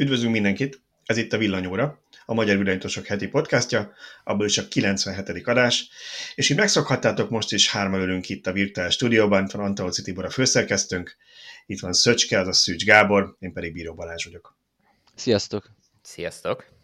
Üdvözlünk 0.00 0.32
mindenkit! 0.32 0.80
Ez 1.04 1.16
itt 1.16 1.32
a 1.32 1.38
Villanyóra, 1.38 2.02
a 2.26 2.34
Magyar 2.34 2.56
Villanyosok 2.56 3.06
heti 3.06 3.28
podcastja, 3.28 3.92
abból 4.24 4.46
is 4.46 4.58
a 4.58 4.68
97. 4.68 5.46
adás, 5.46 5.88
és 6.34 6.50
így 6.50 6.56
megszokhattátok, 6.56 7.30
most 7.30 7.52
is 7.52 7.70
hárman 7.70 8.00
ülünk 8.00 8.28
itt 8.28 8.46
a 8.46 8.52
virtuális 8.52 8.94
stúdióban, 8.94 9.44
itt 9.44 9.50
van 9.50 9.64
Antalci 9.64 10.02
Tibor 10.02 10.24
a 10.24 10.30
főszerkesztőnk, 10.30 11.16
itt 11.66 11.80
van 11.80 11.92
Szöcske, 11.92 12.38
az 12.38 12.46
a 12.46 12.52
Szűcs 12.52 12.84
Gábor, 12.84 13.36
én 13.38 13.52
pedig 13.52 13.72
Bíró 13.72 13.94
Balázs 13.94 14.24
vagyok. 14.24 14.56
Sziasztok! 15.14 15.70
Sziasztok! 16.02 16.79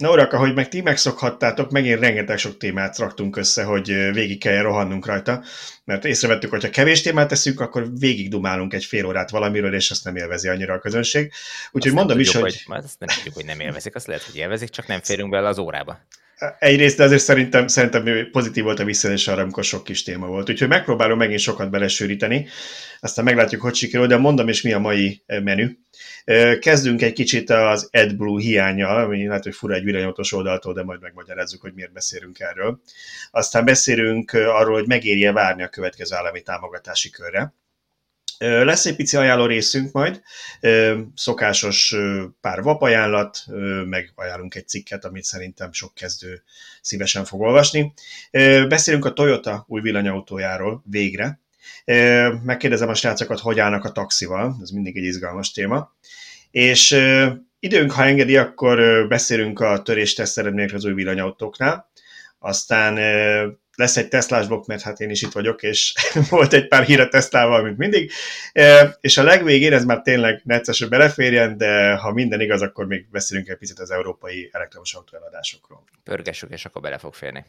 Na 0.00 0.10
urak, 0.10 0.32
ahogy 0.32 0.54
meg 0.54 0.68
ti 0.68 0.80
megszokhattátok, 0.80 1.70
megint 1.70 2.00
rengeteg 2.00 2.38
sok 2.38 2.56
témát 2.56 2.98
raktunk 2.98 3.36
össze, 3.36 3.64
hogy 3.64 3.86
végig 4.12 4.40
kelljen 4.40 4.62
rohannunk 4.62 5.06
rajta, 5.06 5.42
mert 5.84 6.04
észrevettük, 6.04 6.50
hogy 6.50 6.62
ha 6.62 6.70
kevés 6.70 7.02
témát 7.02 7.28
teszünk, 7.28 7.60
akkor 7.60 7.98
végig 7.98 8.30
dumálunk 8.30 8.72
egy 8.72 8.84
fél 8.84 9.06
órát 9.06 9.30
valamiről, 9.30 9.74
és 9.74 9.90
azt 9.90 10.04
nem 10.04 10.16
élvezi 10.16 10.48
annyira 10.48 10.74
a 10.74 10.78
közönség. 10.78 11.32
Úgyhogy 11.72 11.92
mondom 11.92 12.16
tudjuk, 12.16 12.34
is, 12.34 12.40
hogy... 12.40 12.62
hogy... 12.66 12.84
Azt 12.84 12.98
nem 12.98 13.08
tudjuk, 13.16 13.34
hogy 13.34 13.44
nem 13.44 13.60
élvezik, 13.60 13.94
azt 13.94 14.06
lehet, 14.06 14.22
hogy 14.22 14.36
élvezik, 14.36 14.68
csak 14.68 14.86
nem 14.86 15.00
férünk 15.00 15.30
bele 15.30 15.48
az 15.48 15.58
órába. 15.58 16.00
Egyrészt, 16.58 16.96
de 16.96 17.04
azért 17.04 17.22
szerintem, 17.22 17.66
szerintem 17.66 18.28
pozitív 18.30 18.64
volt 18.64 18.78
a 18.78 18.84
visszaélés 18.84 19.28
arra, 19.28 19.42
amikor 19.42 19.64
sok 19.64 19.84
kis 19.84 20.02
téma 20.02 20.26
volt. 20.26 20.50
Úgyhogy 20.50 20.68
megpróbálom 20.68 21.18
megint 21.18 21.40
sokat 21.40 21.70
belesűríteni, 21.70 22.48
aztán 23.00 23.24
meglátjuk, 23.24 23.60
hogy 23.60 23.74
sikerül, 23.74 24.06
de 24.06 24.16
mondom 24.16 24.48
is, 24.48 24.62
mi 24.62 24.72
a 24.72 24.78
mai 24.78 25.22
menü. 25.26 25.68
Kezdünk 26.60 27.02
egy 27.02 27.12
kicsit 27.12 27.50
az 27.50 27.88
AdBlue 27.92 28.42
hiányjal, 28.42 29.04
ami 29.04 29.26
lehet, 29.26 29.42
hogy 29.42 29.54
fura 29.54 29.74
egy 29.74 29.84
villanyautós 29.84 30.32
oldaltól, 30.32 30.74
de 30.74 30.82
majd 30.82 31.00
megmagyarázzuk, 31.00 31.60
hogy 31.60 31.74
miért 31.74 31.92
beszélünk 31.92 32.40
erről. 32.40 32.80
Aztán 33.30 33.64
beszélünk 33.64 34.32
arról, 34.32 34.74
hogy 34.74 34.86
megérje 34.86 35.32
várni 35.32 35.62
a 35.62 35.68
következő 35.68 36.16
állami 36.16 36.42
támogatási 36.42 37.10
körre. 37.10 37.54
Lesz 38.42 38.86
egy 38.86 38.96
pici 38.96 39.16
ajánló 39.16 39.46
részünk 39.46 39.92
majd, 39.92 40.22
szokásos 41.14 41.96
pár 42.40 42.62
vapajánlat, 42.62 43.44
meg 43.84 44.12
ajánlunk 44.14 44.54
egy 44.54 44.68
cikket, 44.68 45.04
amit 45.04 45.24
szerintem 45.24 45.72
sok 45.72 45.94
kezdő 45.94 46.42
szívesen 46.80 47.24
fog 47.24 47.40
olvasni. 47.40 47.92
Beszélünk 48.68 49.04
a 49.04 49.12
Toyota 49.12 49.64
új 49.68 49.80
villanyautójáról 49.80 50.82
végre. 50.90 51.40
Megkérdezem 52.44 52.88
a 52.88 52.94
srácokat, 52.94 53.40
hogy 53.40 53.58
állnak 53.58 53.84
a 53.84 53.92
taxival, 53.92 54.58
ez 54.62 54.70
mindig 54.70 54.96
egy 54.96 55.04
izgalmas 55.04 55.50
téma. 55.50 55.94
És 56.50 56.98
időnk, 57.58 57.92
ha 57.92 58.04
engedi, 58.04 58.36
akkor 58.36 59.06
beszélünk 59.08 59.60
a 59.60 59.82
törésteszt 59.82 60.38
eredményekről 60.38 60.78
az 60.78 60.84
új 60.84 60.94
villanyautóknál. 60.94 61.90
Aztán 62.38 62.98
lesz 63.80 63.96
egy 63.96 64.08
Teslás 64.08 64.46
blokk, 64.46 64.66
mert 64.66 64.82
hát 64.82 65.00
én 65.00 65.10
is 65.10 65.22
itt 65.22 65.32
vagyok, 65.32 65.62
és 65.62 65.94
volt 66.30 66.52
egy 66.52 66.68
pár 66.68 66.84
hír 66.84 67.00
a 67.00 67.08
Teslával, 67.08 67.62
mint 67.62 67.78
mindig. 67.78 68.12
És 69.00 69.18
a 69.18 69.22
legvégén 69.22 69.72
ez 69.72 69.84
már 69.84 70.00
tényleg 70.02 70.40
necces, 70.44 70.78
hogy 70.78 70.88
beleférjen, 70.88 71.56
de 71.56 71.94
ha 71.94 72.12
minden 72.12 72.40
igaz, 72.40 72.62
akkor 72.62 72.86
még 72.86 73.06
beszélünk 73.10 73.48
egy 73.48 73.56
picit 73.56 73.78
az 73.78 73.90
európai 73.90 74.48
elektromos 74.52 74.94
autó 74.94 75.16
eladásokról. 75.16 75.84
Pörgessük, 76.04 76.50
és 76.50 76.64
akkor 76.64 76.82
bele 76.82 76.98
fog 76.98 77.14
férni. 77.14 77.44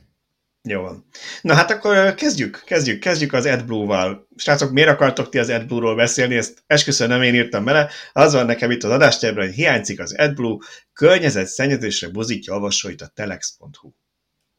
Jó 0.63 0.81
van. 0.81 1.05
Na 1.41 1.53
hát 1.53 1.71
akkor 1.71 2.13
kezdjük, 2.13 2.63
kezdjük, 2.65 2.99
kezdjük 2.99 3.33
az 3.33 3.45
AdBlue-val. 3.45 4.27
Srácok, 4.35 4.71
miért 4.71 4.89
akartok 4.89 5.29
ti 5.29 5.39
az 5.39 5.49
AdBlue-ról 5.49 5.95
beszélni? 5.95 6.35
Ezt 6.35 6.63
esküszöm 6.67 7.07
nem 7.07 7.21
én 7.21 7.35
írtam 7.35 7.63
bele. 7.63 7.89
Az 8.13 8.33
van 8.33 8.45
nekem 8.45 8.71
itt 8.71 8.83
az 8.83 8.91
adásterben, 8.91 9.45
hogy 9.45 9.55
hiányzik 9.55 9.99
az 9.99 10.15
AdBlue, 10.17 10.57
környezet 10.93 11.47
szennyezésre 11.47 12.09
buzítja 12.09 12.53
olvasóit 12.53 13.01
a 13.01 13.07
telex.hu. 13.07 13.91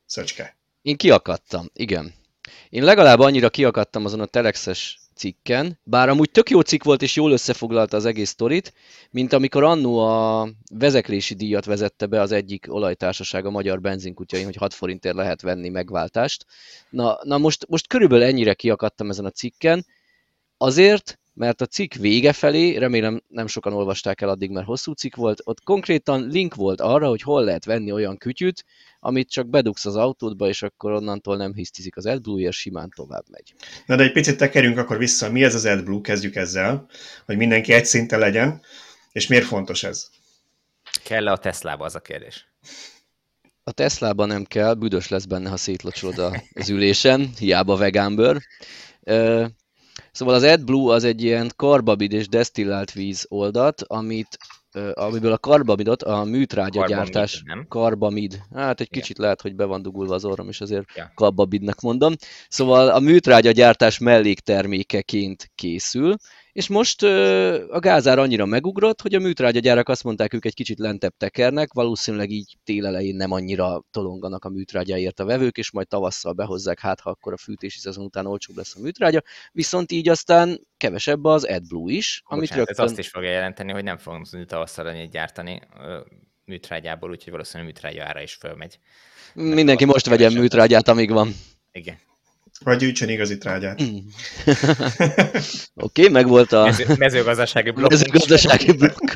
Szöcske. 0.06 0.56
Én 0.83 0.97
kiakadtam, 0.97 1.66
igen. 1.72 2.14
Én 2.69 2.84
legalább 2.84 3.19
annyira 3.19 3.50
kiakadtam 3.50 4.05
azon 4.05 4.20
a 4.20 4.27
telexes 4.27 4.98
cikken, 5.14 5.78
bár 5.84 6.08
amúgy 6.08 6.30
tök 6.30 6.50
jó 6.50 6.61
cikk 6.61 6.83
volt 6.83 7.02
és 7.02 7.16
jól 7.16 7.33
összefoglalta 7.33 7.97
az 7.97 8.05
egész 8.05 8.30
sztorit, 8.30 8.72
mint 9.10 9.33
amikor 9.33 9.62
annó 9.64 9.98
a 9.98 10.48
vezeklési 10.75 11.34
díjat 11.34 11.64
vezette 11.64 12.06
be 12.06 12.20
az 12.20 12.33
egyik 12.33 12.66
olajtársaság 12.69 13.47
a 13.47 13.50
magyar 13.50 13.80
benzinkutyain, 13.80 14.44
hogy 14.44 14.56
6 14.56 14.75
forintért 14.75 15.14
lehet 15.14 15.41
venni 15.41 15.69
megváltást. 15.69 16.47
Na, 16.91 17.19
na 17.22 17.38
most, 17.38 17.66
most 17.69 17.87
körülbelül 17.87 18.25
ennyire 18.25 18.54
kiakadtam 18.54 19.10
ezen 19.10 19.25
a 19.25 19.31
cikken, 19.31 19.87
azért, 20.56 21.19
mert 21.34 21.60
a 21.60 21.66
cikk 21.66 21.94
vége 21.94 22.32
felé, 22.32 22.76
remélem 22.76 23.22
nem 23.28 23.47
sokan 23.47 23.72
olvasták 23.72 24.20
el 24.20 24.28
addig, 24.28 24.50
mert 24.50 24.66
hosszú 24.66 24.93
cikk 24.93 25.15
volt, 25.15 25.41
ott 25.44 25.62
konkrétan 25.62 26.26
link 26.26 26.54
volt 26.54 26.81
arra, 26.81 27.09
hogy 27.09 27.22
hol 27.22 27.44
lehet 27.44 27.65
venni 27.65 27.93
olyan 27.93 28.16
kütyüt, 28.16 28.65
amit 29.00 29.31
csak 29.31 29.48
bedugsz 29.48 29.87
az 29.87 29.97
autódba, 29.97 30.48
és 30.48 30.62
akkor 30.62 30.92
onnantól 30.92 31.37
nem 31.37 31.54
hisztizik 31.54 31.97
az 31.97 32.06
AdBlue, 32.06 32.48
és 32.48 32.56
simán 32.56 32.91
tovább 32.94 33.25
megy. 33.31 33.54
Na 33.87 33.97
de 33.97 34.03
egy 34.03 34.12
picit 34.12 34.37
tekerjünk 34.37 34.78
akkor 34.78 34.98
vissza, 34.98 35.31
mi 35.31 35.44
ez 35.44 35.54
az 35.54 35.65
AdBlue, 35.65 36.00
kezdjük 36.00 36.37
ezzel, 36.37 36.87
hogy 37.26 37.37
mindenki 37.37 37.72
egy 37.72 37.84
szinten 37.84 38.19
legyen, 38.19 38.60
és 39.12 39.26
miért 39.26 39.44
fontos 39.44 39.84
ez? 39.84 40.10
Kell-e 41.04 41.32
a 41.32 41.38
Teslába 41.38 41.84
az 41.84 41.94
a 41.94 42.00
kérdés? 42.00 42.47
A 43.65 43.72
Teslában 43.72 44.28
nem 44.28 44.44
kell, 44.44 44.75
büdös 44.75 45.09
lesz 45.09 45.25
benne, 45.25 45.48
ha 45.48 45.56
szétlocsod 45.56 46.19
az 46.54 46.69
ülésen, 46.69 47.31
hiába 47.38 47.76
vegánbőr. 47.76 48.42
Szóval 50.12 50.34
az 50.34 50.42
AdBlue 50.42 50.94
az 50.94 51.04
egy 51.04 51.22
ilyen 51.22 51.53
karbamid 51.56 52.12
és 52.12 52.28
desztillált 52.28 52.92
víz 52.92 53.26
oldat, 53.28 53.82
amit 53.82 54.38
amiből 54.92 55.32
a 55.32 55.38
karbamidot 55.38 56.03
a 56.03 56.25
műtrágya 56.25 56.86
gyártás... 56.86 57.42
Nem? 57.44 57.66
Karbamid. 57.69 58.41
Hát 58.54 58.80
egy 58.80 58.88
kicsit 58.88 59.19
lehet, 59.19 59.41
hogy 59.41 59.54
be 59.54 59.64
van 59.64 59.82
dugulva 59.82 60.14
az 60.14 60.25
orrom, 60.25 60.48
és 60.48 60.60
azért 60.60 60.84
ja. 60.94 61.12
karbamidnak 61.14 61.80
mondom. 61.80 62.14
Szóval 62.48 62.88
a 62.88 62.98
műtrágya 62.98 63.50
gyártás 63.50 63.98
melléktermékeként 63.98 65.50
készül, 65.54 66.16
és 66.53 66.69
most 66.69 67.03
a 67.69 67.79
gázár 67.79 68.19
annyira 68.19 68.47
megugrott, 68.47 69.01
hogy 69.01 69.15
a 69.15 69.19
műtrágyagyárak 69.19 69.89
azt 69.89 70.05
mondták, 70.05 70.33
ők 70.33 70.45
egy 70.45 70.55
kicsit 70.55 70.79
lentebb 70.79 71.15
tekernek, 71.17 71.73
valószínűleg 71.73 72.31
így 72.31 72.57
tél 72.65 72.87
elején 72.87 73.17
nem 73.17 73.33
annyira 73.33 73.85
tolonganak 73.91 74.45
a 74.45 74.49
műtrágyáért 74.49 75.21
a 75.21 75.25
vevők, 75.25 75.57
és 75.57 75.71
majd 75.71 75.89
tavasszal 75.89 76.33
behozzák, 76.33 76.81
hát 76.81 77.01
ha 77.01 77.11
akkor 77.11 77.33
a 77.33 77.37
fűtési 77.37 77.79
szezon 77.79 78.05
után 78.05 78.27
olcsóbb 78.27 78.57
lesz 78.57 78.77
a 78.77 78.81
műtrágya, 78.81 79.23
viszont 79.53 79.93
így 79.93 80.09
aztán 80.09 80.61
kevesebb 80.77 81.25
az 81.25 81.45
AdBlue 81.45 81.93
is. 81.93 82.23
Amit 82.25 82.49
Bocsánat, 82.49 82.67
rögtön... 82.67 82.84
ez 82.84 82.91
azt 82.91 83.01
is 83.01 83.09
fogja 83.09 83.31
jelenteni, 83.31 83.73
hogy 83.73 83.84
nem 83.84 83.99
fogunk 83.99 84.29
tudni 84.29 84.47
tavasszal 84.47 84.87
annyit 84.87 85.11
gyártani 85.11 85.63
műtrágyából, 86.45 87.11
úgyhogy 87.11 87.33
valószínűleg 87.33 87.73
műtrágya 87.73 88.05
ára 88.05 88.23
is 88.23 88.34
fölmegy. 88.34 88.79
Mindenki 89.34 89.84
most 89.84 90.07
vegyen 90.07 90.33
műtrágyát, 90.33 90.89
amíg 90.89 91.11
van. 91.11 91.34
Igen. 91.73 91.97
Vagy 92.65 92.77
gyűjtsön 92.77 93.09
igazi 93.09 93.39
trágyát. 93.39 93.83
Mm. 93.83 93.87
Oké, 95.75 96.00
okay, 96.00 96.09
meg 96.09 96.28
volt 96.28 96.53
a... 96.53 96.65
Mező, 96.65 96.84
mezőgazdasági 96.99 97.71
blokk. 97.71 97.91
Mezőgazdasági 97.91 98.73
blokk. 98.73 99.11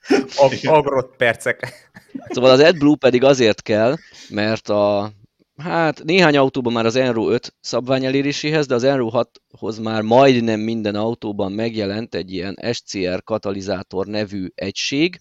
Ag- 0.36 0.66
agrot 0.66 1.16
percek. 1.16 1.90
Szóval 2.28 2.50
az 2.50 2.60
AdBlue 2.60 2.96
pedig 2.96 3.24
azért 3.24 3.62
kell, 3.62 3.96
mert 4.28 4.68
a 4.68 5.12
Hát 5.56 6.02
néhány 6.04 6.36
autóban 6.36 6.72
már 6.72 6.86
az 6.86 6.96
Enro 6.96 7.30
5 7.30 7.54
szabvány 7.60 8.04
eléréséhez, 8.04 8.66
de 8.66 8.74
az 8.74 8.84
Enro 8.84 9.10
6-hoz 9.12 9.78
már 9.78 10.02
majdnem 10.02 10.60
minden 10.60 10.94
autóban 10.94 11.52
megjelent 11.52 12.14
egy 12.14 12.32
ilyen 12.32 12.58
SCR 12.72 13.22
katalizátor 13.24 14.06
nevű 14.06 14.46
egység, 14.54 15.20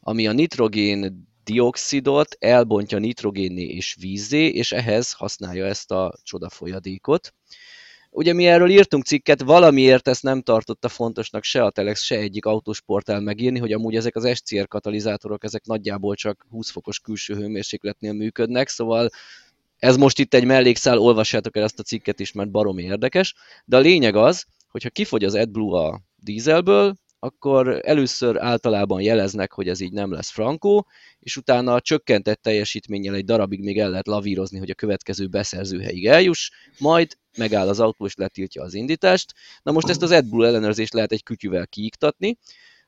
ami 0.00 0.26
a 0.26 0.32
nitrogén 0.32 1.28
dioxidot 1.46 2.36
elbontja 2.38 2.98
nitrogénné 2.98 3.62
és 3.62 3.96
vízzé, 4.00 4.46
és 4.46 4.72
ehhez 4.72 5.12
használja 5.12 5.66
ezt 5.66 5.90
a 5.90 6.14
csoda 6.22 6.50
folyadékot. 6.50 7.34
Ugye 8.10 8.32
mi 8.32 8.46
erről 8.46 8.70
írtunk 8.70 9.04
cikket, 9.04 9.42
valamiért 9.42 10.08
ezt 10.08 10.22
nem 10.22 10.42
tartotta 10.42 10.88
fontosnak 10.88 11.44
se 11.44 11.64
a 11.64 11.70
Telex, 11.70 12.02
se 12.02 12.16
egyik 12.16 12.44
autósportál 12.44 13.20
megírni, 13.20 13.58
hogy 13.58 13.72
amúgy 13.72 13.96
ezek 13.96 14.16
az 14.16 14.36
SCR 14.36 14.68
katalizátorok, 14.68 15.44
ezek 15.44 15.64
nagyjából 15.64 16.14
csak 16.14 16.46
20 16.50 16.70
fokos 16.70 17.00
külső 17.00 17.34
hőmérsékletnél 17.34 18.12
működnek, 18.12 18.68
szóval 18.68 19.10
ez 19.78 19.96
most 19.96 20.18
itt 20.18 20.34
egy 20.34 20.44
mellékszál, 20.44 20.98
olvassátok 20.98 21.56
el 21.56 21.62
ezt 21.62 21.78
a 21.78 21.82
cikket 21.82 22.20
is, 22.20 22.32
mert 22.32 22.50
baromi 22.50 22.82
érdekes, 22.82 23.34
de 23.64 23.76
a 23.76 23.80
lényeg 23.80 24.16
az, 24.16 24.44
hogyha 24.68 24.90
kifogy 24.90 25.24
az 25.24 25.34
AdBlue 25.34 25.80
a 25.80 26.00
dízelből, 26.16 26.94
akkor 27.18 27.80
először 27.82 28.42
általában 28.42 29.00
jeleznek, 29.00 29.52
hogy 29.52 29.68
ez 29.68 29.80
így 29.80 29.92
nem 29.92 30.12
lesz 30.12 30.30
frankó, 30.30 30.86
és 31.18 31.36
utána 31.36 31.74
a 31.74 31.80
csökkentett 31.80 32.42
teljesítménnyel 32.42 33.14
egy 33.14 33.24
darabig 33.24 33.60
még 33.60 33.78
el 33.78 33.90
lehet 33.90 34.06
lavírozni, 34.06 34.58
hogy 34.58 34.70
a 34.70 34.74
következő 34.74 35.26
beszerzőhelyig 35.26 36.06
eljuss, 36.06 36.50
majd 36.78 37.16
megáll 37.38 37.68
az 37.68 37.80
autó 37.80 38.06
és 38.06 38.14
letiltja 38.14 38.62
az 38.62 38.74
indítást. 38.74 39.34
Na 39.62 39.72
most 39.72 39.88
ezt 39.88 40.02
az 40.02 40.10
AdBlue 40.10 40.46
ellenőrzést 40.46 40.92
lehet 40.92 41.12
egy 41.12 41.22
kütyüvel 41.22 41.66
kiiktatni, 41.66 42.38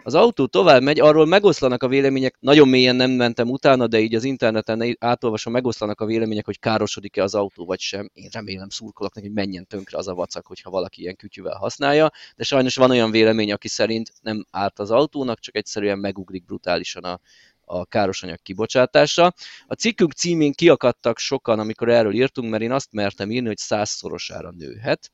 az 0.05 0.15
autó 0.15 0.47
tovább 0.47 0.83
megy, 0.83 1.00
arról 1.00 1.27
megoszlanak 1.27 1.83
a 1.83 1.89
vélemények, 1.89 2.37
nagyon 2.41 2.69
mélyen 2.69 2.97
nem 2.97 3.11
mentem 3.11 3.50
utána, 3.50 3.87
de 3.87 4.00
így 4.00 4.15
az 4.15 4.25
interneten 4.25 4.97
átolvasom, 4.99 5.53
megoszlanak 5.53 6.00
a 6.00 6.05
vélemények, 6.06 6.45
hogy 6.45 6.59
károsodik-e 6.59 7.23
az 7.23 7.35
autó 7.35 7.65
vagy 7.65 7.81
sem. 7.81 8.11
Én 8.12 8.29
remélem 8.33 8.69
szurkolok 8.69 9.15
neki, 9.15 9.27
hogy 9.27 9.37
menjen 9.37 9.67
tönkre 9.67 9.99
az 9.99 10.09
a 10.09 10.15
vacak, 10.15 10.47
hogyha 10.47 10.71
valaki 10.71 11.00
ilyen 11.00 11.17
kütyüvel 11.17 11.56
használja, 11.56 12.11
de 12.37 12.45
sajnos 12.45 12.77
van 12.77 12.91
olyan 12.91 13.11
vélemény, 13.11 13.53
aki 13.53 13.69
szerint 13.69 14.12
nem 14.21 14.47
árt 14.50 14.79
az 14.79 14.91
autónak, 14.91 15.41
csak 15.41 15.56
egyszerűen 15.56 15.99
megugrik 15.99 16.45
brutálisan 16.45 17.05
a, 17.05 17.21
a 17.65 17.87
károsanyag 17.87 18.39
kibocsátása. 18.43 19.35
A 19.67 19.75
cikkünk 19.75 20.12
címén 20.12 20.53
kiakadtak 20.53 21.19
sokan, 21.19 21.59
amikor 21.59 21.89
erről 21.89 22.15
írtunk, 22.15 22.50
mert 22.50 22.62
én 22.62 22.73
azt 22.73 22.93
mertem 22.93 23.31
írni, 23.31 23.47
hogy 23.47 23.56
százszorosára 23.56 24.50
nőhet. 24.50 25.11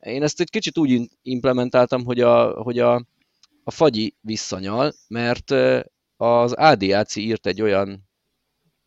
Én 0.00 0.22
ezt 0.22 0.40
egy 0.40 0.50
kicsit 0.50 0.78
úgy 0.78 1.10
implementáltam, 1.22 2.04
hogy 2.04 2.20
a, 2.20 2.62
hogy 2.62 2.78
a 2.78 3.04
a 3.64 3.70
fagyi 3.70 4.16
visszanyal, 4.20 4.92
mert 5.08 5.50
az 6.16 6.52
ADAC 6.52 7.16
írt 7.16 7.46
egy 7.46 7.62
olyan 7.62 8.08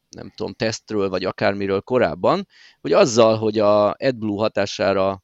nem 0.09 0.31
tudom, 0.35 0.53
tesztről, 0.53 1.09
vagy 1.09 1.23
akármiről 1.23 1.81
korábban, 1.81 2.47
hogy 2.81 2.91
azzal, 2.93 3.37
hogy 3.37 3.59
a 3.59 3.89
AdBlue 3.89 4.39
hatására 4.39 5.23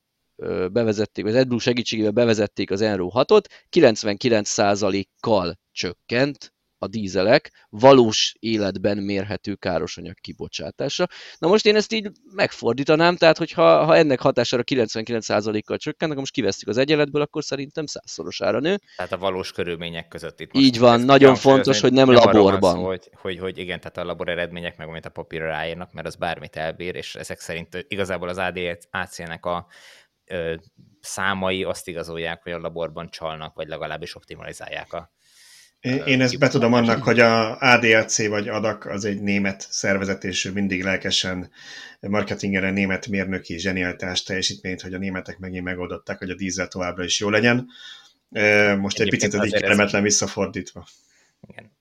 bevezették, 0.72 1.24
vagy 1.24 1.34
az 1.34 1.40
AdBlue 1.40 1.60
segítségével 1.60 2.12
bevezették 2.12 2.72
az 2.72 2.82
Enro 2.82 3.10
6-ot, 3.14 3.46
99%-kal 3.72 5.60
csökkent 5.72 6.54
a 6.84 6.88
dízelek 6.88 7.66
valós 7.70 8.36
életben 8.40 8.98
mérhető 8.98 9.56
károsanyag 9.56 10.16
kibocsátása. 10.20 11.08
Na 11.38 11.48
most 11.48 11.66
én 11.66 11.76
ezt 11.76 11.94
így 11.94 12.12
megfordítanám, 12.36 13.16
tehát 13.16 13.38
hogyha 13.38 13.86
ha 13.86 13.96
ennek 13.96 14.20
hatására 14.20 14.64
99%-kal 14.66 15.78
csökken, 15.78 16.08
akkor 16.08 16.20
most 16.20 16.34
kivesztük 16.34 16.68
az 16.68 16.78
egyenletből, 16.78 17.22
akkor 17.22 17.44
szerintem 17.44 17.86
százszorosára 17.86 18.60
nő. 18.60 18.80
Tehát 18.96 19.12
a 19.12 19.18
valós 19.18 19.52
körülmények 19.52 20.08
között 20.08 20.40
itt 20.40 20.50
Így 20.54 20.80
van, 20.80 21.02
nagyon 21.02 21.36
fontos, 21.36 21.80
hogy 21.80 21.94
nem, 21.94 22.10
nem 22.10 22.16
laborban. 22.16 22.76
Szó, 22.76 22.86
hogy, 22.86 23.10
hogy, 23.14 23.40
hogy 23.40 23.58
igen, 23.58 23.80
tehát 23.80 23.98
a 23.98 24.04
labor 24.04 24.30
eredmények 24.30 24.78
meg 24.78 24.88
amit 24.88 25.06
a 25.06 25.10
papírra 25.10 25.46
ráírnak, 25.46 25.94
mert 25.94 26.08
az 26.08 26.16
bármit 26.16 26.56
elbír, 26.56 26.96
és 26.96 27.16
ezek 27.16 27.40
szerint 27.40 27.86
igazából 27.88 28.30
az 28.30 28.38
ADAC-nek 28.38 29.46
a 29.46 29.68
ö, 30.26 30.56
számai 31.00 31.64
azt 31.64 31.88
igazolják, 31.88 32.44
hogy 32.44 32.52
a 32.52 32.60
laborban 32.60 33.10
csalnak, 33.10 33.56
vagy 33.56 33.68
legalábbis 33.68 34.16
optimalizálják 34.16 34.94
a, 34.94 35.12
én, 35.84 36.04
én 36.06 36.22
ezt 36.22 36.40
betudom 36.40 36.74
annak, 36.74 37.04
hogy 37.04 37.20
a 37.20 37.58
ADAC 37.58 38.28
vagy 38.28 38.48
ADAC 38.48 38.86
az 38.86 39.06
egy 39.06 39.22
német 39.22 39.68
szervezet, 39.70 40.24
és 40.24 40.52
mindig 40.54 40.84
lelkesen 40.84 41.52
marketingeren 42.00 42.74
német 42.74 43.08
mérnöki 43.08 43.60
zsenialitás 43.60 44.24
teljesítményt, 44.24 44.82
hogy 44.82 44.94
a 44.94 44.98
németek 44.98 45.38
megint 45.38 45.64
megoldották, 45.64 46.18
hogy 46.18 46.30
a 46.30 46.36
dízel 46.36 46.68
továbbra 46.68 47.04
is 47.04 47.20
jó 47.20 47.30
legyen. 47.30 47.68
Most 48.78 49.00
egy 49.00 49.10
picit 49.10 49.34
az 49.34 49.46
így 49.46 49.54
ez... 49.54 50.02
visszafordítva. 50.02 50.88
Igen. 51.48 51.78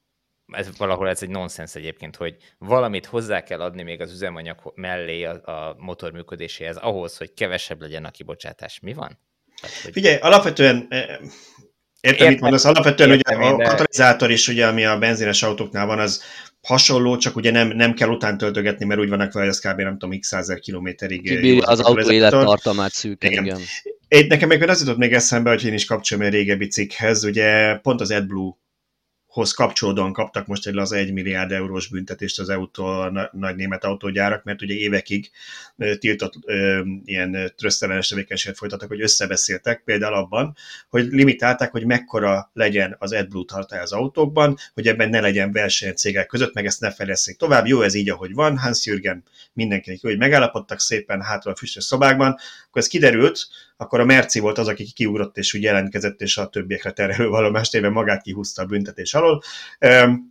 Ez 0.47 0.77
valahol 0.77 1.09
ez 1.09 1.23
egy 1.23 1.29
nonsens 1.29 1.75
egyébként, 1.75 2.17
hogy 2.17 2.37
valamit 2.59 3.07
hozzá 3.07 3.43
kell 3.43 3.61
adni 3.61 3.83
még 3.83 4.01
az 4.01 4.13
üzemanyag 4.13 4.73
mellé 4.75 5.25
a, 5.25 5.33
a 5.45 5.77
motor 5.79 6.13
működéséhez 6.13 6.77
ahhoz, 6.77 7.17
hogy 7.17 7.35
kevesebb 7.35 7.81
legyen 7.81 8.05
a 8.05 8.11
kibocsátás. 8.11 8.81
Mi 8.81 8.93
van? 8.93 9.19
Tehát, 9.61 9.77
hogy... 9.77 9.93
Figyelj, 9.93 10.17
alapvetően 10.17 10.89
Értem, 12.03 12.29
mit 12.29 12.41
mondasz. 12.41 12.65
Alapvetően 12.65 13.11
értem, 13.11 13.39
ugye 13.39 13.49
a, 13.49 13.57
de... 13.57 13.65
katalizátor 13.65 14.31
is, 14.31 14.49
ugye, 14.49 14.67
ami 14.67 14.85
a 14.85 14.99
benzines 14.99 15.43
autóknál 15.43 15.87
van, 15.87 15.99
az 15.99 16.23
hasonló, 16.63 17.17
csak 17.17 17.37
ugye 17.37 17.51
nem, 17.51 17.69
nem 17.69 17.95
kell 17.95 18.09
után 18.09 18.39
töltögetni, 18.39 18.85
mert 18.85 19.01
úgy 19.01 19.09
vannak 19.09 19.33
vele, 19.33 19.47
hogy 19.47 19.55
az 19.55 19.61
kb. 19.61 19.81
nem 19.81 19.99
tudom, 19.99 20.19
x 20.19 20.29
százer 20.29 20.59
kilométerig. 20.59 21.23
Kibírja 21.23 21.67
az 21.67 21.81
autó 21.81 22.11
élettartamát 22.11 22.93
szűken, 22.93 23.31
igen. 23.31 23.45
igen. 23.45 23.61
Én, 24.09 24.27
nekem 24.27 24.49
még 24.49 24.69
az 24.69 24.81
jutott 24.81 24.97
még 24.97 25.13
eszembe, 25.13 25.51
hogy 25.51 25.65
én 25.65 25.73
is 25.73 25.85
kapcsolom 25.85 26.25
egy 26.25 26.33
régebbi 26.33 26.67
cikkhez, 26.67 27.25
ugye 27.25 27.75
pont 27.75 28.01
az 28.01 28.11
AdBlue 28.11 28.53
hoz 29.33 29.53
kapcsolódóan 29.53 30.13
kaptak 30.13 30.47
most 30.47 30.67
egy 30.67 30.77
az 30.77 30.93
1 30.93 31.13
milliárd 31.13 31.53
eurós 31.53 31.89
büntetést 31.89 32.39
az 32.39 32.49
autó, 32.49 33.05
nagy 33.33 33.57
német 33.57 33.85
autógyárak, 33.85 34.45
mert 34.45 34.63
ugye 34.63 34.75
évekig 34.75 35.31
tiltott 35.99 36.33
ö, 36.47 36.83
ilyen 37.05 37.53
trösztelenes 37.57 38.09
tevékenységet 38.09 38.59
folytattak, 38.59 38.89
hogy 38.89 39.01
összebeszéltek 39.01 39.83
például 39.85 40.15
abban, 40.15 40.57
hogy 40.89 41.05
limitálták, 41.05 41.71
hogy 41.71 41.85
mekkora 41.87 42.51
legyen 42.53 42.97
az 42.99 43.13
AdBlue 43.13 43.45
tartály 43.47 43.81
az 43.81 43.93
autókban, 43.93 44.57
hogy 44.75 44.89
ebben 44.89 45.09
ne 45.09 45.21
legyen 45.21 45.53
verseny 45.53 45.95
cégek 45.95 46.27
között, 46.27 46.55
meg 46.55 46.67
ezt 46.67 46.81
ne 46.81 46.91
fejleszték 46.91 47.37
tovább. 47.37 47.67
Jó, 47.67 47.83
ez 47.83 47.95
így, 47.95 48.11
ahogy 48.11 48.33
van, 48.35 48.59
Hans 48.59 48.87
Jürgen 48.87 49.25
mindenkinek 49.53 50.01
jó, 50.01 50.09
hogy 50.09 50.19
megállapodtak 50.19 50.81
szépen 50.81 51.23
hátra 51.23 51.51
a 51.51 51.57
füstös 51.57 51.85
szobákban, 51.85 52.37
akkor 52.69 52.83
ez 52.83 52.87
kiderült, 52.87 53.47
akkor 53.83 54.01
a 54.01 54.05
Merci 54.05 54.41
volt 54.41 54.59
az, 54.59 54.69
aki 54.69 54.93
kiugrott 54.93 55.37
és 55.37 55.55
úgy 55.55 55.63
jelentkezett, 55.63 56.21
és 56.21 56.37
a 56.37 56.47
többiekre 56.47 56.91
terhelő 56.91 57.29
vallomást 57.29 57.75
éve 57.75 57.89
magát 57.89 58.23
kihúzta 58.23 58.63
a 58.63 58.67
büntetés 58.67 59.15
alól. 59.15 59.43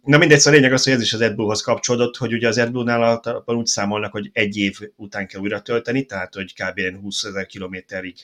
Na 0.03 0.17
mindegy, 0.17 0.39
szóval 0.39 0.53
a 0.53 0.61
lényeg 0.61 0.73
az, 0.73 0.83
hogy 0.83 0.93
ez 0.93 1.01
is 1.01 1.13
az 1.13 1.21
AdBlue-hoz 1.21 1.61
kapcsolódott, 1.61 2.17
hogy 2.17 2.33
ugye 2.33 2.47
az 2.47 2.57
AdBlue-nál 2.57 3.21
úgy 3.45 3.65
számolnak, 3.65 4.11
hogy 4.11 4.29
egy 4.33 4.57
év 4.57 4.77
után 4.95 5.27
kell 5.27 5.41
újra 5.41 5.61
tölteni, 5.61 6.05
tehát 6.05 6.33
hogy 6.33 6.53
kb. 6.53 7.01
20 7.01 7.23
ezer 7.23 7.45
kilométerig 7.45 8.15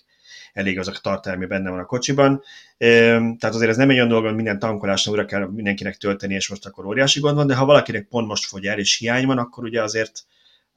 elég 0.54 0.80
az 0.80 0.88
a 0.88 1.00
tartalmi, 1.02 1.46
benne 1.46 1.70
van 1.70 1.80
a 1.80 1.86
kocsiban. 1.86 2.44
Tehát 2.78 3.44
azért 3.44 3.70
ez 3.70 3.78
nem 3.78 3.90
egy 3.90 3.96
olyan 3.96 4.08
dolog, 4.08 4.26
hogy 4.26 4.36
minden 4.36 4.60
tankolásra 4.60 5.12
újra 5.12 5.26
kell 5.26 5.48
mindenkinek 5.48 5.98
tölteni, 5.98 6.34
és 6.34 6.50
most 6.50 6.66
akkor 6.66 6.86
óriási 6.86 7.20
gond 7.20 7.36
van, 7.36 7.48
de 7.48 7.56
ha 7.56 7.66
valakinek 7.66 8.08
pont 8.08 8.28
most 8.28 8.46
fogy 8.46 8.66
el, 8.66 8.80
és 8.80 8.98
hiány 8.98 9.26
van, 9.26 9.38
akkor 9.38 9.64
ugye 9.64 9.82
azért 9.82 10.26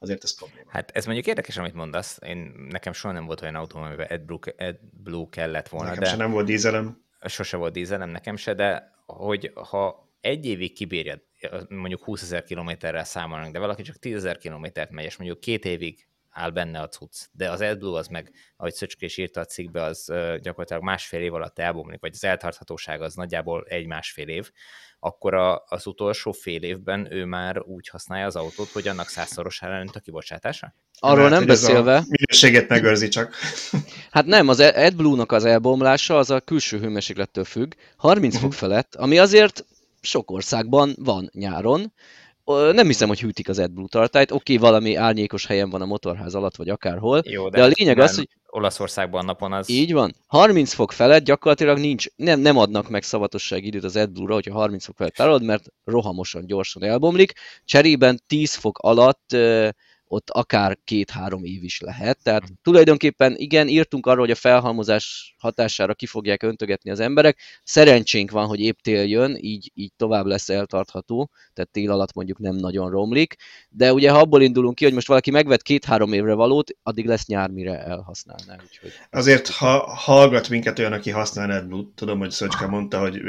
azért 0.02 0.24
ez 0.24 0.36
probléma. 0.36 0.70
Hát 0.70 0.90
ez 0.90 1.04
mondjuk 1.04 1.26
érdekes, 1.26 1.56
amit 1.56 1.74
mondasz. 1.74 2.18
Én, 2.26 2.54
nekem 2.68 2.92
soha 2.92 3.14
nem 3.14 3.26
volt 3.26 3.42
olyan 3.42 3.54
autóm, 3.54 3.82
amiben 3.82 4.06
AdBlue, 4.06 4.54
AdBlue 4.58 5.26
kellett 5.30 5.68
volna. 5.68 5.88
Nekem 5.88 6.02
de 6.02 6.10
se 6.10 6.16
nem 6.16 6.30
volt 6.30 6.46
dízelem. 6.46 7.04
Sose 7.26 7.56
volt 7.56 7.72
dízelem, 7.72 8.10
nekem 8.10 8.36
se, 8.36 8.54
de 8.54 8.92
hogy 9.06 9.52
ha 9.54 10.08
egy 10.20 10.46
évig 10.46 10.72
kibírja, 10.72 11.20
mondjuk 11.68 12.04
20 12.04 12.22
ezer 12.22 12.44
kilométerrel 12.44 13.04
számolnak, 13.04 13.52
de 13.52 13.58
valaki 13.58 13.82
csak 13.82 13.96
10 13.96 14.14
ezer 14.14 14.38
kilométert 14.38 14.90
megy, 14.90 15.04
és 15.04 15.16
mondjuk 15.16 15.40
két 15.40 15.64
évig 15.64 16.06
áll 16.30 16.50
benne 16.50 16.80
a 16.80 16.88
cucc. 16.88 17.26
De 17.32 17.50
az 17.50 17.60
AdBlue 17.60 17.98
az 17.98 18.06
meg, 18.06 18.32
ahogy 18.56 18.72
Szöcskés 18.72 19.16
írta 19.16 19.40
a 19.40 19.44
cikkbe, 19.44 19.82
az 19.82 20.04
gyakorlatilag 20.40 20.82
másfél 20.82 21.20
év 21.20 21.34
alatt 21.34 21.58
elbomlik, 21.58 22.00
vagy 22.00 22.12
az 22.14 22.24
eltarthatóság 22.24 23.02
az 23.02 23.14
nagyjából 23.14 23.64
egy-másfél 23.68 24.28
év, 24.28 24.50
akkor 25.00 25.34
a, 25.34 25.64
az 25.68 25.86
utolsó 25.86 26.32
fél 26.32 26.62
évben 26.62 27.12
ő 27.12 27.24
már 27.24 27.62
úgy 27.62 27.88
használja 27.88 28.26
az 28.26 28.36
autót, 28.36 28.68
hogy 28.68 28.88
annak 28.88 29.08
százszorosára 29.08 29.78
nőtt 29.78 29.96
a 29.96 30.00
kibocsátása? 30.00 30.74
Arról 30.98 31.28
Mert, 31.28 31.34
nem 31.34 31.46
beszélve. 31.46 32.04
minőséget 32.08 32.68
megőrzi 32.68 33.08
csak. 33.08 33.34
Hát 34.10 34.26
nem, 34.26 34.48
az 34.48 34.60
AdBlue-nak 34.60 35.32
az 35.32 35.44
elbomlása 35.44 36.18
az 36.18 36.30
a 36.30 36.40
külső 36.40 36.78
hőmérséklettől 36.78 37.44
függ, 37.44 37.72
30 37.96 38.38
fok 38.38 38.52
felett, 38.52 38.94
ami 38.94 39.18
azért 39.18 39.64
sok 40.00 40.30
országban 40.30 40.94
van 40.98 41.30
nyáron, 41.32 41.92
nem 42.72 42.86
hiszem, 42.86 43.08
hogy 43.08 43.20
hűtik 43.20 43.48
az 43.48 43.58
AdBlue 43.58 43.88
tartályt. 43.88 44.30
Oké, 44.30 44.54
okay, 44.54 44.68
valami 44.68 44.94
árnyékos 44.94 45.46
helyen 45.46 45.70
van 45.70 45.82
a 45.82 45.86
motorház 45.86 46.34
alatt, 46.34 46.56
vagy 46.56 46.68
akárhol. 46.68 47.22
Jó, 47.24 47.48
de, 47.48 47.58
de 47.58 47.64
a 47.64 47.70
lényeg 47.74 47.98
az, 47.98 48.16
hogy... 48.16 48.28
Olaszországban 48.50 49.24
napon 49.24 49.52
az... 49.52 49.70
Így 49.70 49.92
van. 49.92 50.14
30 50.26 50.72
fok 50.72 50.92
felett 50.92 51.24
gyakorlatilag 51.24 51.78
nincs, 51.78 52.06
nem, 52.16 52.40
nem 52.40 52.56
adnak 52.56 52.88
meg 52.88 53.02
szavatosság 53.02 53.64
időt 53.64 53.84
az 53.84 53.96
AdBlue-ra, 53.96 54.34
hogyha 54.34 54.52
30 54.52 54.84
fok 54.84 54.96
felett 54.96 55.14
tárolod, 55.14 55.42
mert 55.42 55.64
rohamosan, 55.84 56.46
gyorsan 56.46 56.84
elbomlik. 56.84 57.32
Cserében 57.64 58.20
10 58.26 58.54
fok 58.54 58.78
alatt 58.78 59.36
ott 60.12 60.30
akár 60.30 60.78
két-három 60.84 61.44
év 61.44 61.62
is 61.62 61.80
lehet. 61.80 62.18
Tehát 62.22 62.42
mhm. 62.42 62.52
tulajdonképpen 62.62 63.34
igen, 63.36 63.68
írtunk 63.68 64.06
arról, 64.06 64.20
hogy 64.20 64.30
a 64.30 64.34
felhalmozás 64.34 65.34
hatására 65.38 65.94
ki 65.94 66.06
fogják 66.06 66.42
öntögetni 66.42 66.90
az 66.90 67.00
emberek. 67.00 67.38
Szerencsénk 67.62 68.30
van, 68.30 68.46
hogy 68.46 68.60
épp 68.60 68.78
tél 68.78 69.02
jön, 69.02 69.36
így, 69.40 69.70
így 69.74 69.92
tovább 69.96 70.26
lesz 70.26 70.48
eltartható, 70.48 71.30
tehát 71.52 71.70
tél 71.70 71.90
alatt 71.90 72.14
mondjuk 72.14 72.38
nem 72.38 72.54
nagyon 72.54 72.90
romlik. 72.90 73.36
De 73.68 73.92
ugye 73.92 74.10
ha 74.10 74.18
abból 74.18 74.42
indulunk 74.42 74.74
ki, 74.74 74.84
hogy 74.84 74.94
most 74.94 75.06
valaki 75.06 75.30
megvet 75.30 75.62
két-három 75.62 76.12
évre 76.12 76.34
valót, 76.34 76.70
addig 76.82 77.06
lesz 77.06 77.26
nyár, 77.26 77.50
mire 77.50 77.84
elhasználná. 77.84 78.56
Úgyhogy... 78.62 78.92
Azért, 79.10 79.48
ha 79.48 79.94
hallgat 79.94 80.48
minket 80.48 80.78
olyan, 80.78 80.92
aki 80.92 81.10
használ 81.10 81.50
AdBlue, 81.50 81.84
tudom, 81.94 82.18
hogy 82.18 82.30
Szöcske 82.30 82.66
mondta, 82.66 83.00
hogy 83.00 83.20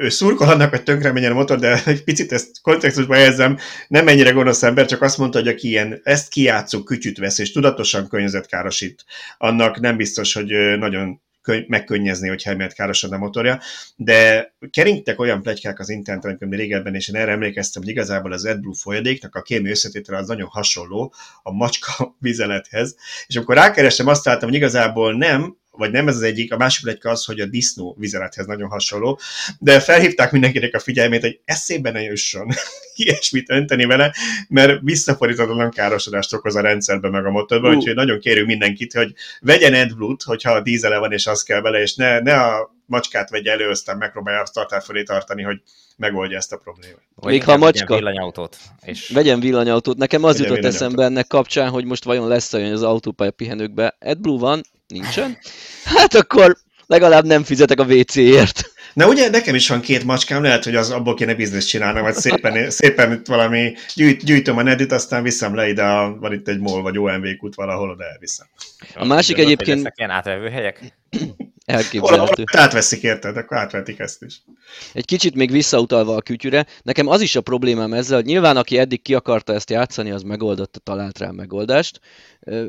ő 0.00 0.08
szurkol 0.08 0.48
annak, 0.48 0.70
hogy 0.70 0.82
tönkre 0.82 1.12
menjen 1.12 1.32
a 1.32 1.34
motor, 1.34 1.58
de 1.58 1.82
egy 1.84 2.04
picit 2.04 2.32
ezt 2.32 2.60
kontextusba 2.62 3.14
helyezem, 3.14 3.58
nem 3.88 4.08
ennyire 4.08 4.30
gonosz 4.30 4.62
ember, 4.62 4.86
csak 4.86 5.02
azt 5.02 5.18
mondta, 5.18 5.38
hogy 5.38 5.48
aki 5.48 5.68
ilyen, 5.68 6.00
ezt 6.02 6.28
kiátszó 6.28 6.82
kütyüt 6.82 7.18
vesz, 7.18 7.38
és 7.38 7.52
tudatosan 7.52 8.08
környezetkárosít, 8.08 9.04
annak 9.38 9.80
nem 9.80 9.96
biztos, 9.96 10.34
hogy 10.34 10.78
nagyon 10.78 11.20
megkönnyezni, 11.66 12.28
hogy 12.28 12.42
emiatt 12.44 12.72
károsodna 12.72 13.16
a 13.16 13.18
motorja, 13.18 13.60
de 13.96 14.52
keringtek 14.70 15.20
olyan 15.20 15.42
plegykák 15.42 15.78
az 15.78 15.88
interneten, 15.88 16.30
amikor 16.30 16.58
régebben, 16.58 16.94
és 16.94 17.08
én 17.08 17.16
erre 17.16 17.30
emlékeztem, 17.30 17.82
hogy 17.82 17.90
igazából 17.90 18.32
az 18.32 18.44
AdBlue 18.44 18.74
folyadéknak 18.76 19.34
a 19.34 19.42
kémi 19.42 19.70
összetétele 19.70 20.18
az 20.18 20.26
nagyon 20.26 20.48
hasonló 20.48 21.14
a 21.42 21.52
macska 21.52 22.14
vizelethez, 22.18 22.96
és 23.26 23.36
amikor 23.36 23.54
rákerestem, 23.54 24.06
azt 24.06 24.24
láttam, 24.24 24.48
hogy 24.48 24.58
igazából 24.58 25.16
nem, 25.16 25.56
vagy 25.80 25.90
nem 25.90 26.08
ez 26.08 26.16
az 26.16 26.22
egyik, 26.22 26.52
a 26.52 26.56
másik 26.56 26.84
plegyka 26.84 27.10
az, 27.10 27.24
hogy 27.24 27.40
a 27.40 27.46
disznó 27.46 27.96
vizelethez 27.98 28.46
nagyon 28.46 28.68
hasonló, 28.68 29.20
de 29.58 29.80
felhívták 29.80 30.32
mindenkinek 30.32 30.74
a 30.74 30.78
figyelmét, 30.78 31.20
hogy 31.20 31.40
eszébe 31.44 31.90
ne 31.90 32.02
jusson 32.02 32.48
ilyesmit 32.94 33.50
önteni 33.50 33.84
vele, 33.84 34.14
mert 34.48 34.80
visszafordítatlan 34.82 35.70
károsodást 35.70 36.32
okoz 36.32 36.56
a 36.56 36.60
rendszerbe 36.60 37.08
meg 37.08 37.26
a 37.26 37.30
motorban, 37.30 37.70
uh. 37.70 37.76
úgyhogy 37.76 37.94
nagyon 37.94 38.18
kérünk 38.18 38.46
mindenkit, 38.46 38.92
hogy 38.92 39.14
vegyen 39.40 39.74
AdBlue-t, 39.74 40.22
hogyha 40.22 40.52
a 40.52 40.60
dízele 40.60 40.98
van 40.98 41.12
és 41.12 41.26
az 41.26 41.42
kell 41.42 41.60
vele, 41.60 41.80
és 41.80 41.94
ne, 41.94 42.20
ne 42.20 42.34
a 42.34 42.74
macskát 42.86 43.30
vegye 43.30 43.52
elő, 43.52 43.68
aztán 43.68 43.96
megpróbálja 43.96 44.40
a 44.40 44.50
tartál 44.52 44.80
fölé 44.80 45.02
tartani, 45.02 45.42
hogy 45.42 45.60
megoldja 45.96 46.36
ezt 46.36 46.52
a 46.52 46.56
problémát. 46.56 47.02
Vagy 47.14 47.32
Még 47.32 47.44
ha 47.44 47.52
a 47.52 47.56
macska... 47.56 47.86
Vegyen 47.86 48.04
villanyautót. 48.04 48.56
És... 48.82 49.08
Vegyen 49.08 49.40
villanyautót. 49.40 49.96
Nekem 49.96 50.24
az 50.24 50.40
jutott 50.40 50.64
eszembe 50.64 51.04
ennek 51.04 51.26
kapcsán, 51.26 51.70
hogy 51.70 51.84
most 51.84 52.04
vajon 52.04 52.28
lesz 52.28 52.52
olyan 52.52 52.72
az 52.72 52.82
autópálya 52.82 53.30
pihenőkbe. 53.30 53.96
AdBlue 54.00 54.38
van, 54.38 54.60
Nincsen? 54.90 55.38
Hát 55.84 56.14
akkor 56.14 56.56
legalább 56.86 57.24
nem 57.24 57.44
fizetek 57.44 57.80
a 57.80 57.84
WC-ért. 57.84 58.70
Na 58.94 59.08
ugye 59.08 59.28
nekem 59.28 59.54
is 59.54 59.68
van 59.68 59.80
két 59.80 60.04
macskám, 60.04 60.42
lehet, 60.42 60.64
hogy 60.64 60.74
az 60.74 60.90
abból 60.90 61.14
kéne 61.14 61.34
bizniszt 61.34 61.68
csinálni, 61.68 62.00
vagy 62.00 62.14
szépen, 62.14 62.70
szépen 62.70 63.12
itt 63.12 63.26
valami 63.26 63.74
gyűjt, 63.94 64.24
gyűjtöm 64.24 64.56
a 64.56 64.62
nedit, 64.62 64.92
aztán 64.92 65.22
viszem 65.22 65.54
le 65.54 65.68
ide, 65.68 65.82
a, 65.82 66.16
van 66.18 66.32
itt 66.32 66.48
egy 66.48 66.58
MOL 66.58 66.82
vagy 66.82 66.98
OMV 66.98 67.26
kút 67.38 67.54
valahol, 67.54 67.90
oda 67.90 68.04
elviszem. 68.04 68.46
A 68.94 69.04
másik 69.04 69.38
egyébként... 69.38 69.76
Lesznek 69.76 69.94
ilyen 69.96 70.10
átvevő 70.10 70.48
helyek? 70.48 70.98
Elképzelhető. 71.64 72.44
Átveszik, 72.56 73.02
érted? 73.02 73.36
Akkor 73.36 73.56
átvetik 73.56 73.98
ezt 73.98 74.22
is. 74.22 74.42
Egy 74.92 75.04
kicsit 75.04 75.34
még 75.34 75.50
visszautalva 75.50 76.14
a 76.14 76.22
kütyüre, 76.22 76.66
nekem 76.82 77.06
az 77.06 77.20
is 77.20 77.36
a 77.36 77.40
problémám 77.40 77.92
ezzel, 77.92 78.16
hogy 78.16 78.26
nyilván 78.26 78.56
aki 78.56 78.78
eddig 78.78 79.02
ki 79.02 79.14
akarta 79.14 79.52
ezt 79.52 79.70
játszani, 79.70 80.10
az 80.10 80.22
megoldotta, 80.22 80.78
talált 80.78 81.18
rá 81.18 81.30
megoldást. 81.30 82.00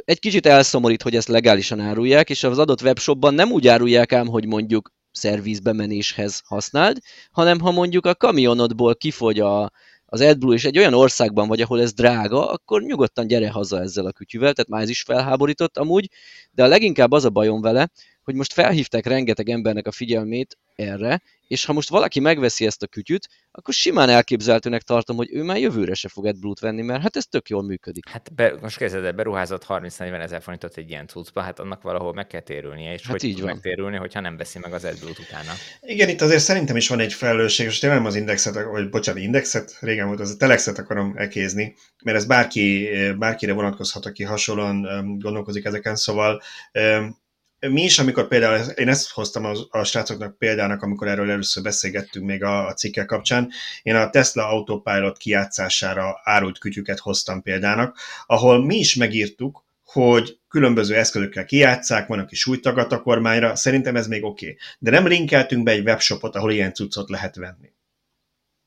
Egy 0.06 0.20
kicsit 0.20 0.46
elszomorít, 0.46 1.02
hogy 1.02 1.16
ezt 1.16 1.28
legálisan 1.28 1.80
árulják, 1.80 2.30
és 2.30 2.44
az 2.44 2.58
adott 2.58 2.82
webshopban 2.82 3.34
nem 3.34 3.52
úgy 3.52 3.68
árulják 3.68 4.14
ám, 4.14 4.28
hogy 4.28 4.46
mondjuk 4.46 4.92
szervizbemenéshez 5.12 6.42
használd, 6.46 6.98
hanem 7.32 7.60
ha 7.60 7.72
mondjuk 7.72 8.06
a 8.06 8.16
kamionodból 8.16 8.96
kifogy 8.96 9.40
a, 9.40 9.72
az 10.06 10.22
AdBlue 10.22 10.56
és 10.56 10.66
egy 10.66 10.78
olyan 10.78 10.94
országban 10.94 11.48
vagy, 11.48 11.62
ahol 11.62 11.82
ez 11.82 11.94
drága, 11.94 12.50
akkor 12.50 12.82
nyugodtan 12.82 13.28
gyere 13.28 13.50
haza 13.50 13.80
ezzel 13.80 14.06
a 14.06 14.12
kütyüvel, 14.12 14.54
tehát 14.54 14.70
már 14.70 14.82
ez 14.82 14.90
is 14.90 15.02
felháborított 15.02 15.78
amúgy, 15.78 16.10
de 16.52 16.64
a 16.64 16.68
leginkább 16.68 17.12
az 17.12 17.26
a 17.26 17.30
bajom 17.30 17.62
vele, 17.62 17.90
hogy 18.32 18.40
most 18.40 18.54
felhívták 18.54 19.06
rengeteg 19.06 19.50
embernek 19.50 19.88
a 19.88 19.92
figyelmét 19.92 20.58
erre, 20.76 21.22
és 21.48 21.66
ha 21.66 21.74
most 21.74 21.90
valaki 21.90 22.20
megveszi 22.20 22.66
ezt 22.66 22.84
a 22.84 22.88
kütyüt, 22.88 23.28
akkor 23.52 23.74
simán 23.74 24.10
elképzelhetőnek 24.10 24.82
tartom, 24.82 25.16
hogy 25.16 25.30
ő 25.32 25.44
már 25.44 25.58
jövőre 25.58 25.94
se 25.94 26.08
fog 26.08 26.26
AdBlue-t 26.26 26.60
venni, 26.60 26.82
mert 26.82 27.02
hát 27.02 27.16
ez 27.16 27.26
tök 27.26 27.50
jól 27.50 27.64
működik. 27.64 28.10
Hát 28.10 28.34
be, 28.34 28.56
most 28.62 28.78
kezded, 28.78 29.16
beruházott 29.16 29.66
30-40 29.68 30.22
ezer 30.22 30.42
forintot 30.42 30.78
egy 30.78 30.90
ilyen 30.90 31.08
cuccba, 31.08 31.42
hát 31.42 31.60
annak 31.60 31.82
valahol 31.82 32.14
meg 32.14 32.28
kell 32.28 32.42
térülnie, 32.42 32.94
és 32.94 33.02
hát 33.02 33.12
hogy 33.12 33.24
így 33.24 33.42
van. 33.42 33.52
megtérülni, 33.52 33.98
hogyha 33.98 34.20
nem 34.20 34.38
veszi 34.38 34.60
meg 34.60 34.74
az 34.74 34.86
AdBlue-t 34.86 35.20
utána. 35.20 35.52
Igen, 35.82 36.10
itt 36.10 36.22
azért 36.22 36.42
szerintem 36.42 36.76
is 36.76 36.88
van 36.88 37.00
egy 37.00 37.14
felelősség, 37.14 37.66
és 37.66 37.80
tényleg 37.80 38.06
az 38.06 38.16
indexet, 38.16 38.64
vagy 38.64 38.90
bocsánat, 38.90 39.22
indexet, 39.22 39.78
régen 39.80 40.08
volt, 40.08 40.20
az 40.20 40.32
a 40.32 40.38
telexet 40.38 40.78
akarom 40.78 41.14
ekézni, 41.18 41.76
mert 42.04 42.18
ez 42.18 42.26
bárki, 42.26 42.90
bárkire 43.18 43.54
vonatkozhat, 43.54 44.06
aki 44.06 44.24
hasonlóan 44.24 45.18
gondolkozik 45.20 45.66
ezeken, 45.66 45.96
szóval 45.96 46.42
mi 47.70 47.84
is, 47.84 48.00
amikor 48.00 48.28
például, 48.28 48.60
én 48.70 48.88
ezt 48.88 49.10
hoztam 49.10 49.46
a, 49.46 49.54
a 49.70 49.84
srácoknak 49.84 50.38
példának, 50.38 50.82
amikor 50.82 51.08
erről 51.08 51.32
először 51.32 51.64
beszélgettünk 51.64 52.26
még 52.26 52.44
a, 52.44 52.68
a 52.68 52.74
cikkel 52.74 53.06
kapcsán, 53.06 53.52
én 53.84 53.96
a 53.96 54.10
Tesla 54.10 54.48
Autopilot 54.48 55.18
kijátszására 55.18 56.20
árult 56.24 56.58
kütyüket 56.58 57.00
hoztam 57.00 57.42
példának, 57.42 57.98
ahol 58.26 58.66
mi 58.66 58.76
is 58.76 58.96
megírtuk, 58.96 59.64
hogy 59.84 60.40
különböző 60.48 60.96
eszközökkel 60.96 61.46
kijátszák, 61.46 62.08
van, 62.08 62.20
aki 62.20 62.36
súlytagat 62.36 62.92
a 62.92 63.02
kormányra, 63.02 63.56
szerintem 63.56 63.96
ez 63.96 64.08
még 64.08 64.24
oké. 64.24 64.46
Okay. 64.46 64.58
De 64.80 64.92
nem 64.92 65.08
linkeltünk 65.08 65.64
be 65.64 65.72
egy 65.72 65.88
webshopot, 65.88 66.36
ahol 66.36 66.52
ilyen 66.52 66.74
cuccot 66.74 67.10
lehet 67.10 67.36
venni. 67.36 67.72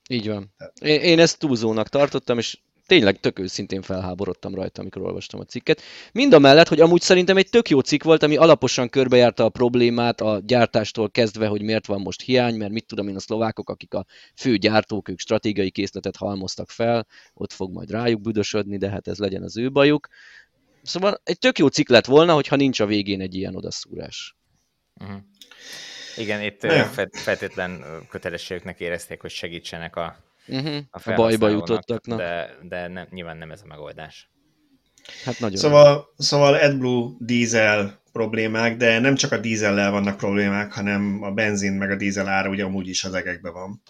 Így 0.08 0.28
van. 0.28 0.54
Én, 0.80 1.00
én 1.00 1.18
ezt 1.18 1.38
túlzónak 1.38 1.88
tartottam, 1.88 2.38
és 2.38 2.58
tényleg 2.86 3.20
tök 3.20 3.38
őszintén 3.38 3.82
felháborodtam 3.82 4.54
rajta, 4.54 4.80
amikor 4.80 5.02
olvastam 5.02 5.40
a 5.40 5.44
cikket. 5.44 5.82
Mind 6.12 6.32
a 6.32 6.38
mellett, 6.38 6.68
hogy 6.68 6.80
amúgy 6.80 7.00
szerintem 7.00 7.36
egy 7.36 7.48
tök 7.48 7.68
jó 7.68 7.80
cikk 7.80 8.02
volt, 8.02 8.22
ami 8.22 8.36
alaposan 8.36 8.88
körbejárta 8.88 9.44
a 9.44 9.48
problémát 9.48 10.20
a 10.20 10.40
gyártástól 10.44 11.10
kezdve, 11.10 11.46
hogy 11.46 11.62
miért 11.62 11.86
van 11.86 12.00
most 12.00 12.22
hiány, 12.22 12.56
mert 12.56 12.72
mit 12.72 12.86
tudom 12.86 13.08
én 13.08 13.16
a 13.16 13.20
szlovákok, 13.20 13.70
akik 13.70 13.94
a 13.94 14.06
fő 14.36 14.56
gyártók, 14.56 15.08
ők 15.08 15.18
stratégiai 15.18 15.70
készletet 15.70 16.16
halmoztak 16.16 16.70
fel, 16.70 17.06
ott 17.34 17.52
fog 17.52 17.72
majd 17.72 17.90
rájuk 17.90 18.20
büdösödni, 18.20 18.76
de 18.76 18.90
hát 18.90 19.08
ez 19.08 19.18
legyen 19.18 19.42
az 19.42 19.56
ő 19.56 19.70
bajuk. 19.70 20.08
Szóval 20.82 21.20
egy 21.24 21.38
tök 21.38 21.58
jó 21.58 21.66
cikk 21.66 21.88
lett 21.88 22.06
volna, 22.06 22.34
hogyha 22.34 22.56
nincs 22.56 22.80
a 22.80 22.86
végén 22.86 23.20
egy 23.20 23.34
ilyen 23.34 23.56
odaszúrás. 23.56 24.36
Uh-huh. 25.00 25.16
Igen, 26.16 26.42
itt 26.42 26.66
feltétlen 27.12 27.84
kötelességüknek 28.08 28.80
érezték, 28.80 29.20
hogy 29.20 29.30
segítsenek 29.30 29.96
a 29.96 30.16
uh-huh. 30.48 30.76
a, 30.90 31.10
a 31.10 31.14
bajba 31.14 31.48
jutottaknak. 31.48 32.18
De, 32.18 32.50
de 32.62 32.88
nem, 32.88 33.06
nyilván 33.10 33.36
nem 33.36 33.50
ez 33.50 33.60
a 33.62 33.66
megoldás. 33.66 34.30
Hát 35.24 35.40
nagyon 35.40 35.56
szóval, 35.56 36.04
szóval 36.16 36.54
AdBlue 36.54 37.10
dízel 37.18 38.02
problémák, 38.12 38.76
de 38.76 38.98
nem 38.98 39.14
csak 39.14 39.32
a 39.32 39.38
dízellel 39.38 39.90
vannak 39.90 40.16
problémák, 40.16 40.72
hanem 40.72 41.22
a 41.22 41.30
benzin 41.30 41.72
meg 41.72 41.90
a 41.90 41.96
dízel 41.96 42.28
ára 42.28 42.48
ugye 42.48 42.64
amúgy 42.64 42.88
is 42.88 43.04
az 43.04 43.14
egekben 43.14 43.52
van 43.52 43.82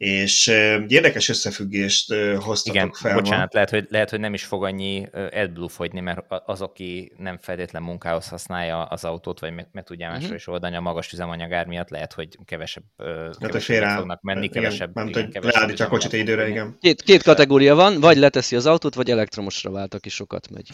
és 0.00 0.46
érdekes 0.86 1.28
összefüggést 1.28 2.14
hoztatok 2.38 2.74
Igen, 2.74 2.92
fel. 2.92 3.14
bocsánat, 3.14 3.54
lehet 3.54 3.70
hogy, 3.70 3.86
lehet, 3.90 4.10
hogy 4.10 4.20
nem 4.20 4.34
is 4.34 4.44
fog 4.44 4.64
annyi 4.64 5.06
AdBlue 5.12 5.68
fogyni, 5.68 6.00
mert 6.00 6.24
az, 6.46 6.60
aki 6.60 7.12
nem 7.16 7.38
feltétlen 7.38 7.82
munkához 7.82 8.28
használja 8.28 8.82
az 8.82 9.04
autót, 9.04 9.40
vagy 9.40 9.54
meg, 9.54 9.68
meg 9.72 9.84
tudja 9.84 10.06
másra 10.06 10.22
uh-huh. 10.22 10.36
is 10.36 10.46
oldani 10.46 10.76
a 10.76 10.80
magas 10.80 11.12
üzemanyagár 11.12 11.66
miatt, 11.66 11.88
lehet, 11.88 12.12
hogy 12.12 12.38
kevesebb, 12.44 12.82
hát 12.96 13.36
kevesebb 13.38 13.96
fognak 13.96 14.22
menni, 14.22 14.44
igen, 14.44 14.62
kevesebb, 14.62 14.94
nem 14.94 15.08
igen, 15.08 15.30
hogy 15.32 15.42
leállítja 15.42 15.84
a 15.84 15.88
kocsit 15.88 16.12
időre, 16.12 16.48
igen. 16.48 16.76
Két, 16.80 17.02
két 17.02 17.22
kategória 17.22 17.74
van, 17.74 18.00
vagy 18.00 18.16
leteszi 18.16 18.56
az 18.56 18.66
autót, 18.66 18.94
vagy 18.94 19.10
elektromosra 19.10 19.70
vált, 19.70 19.94
aki 19.94 20.08
sokat 20.08 20.50
megy. 20.50 20.68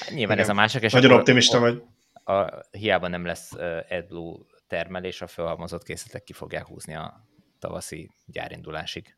Hát 0.00 0.10
nyilván 0.10 0.36
igen. 0.36 0.38
ez 0.38 0.48
a 0.48 0.54
másik. 0.54 0.82
És 0.82 0.92
Nagyon 0.92 1.12
optimista 1.12 1.58
vagy. 1.58 1.82
A, 2.24 2.32
a, 2.32 2.62
hiába 2.70 3.08
nem 3.08 3.26
lesz 3.26 3.52
AdBlue 3.90 4.36
termelés, 4.68 5.20
a 5.20 5.26
felhalmozott 5.26 5.82
készletek 5.82 6.22
ki 6.22 6.32
fogják 6.32 6.66
húzni 6.66 6.94
a 6.94 7.30
tavaszi 7.62 8.10
gyárindulásig. 8.26 9.16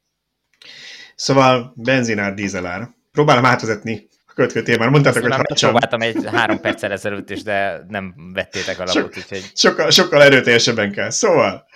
Szóval 1.14 1.72
benzinár, 1.76 2.34
dízelár. 2.34 2.88
Próbálom 3.12 3.44
átvezetni 3.44 4.08
a 4.26 4.32
következő 4.34 4.78
már 4.78 4.88
Mondtátok, 4.88 5.22
hogy 5.22 5.30
haracsam. 5.30 5.70
Próbáltam 5.70 6.00
egy 6.00 6.26
három 6.26 6.60
perccel 6.60 6.92
ezelőtt 6.92 7.30
is, 7.30 7.42
de 7.42 7.84
nem 7.88 8.14
vettétek 8.32 8.78
alapot, 8.78 9.02
Sok, 9.02 9.16
úgyhogy... 9.16 9.50
Sokkal, 9.54 9.90
sokkal 9.90 10.22
erőteljesebben 10.22 10.92
kell. 10.92 11.10
Szóval, 11.10 11.66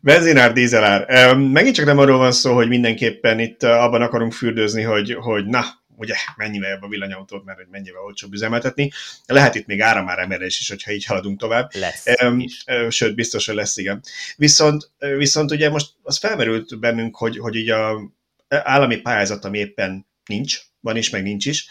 benzinár, 0.00 0.52
dízelár. 0.52 1.36
Megint 1.36 1.74
csak 1.74 1.86
nem 1.86 1.98
arról 1.98 2.18
van 2.18 2.32
szó, 2.32 2.54
hogy 2.54 2.68
mindenképpen 2.68 3.38
itt 3.38 3.62
abban 3.62 4.02
akarunk 4.02 4.32
fürdőzni, 4.32 4.82
hogy, 4.82 5.14
hogy 5.14 5.46
na, 5.46 5.64
ugye 5.98 6.14
mennyivel 6.36 6.70
jobb 6.70 6.82
a 6.82 6.88
villanyautót, 6.88 7.44
mert 7.44 7.58
hogy 7.58 7.68
mennyivel 7.70 8.02
olcsóbb 8.02 8.32
üzemeltetni. 8.32 8.92
Lehet 9.26 9.54
itt 9.54 9.66
még 9.66 9.80
áramár 9.80 10.18
emelés 10.18 10.60
is, 10.60 10.68
hogyha 10.68 10.92
így 10.92 11.04
haladunk 11.04 11.38
tovább. 11.38 11.70
Lesz 11.74 12.06
um. 12.22 12.44
Sőt, 12.90 13.14
biztos, 13.14 13.46
hogy 13.46 13.54
lesz, 13.54 13.76
igen. 13.76 14.02
Viszont, 14.36 14.90
viszont 14.98 15.50
ugye 15.50 15.70
most 15.70 15.90
az 16.02 16.18
felmerült 16.18 16.78
bennünk, 16.78 17.16
hogy, 17.16 17.38
hogy 17.38 17.54
így 17.54 17.70
a 17.70 18.00
állami 18.48 18.96
pályázat, 18.96 19.44
ami 19.44 19.58
éppen 19.58 20.06
nincs, 20.26 20.60
van 20.80 20.96
is, 20.96 21.10
meg 21.10 21.22
nincs 21.22 21.46
is, 21.46 21.68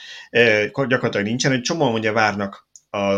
gyakorlatilag 0.72 1.26
nincsen, 1.26 1.52
hogy 1.52 1.62
csomóan 1.62 1.94
ugye 1.94 2.12
várnak 2.12 2.67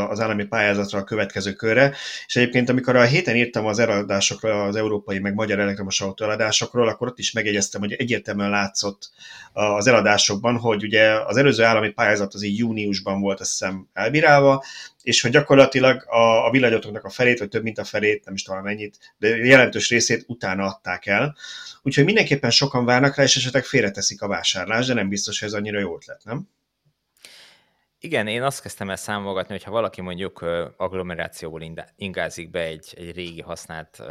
az 0.09 0.19
állami 0.19 0.45
pályázatra 0.45 0.99
a 0.99 1.03
következő 1.03 1.53
körre, 1.53 1.95
és 2.25 2.35
egyébként 2.35 2.69
amikor 2.69 2.95
a 2.95 3.03
héten 3.03 3.35
írtam 3.35 3.65
az 3.65 3.79
eladásokról, 3.79 4.61
az 4.61 4.75
európai 4.75 5.19
meg 5.19 5.33
magyar 5.33 5.59
elektromos 5.59 6.01
autó 6.01 6.25
eladásokról, 6.25 6.87
akkor 6.87 7.07
ott 7.07 7.19
is 7.19 7.31
megjegyeztem, 7.31 7.81
hogy 7.81 7.93
egyértelműen 7.93 8.49
látszott 8.49 9.09
az 9.53 9.87
eladásokban, 9.87 10.57
hogy 10.57 10.83
ugye 10.83 11.11
az 11.25 11.37
előző 11.37 11.63
állami 11.63 11.89
pályázat 11.89 12.33
az 12.33 12.43
így 12.43 12.57
júniusban 12.57 13.21
volt, 13.21 13.39
azt 13.39 13.49
hiszem 13.49 13.87
elbírálva, 13.93 14.63
és 15.03 15.21
hogy 15.21 15.31
gyakorlatilag 15.31 16.03
a, 16.07 16.45
a 16.45 16.51
villanyautóknak 16.51 17.03
a 17.03 17.09
felét, 17.09 17.39
vagy 17.39 17.49
több 17.49 17.63
mint 17.63 17.77
a 17.77 17.83
felét, 17.83 18.25
nem 18.25 18.33
is 18.33 18.43
tudom 18.43 18.61
mennyit, 18.61 18.97
de 19.17 19.37
jelentős 19.37 19.89
részét 19.89 20.23
utána 20.27 20.65
adták 20.65 21.05
el. 21.05 21.35
Úgyhogy 21.81 22.05
mindenképpen 22.05 22.51
sokan 22.51 22.85
várnak 22.85 23.15
rá, 23.15 23.23
és 23.23 23.35
esetleg 23.35 23.65
félreteszik 23.65 24.21
a 24.21 24.27
vásárlást, 24.27 24.87
de 24.87 24.93
nem 24.93 25.09
biztos, 25.09 25.39
hogy 25.39 25.47
ez 25.47 25.53
annyira 25.53 25.79
jó 25.79 25.95
ötlet, 25.95 26.21
nem? 26.23 26.47
Igen, 28.01 28.27
én 28.27 28.41
azt 28.41 28.61
kezdtem 28.61 28.89
el 28.89 28.95
számolgatni, 28.95 29.53
hogy 29.53 29.63
ha 29.63 29.71
valaki 29.71 30.01
mondjuk 30.01 30.41
agglomerációból 30.77 31.61
ingázik 31.95 32.49
be 32.49 32.61
egy, 32.61 32.93
egy 32.97 33.11
régi 33.11 33.41
használt 33.41 34.01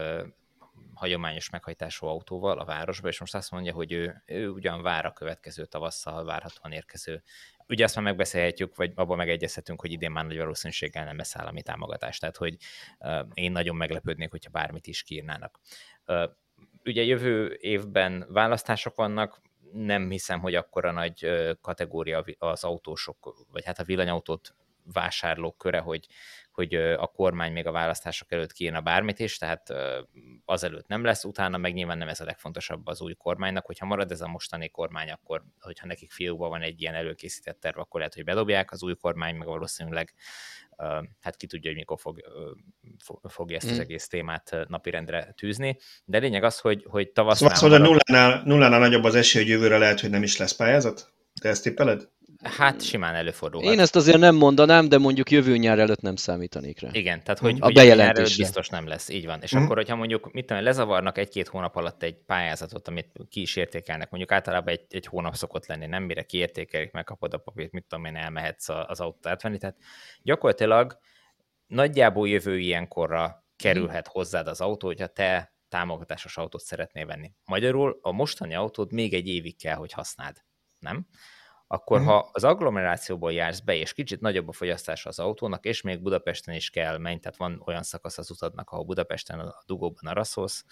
hagyományos 0.94 1.50
meghajtású 1.50 2.06
autóval 2.06 2.58
a 2.58 2.64
városba, 2.64 3.08
és 3.08 3.20
most 3.20 3.34
azt 3.34 3.50
mondja, 3.50 3.72
hogy 3.72 3.92
ő, 3.92 4.22
ő 4.26 4.48
ugyan 4.48 4.82
vár 4.82 5.06
a 5.06 5.12
következő 5.12 5.64
tavasszal 5.64 6.24
várhatóan 6.24 6.72
érkező. 6.72 7.22
Ugye 7.68 7.84
azt 7.84 7.94
már 7.94 8.04
megbeszélhetjük, 8.04 8.76
vagy 8.76 8.92
abban 8.94 9.16
megegyezhetünk, 9.16 9.80
hogy 9.80 9.92
idén 9.92 10.10
már 10.10 10.24
nagy 10.24 10.38
valószínűséggel 10.38 11.04
nem 11.04 11.16
lesz 11.16 11.36
állami 11.36 11.62
támogatás, 11.62 12.18
tehát 12.18 12.36
hogy 12.36 12.56
én 13.34 13.52
nagyon 13.52 13.76
meglepődnék, 13.76 14.30
hogyha 14.30 14.50
bármit 14.50 14.86
is 14.86 15.02
kiírnának. 15.02 15.60
Uh, 16.06 16.30
ugye 16.84 17.02
jövő 17.02 17.56
évben 17.60 18.26
választások 18.28 18.94
vannak, 18.94 19.40
nem 19.72 20.10
hiszem, 20.10 20.40
hogy 20.40 20.54
akkora 20.54 20.90
nagy 20.90 21.28
kategória 21.60 22.24
az 22.38 22.64
autósok, 22.64 23.46
vagy 23.52 23.64
hát 23.64 23.78
a 23.78 23.84
villanyautót 23.84 24.54
vásárlók 24.92 25.58
köre, 25.58 25.78
hogy, 25.78 26.06
hogy 26.52 26.74
a 26.74 27.06
kormány 27.06 27.52
még 27.52 27.66
a 27.66 27.72
választások 27.72 28.32
előtt 28.32 28.52
kiírna 28.52 28.80
bármit 28.80 29.18
is, 29.18 29.38
tehát 29.38 29.74
azelőtt 30.44 30.86
nem 30.86 31.04
lesz, 31.04 31.24
utána 31.24 31.58
meg 31.58 31.74
nyilván 31.74 31.98
nem 31.98 32.08
ez 32.08 32.20
a 32.20 32.24
legfontosabb 32.24 32.86
az 32.86 33.00
új 33.00 33.14
kormánynak, 33.14 33.66
hogyha 33.66 33.86
marad 33.86 34.10
ez 34.10 34.20
a 34.20 34.28
mostani 34.28 34.68
kormány, 34.68 35.10
akkor 35.10 35.44
hogyha 35.60 35.86
nekik 35.86 36.10
fiúkban 36.10 36.48
van 36.48 36.62
egy 36.62 36.80
ilyen 36.80 36.94
előkészített 36.94 37.60
terv, 37.60 37.78
akkor 37.78 38.00
lehet, 38.00 38.14
hogy 38.14 38.24
bedobják, 38.24 38.72
az 38.72 38.82
új 38.82 38.94
kormány 38.94 39.36
meg 39.36 39.46
valószínűleg 39.46 40.14
hát 41.20 41.36
ki 41.36 41.46
tudja, 41.46 41.70
hogy 41.70 41.78
mikor 41.78 41.98
fog, 42.00 42.20
fogja 43.28 43.56
ezt 43.56 43.66
az 43.66 43.72
hmm. 43.72 43.80
egész 43.80 44.08
témát 44.08 44.56
napirendre 44.68 45.32
tűzni. 45.36 45.78
De 46.04 46.18
lényeg 46.18 46.44
az, 46.44 46.58
hogy, 46.58 46.84
hogy 46.88 47.10
tavasszal... 47.10 47.54
Szóval, 47.54 47.78
szóval 47.78 47.98
nullánál, 48.08 48.42
nullánál 48.44 48.80
nagyobb 48.80 49.04
az 49.04 49.14
esély, 49.14 49.42
hogy 49.42 49.50
jövőre 49.50 49.78
lehet, 49.78 50.00
hogy 50.00 50.10
nem 50.10 50.22
is 50.22 50.36
lesz 50.36 50.52
pályázat? 50.52 51.12
Te 51.40 51.48
ezt 51.48 51.62
tippeled? 51.62 52.08
Hát 52.42 52.82
simán 52.82 53.14
előfordul. 53.14 53.62
Én 53.62 53.80
ezt 53.80 53.96
azért 53.96 54.18
nem 54.18 54.34
mondanám, 54.34 54.88
de 54.88 54.98
mondjuk 54.98 55.30
jövő 55.30 55.56
nyár 55.56 55.78
előtt 55.78 56.00
nem 56.00 56.16
számítanék 56.16 56.80
rá. 56.80 56.88
Igen, 56.92 57.22
tehát 57.22 57.38
hogy, 57.38 57.56
a 57.60 57.64
hogy 57.64 57.74
bejelentés 57.74 58.36
biztos 58.36 58.68
nem 58.68 58.86
lesz, 58.86 59.08
így 59.08 59.26
van. 59.26 59.42
És 59.42 59.56
mm. 59.56 59.58
akkor, 59.58 59.76
hogyha 59.76 59.96
mondjuk, 59.96 60.32
mit 60.32 60.46
tudom, 60.46 60.62
lezavarnak 60.62 61.18
egy-két 61.18 61.48
hónap 61.48 61.76
alatt 61.76 62.02
egy 62.02 62.16
pályázatot, 62.26 62.88
amit 62.88 63.12
ki 63.28 63.40
is 63.40 63.56
értékelnek, 63.56 64.10
mondjuk 64.10 64.32
általában 64.32 64.72
egy, 64.72 64.84
egy 64.88 65.06
hónap 65.06 65.34
szokott 65.34 65.66
lenni, 65.66 65.86
nem 65.86 66.02
mire 66.02 66.22
kiértékelik, 66.22 66.92
megkapod 66.92 67.34
a 67.34 67.38
papírt, 67.38 67.72
mit 67.72 67.84
tudom 67.88 68.04
én, 68.04 68.16
elmehetsz 68.16 68.68
az 68.68 69.00
autót 69.00 69.26
átvenni. 69.26 69.58
Tehát 69.58 69.76
gyakorlatilag 70.22 70.98
nagyjából 71.66 72.28
jövő 72.28 72.58
ilyenkorra 72.58 73.46
kerülhet 73.56 74.06
hozzád 74.06 74.46
az 74.46 74.60
autó, 74.60 74.86
hogyha 74.86 75.06
te 75.06 75.56
támogatásos 75.68 76.36
autót 76.36 76.62
szeretnél 76.62 77.06
venni. 77.06 77.32
Magyarul 77.44 77.98
a 78.02 78.12
mostani 78.12 78.54
autód 78.54 78.92
még 78.92 79.14
egy 79.14 79.28
évig 79.28 79.56
kell, 79.56 79.76
hogy 79.76 79.92
használd, 79.92 80.36
nem? 80.78 81.06
Akkor, 81.70 82.00
uh-huh. 82.00 82.12
ha 82.12 82.28
az 82.32 82.44
agglomerációból 82.44 83.32
jársz 83.32 83.60
be, 83.60 83.74
és 83.74 83.92
kicsit 83.92 84.20
nagyobb 84.20 84.48
a 84.48 84.52
fogyasztása 84.52 85.08
az 85.08 85.18
autónak, 85.18 85.64
és 85.64 85.80
még 85.82 86.02
Budapesten 86.02 86.54
is 86.54 86.70
kell 86.70 86.98
menni, 86.98 87.18
tehát 87.18 87.38
van 87.38 87.62
olyan 87.66 87.82
szakasz 87.82 88.18
az 88.18 88.30
utadnak, 88.30 88.70
ahol 88.70 88.84
Budapesten 88.84 89.40
a 89.40 89.62
dugóban 89.66 90.06
araszolsz, 90.06 90.64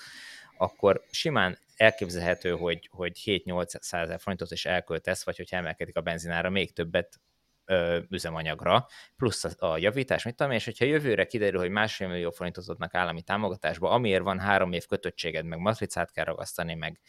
akkor 0.57 1.03
simán 1.11 1.59
elképzelhető, 1.77 2.51
hogy, 2.51 2.89
hogy 2.93 3.13
7-800 3.25 3.75
ezer 3.93 4.21
forintot 4.21 4.51
is 4.51 4.65
elköltesz, 4.65 5.25
vagy 5.25 5.37
hogy 5.37 5.49
emelkedik 5.51 5.97
a 5.97 6.01
benzinára, 6.01 6.51
még 6.51 6.73
többet 6.73 7.21
ö, 7.65 7.99
üzemanyagra, 8.11 8.87
plusz 9.17 9.45
a, 9.45 9.51
a 9.59 9.79
javítás, 9.79 10.25
mit 10.25 10.35
tudom, 10.35 10.53
és 10.53 10.65
hogyha 10.65 10.85
jövőre 10.85 11.27
kiderül, 11.27 11.61
hogy 11.61 11.71
másfél 11.71 12.09
millió 12.09 12.31
forintot 12.31 12.69
adnak 12.69 12.95
állami 12.95 13.23
támogatásba, 13.23 13.91
amiért 13.91 14.23
van 14.23 14.39
három 14.39 14.73
év 14.73 14.87
kötöttséged, 14.87 15.45
meg 15.45 15.59
matricát 15.59 16.13
kell 16.13 16.25
ragasztani, 16.25 16.75
meg, 16.75 17.01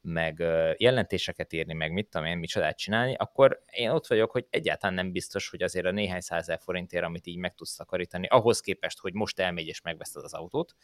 meg 0.00 0.38
jelentéseket 0.76 1.52
írni, 1.52 1.72
meg 1.72 1.92
mit 1.92 2.08
tudom 2.08 2.26
én, 2.26 2.38
micsodát 2.38 2.78
csinálni, 2.78 3.14
akkor 3.14 3.62
én 3.70 3.90
ott 3.90 4.06
vagyok, 4.06 4.30
hogy 4.30 4.46
egyáltalán 4.50 4.94
nem 4.94 5.12
biztos, 5.12 5.48
hogy 5.48 5.62
azért 5.62 5.86
a 5.86 5.90
néhány 5.90 6.20
százezer 6.20 6.58
forintért, 6.62 7.04
amit 7.04 7.26
így 7.26 7.36
meg 7.36 7.54
tudsz 7.54 7.76
takarítani, 7.76 8.26
ahhoz 8.26 8.60
képest, 8.60 8.98
hogy 8.98 9.12
most 9.14 9.38
elmegy 9.38 9.66
és 9.66 9.80
megveszed 9.80 10.24
az 10.24 10.34
autót, 10.34 10.74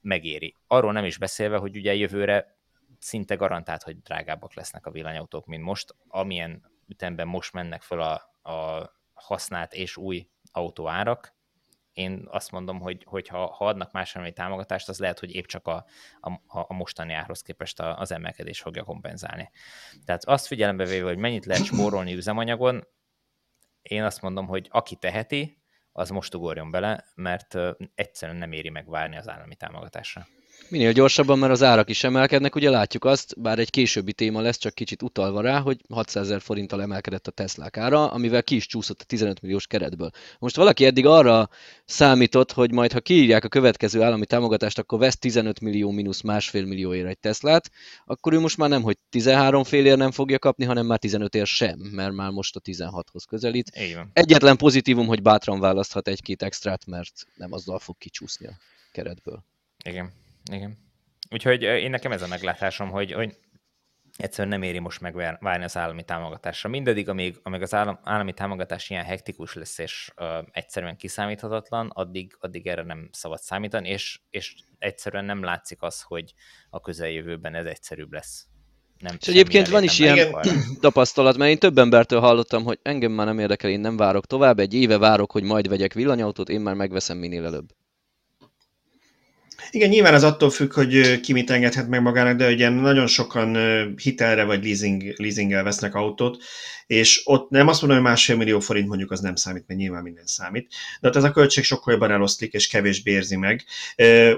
megéri. 0.00 0.56
Arról 0.66 0.92
nem 0.92 1.04
is 1.04 1.18
beszélve, 1.18 1.56
hogy 1.56 1.76
ugye 1.76 1.94
jövőre 1.94 2.56
szinte 2.98 3.34
garantált, 3.34 3.82
hogy 3.82 4.02
drágábbak 4.02 4.54
lesznek 4.54 4.86
a 4.86 4.90
villanyautók, 4.90 5.46
mint 5.46 5.62
most, 5.62 5.94
amilyen 6.08 6.70
ütemben 6.88 7.26
most 7.26 7.52
mennek 7.52 7.82
föl 7.82 8.00
a, 8.00 8.12
a 8.50 8.90
használt 9.12 9.72
és 9.72 9.96
új 9.96 10.28
autóárak, 10.52 11.34
én 11.92 12.26
azt 12.30 12.50
mondom, 12.50 12.80
hogy, 12.80 13.04
hogy 13.04 13.28
ha, 13.28 13.46
ha 13.46 13.66
adnak 13.66 13.92
másra 13.92 14.32
támogatást, 14.32 14.88
az 14.88 14.98
lehet, 14.98 15.18
hogy 15.18 15.34
épp 15.34 15.44
csak 15.44 15.66
a, 15.66 15.84
a, 16.20 16.30
a 16.46 16.72
mostani 16.74 17.12
árhoz 17.12 17.42
képest 17.42 17.80
az 17.80 18.12
emelkedés 18.12 18.60
fogja 18.60 18.84
kompenzálni. 18.84 19.50
Tehát 20.04 20.24
azt 20.24 20.46
figyelembe 20.46 20.84
véve, 20.84 21.06
hogy 21.06 21.18
mennyit 21.18 21.46
lehet 21.46 21.64
spórolni 21.64 22.14
üzemanyagon, 22.14 22.86
én 23.82 24.02
azt 24.02 24.22
mondom, 24.22 24.46
hogy 24.46 24.68
aki 24.70 24.96
teheti, 24.96 25.62
az 25.92 26.10
most 26.10 26.34
ugorjon 26.34 26.70
bele, 26.70 27.04
mert 27.14 27.58
egyszerűen 27.94 28.38
nem 28.38 28.52
éri 28.52 28.68
meg 28.68 28.88
várni 28.88 29.16
az 29.16 29.28
állami 29.28 29.54
támogatásra. 29.54 30.26
Minél 30.68 30.92
gyorsabban, 30.92 31.38
mert 31.38 31.52
az 31.52 31.62
árak 31.62 31.90
is 31.90 32.04
emelkednek, 32.04 32.54
ugye 32.54 32.70
látjuk 32.70 33.04
azt, 33.04 33.40
bár 33.40 33.58
egy 33.58 33.70
későbbi 33.70 34.12
téma 34.12 34.40
lesz, 34.40 34.58
csak 34.58 34.74
kicsit 34.74 35.02
utalva 35.02 35.40
rá, 35.40 35.60
hogy 35.60 35.80
600 35.88 36.24
ezer 36.24 36.40
forinttal 36.40 36.82
emelkedett 36.82 37.26
a 37.26 37.30
Tesla 37.30 37.68
ára, 37.72 38.10
amivel 38.10 38.42
ki 38.42 38.54
is 38.54 38.66
csúszott 38.66 39.00
a 39.00 39.04
15 39.04 39.40
milliós 39.40 39.66
keretből. 39.66 40.10
Most 40.38 40.56
valaki 40.56 40.84
eddig 40.84 41.06
arra 41.06 41.48
számított, 41.84 42.52
hogy 42.52 42.72
majd 42.72 42.92
ha 42.92 43.00
kiírják 43.00 43.44
a 43.44 43.48
következő 43.48 44.02
állami 44.02 44.26
támogatást, 44.26 44.78
akkor 44.78 44.98
vesz 44.98 45.18
15 45.18 45.60
millió 45.60 45.90
mínusz 45.90 46.20
másfél 46.20 46.64
millióért 46.64 47.08
egy 47.08 47.18
Teslát, 47.18 47.70
akkor 48.04 48.32
ő 48.32 48.38
most 48.38 48.56
már 48.56 48.68
nem, 48.68 48.82
hogy 48.82 48.98
13 49.10 49.64
félért 49.64 49.96
nem 49.96 50.10
fogja 50.10 50.38
kapni, 50.38 50.64
hanem 50.64 50.86
már 50.86 50.98
15 50.98 51.34
ér 51.34 51.46
sem, 51.46 51.78
mert 51.78 52.12
már 52.12 52.30
most 52.30 52.56
a 52.56 52.60
16-hoz 52.60 53.24
közelít. 53.24 53.70
Egyetlen 54.12 54.56
pozitívum, 54.56 55.06
hogy 55.06 55.22
bátran 55.22 55.60
választhat 55.60 56.08
egy-két 56.08 56.42
extrát, 56.42 56.86
mert 56.86 57.12
nem 57.36 57.52
azzal 57.52 57.78
fog 57.78 57.98
kicsúszni 57.98 58.46
a 58.46 58.52
keretből. 58.92 59.44
Igen. 59.84 60.21
Igen. 60.50 60.78
Úgyhogy 61.30 61.62
én 61.62 61.90
nekem 61.90 62.12
ez 62.12 62.22
a 62.22 62.26
meglátásom, 62.26 62.90
hogy, 62.90 63.12
hogy 63.12 63.36
egyszerűen 64.16 64.58
nem 64.58 64.68
éri 64.68 64.78
most 64.78 65.00
megvárni 65.00 65.64
az 65.64 65.76
állami 65.76 66.02
támogatásra. 66.04 66.68
Mindedig, 66.68 67.08
amíg, 67.08 67.40
amíg 67.42 67.62
az 67.62 67.74
állam, 67.74 67.98
állami 68.02 68.32
támogatás 68.32 68.90
ilyen 68.90 69.04
hektikus 69.04 69.54
lesz, 69.54 69.78
és 69.78 70.12
uh, 70.16 70.26
egyszerűen 70.50 70.96
kiszámíthatatlan, 70.96 71.90
addig, 71.94 72.36
addig 72.40 72.66
erre 72.66 72.82
nem 72.82 73.08
szabad 73.12 73.40
számítani, 73.40 73.88
és, 73.88 74.20
és 74.30 74.54
egyszerűen 74.78 75.24
nem 75.24 75.42
látszik 75.42 75.82
az, 75.82 76.02
hogy 76.02 76.34
a 76.70 76.80
közeljövőben 76.80 77.54
ez 77.54 77.64
egyszerűbb 77.64 78.12
lesz. 78.12 78.46
Nem 78.98 79.16
és 79.20 79.28
egyébként 79.28 79.68
van 79.68 79.82
is 79.82 79.98
ilyen 79.98 80.34
tapasztalat, 80.80 81.36
mert 81.36 81.50
én 81.50 81.58
több 81.58 81.78
embertől 81.78 82.20
hallottam, 82.20 82.64
hogy 82.64 82.78
engem 82.82 83.12
már 83.12 83.26
nem 83.26 83.38
érdekel, 83.38 83.70
én 83.70 83.80
nem 83.80 83.96
várok 83.96 84.26
tovább, 84.26 84.58
egy 84.58 84.74
éve 84.74 84.98
várok, 84.98 85.32
hogy 85.32 85.42
majd 85.42 85.68
vegyek 85.68 85.92
villanyautót, 85.92 86.48
én 86.48 86.60
már 86.60 86.74
megveszem 86.74 87.18
minél 87.18 87.44
előbb. 87.44 87.68
Igen, 89.70 89.88
nyilván 89.88 90.14
az 90.14 90.24
attól 90.24 90.50
függ, 90.50 90.72
hogy 90.72 91.20
ki 91.20 91.32
mit 91.32 91.50
engedhet 91.50 91.88
meg 91.88 92.02
magának, 92.02 92.36
de 92.36 92.48
ugye 92.48 92.68
nagyon 92.68 93.06
sokan 93.06 93.56
hitelre 93.96 94.44
vagy 94.44 94.64
leasing, 94.64 95.14
leasinggel 95.16 95.62
vesznek 95.62 95.94
autót, 95.94 96.42
és 96.86 97.20
ott 97.24 97.50
nem 97.50 97.68
azt 97.68 97.80
mondom, 97.80 98.00
hogy 98.00 98.08
másfél 98.08 98.36
millió 98.36 98.60
forint 98.60 98.88
mondjuk 98.88 99.10
az 99.10 99.20
nem 99.20 99.34
számít, 99.34 99.64
mert 99.66 99.80
nyilván 99.80 100.02
minden 100.02 100.26
számít, 100.26 100.74
de 101.00 101.08
ott 101.08 101.16
ez 101.16 101.24
a 101.24 101.30
költség 101.30 101.64
sokkal 101.64 101.92
jobban 101.92 102.10
eloszlik, 102.10 102.52
és 102.52 102.68
kevésbé 102.68 103.10
érzi 103.10 103.36
meg. 103.36 103.64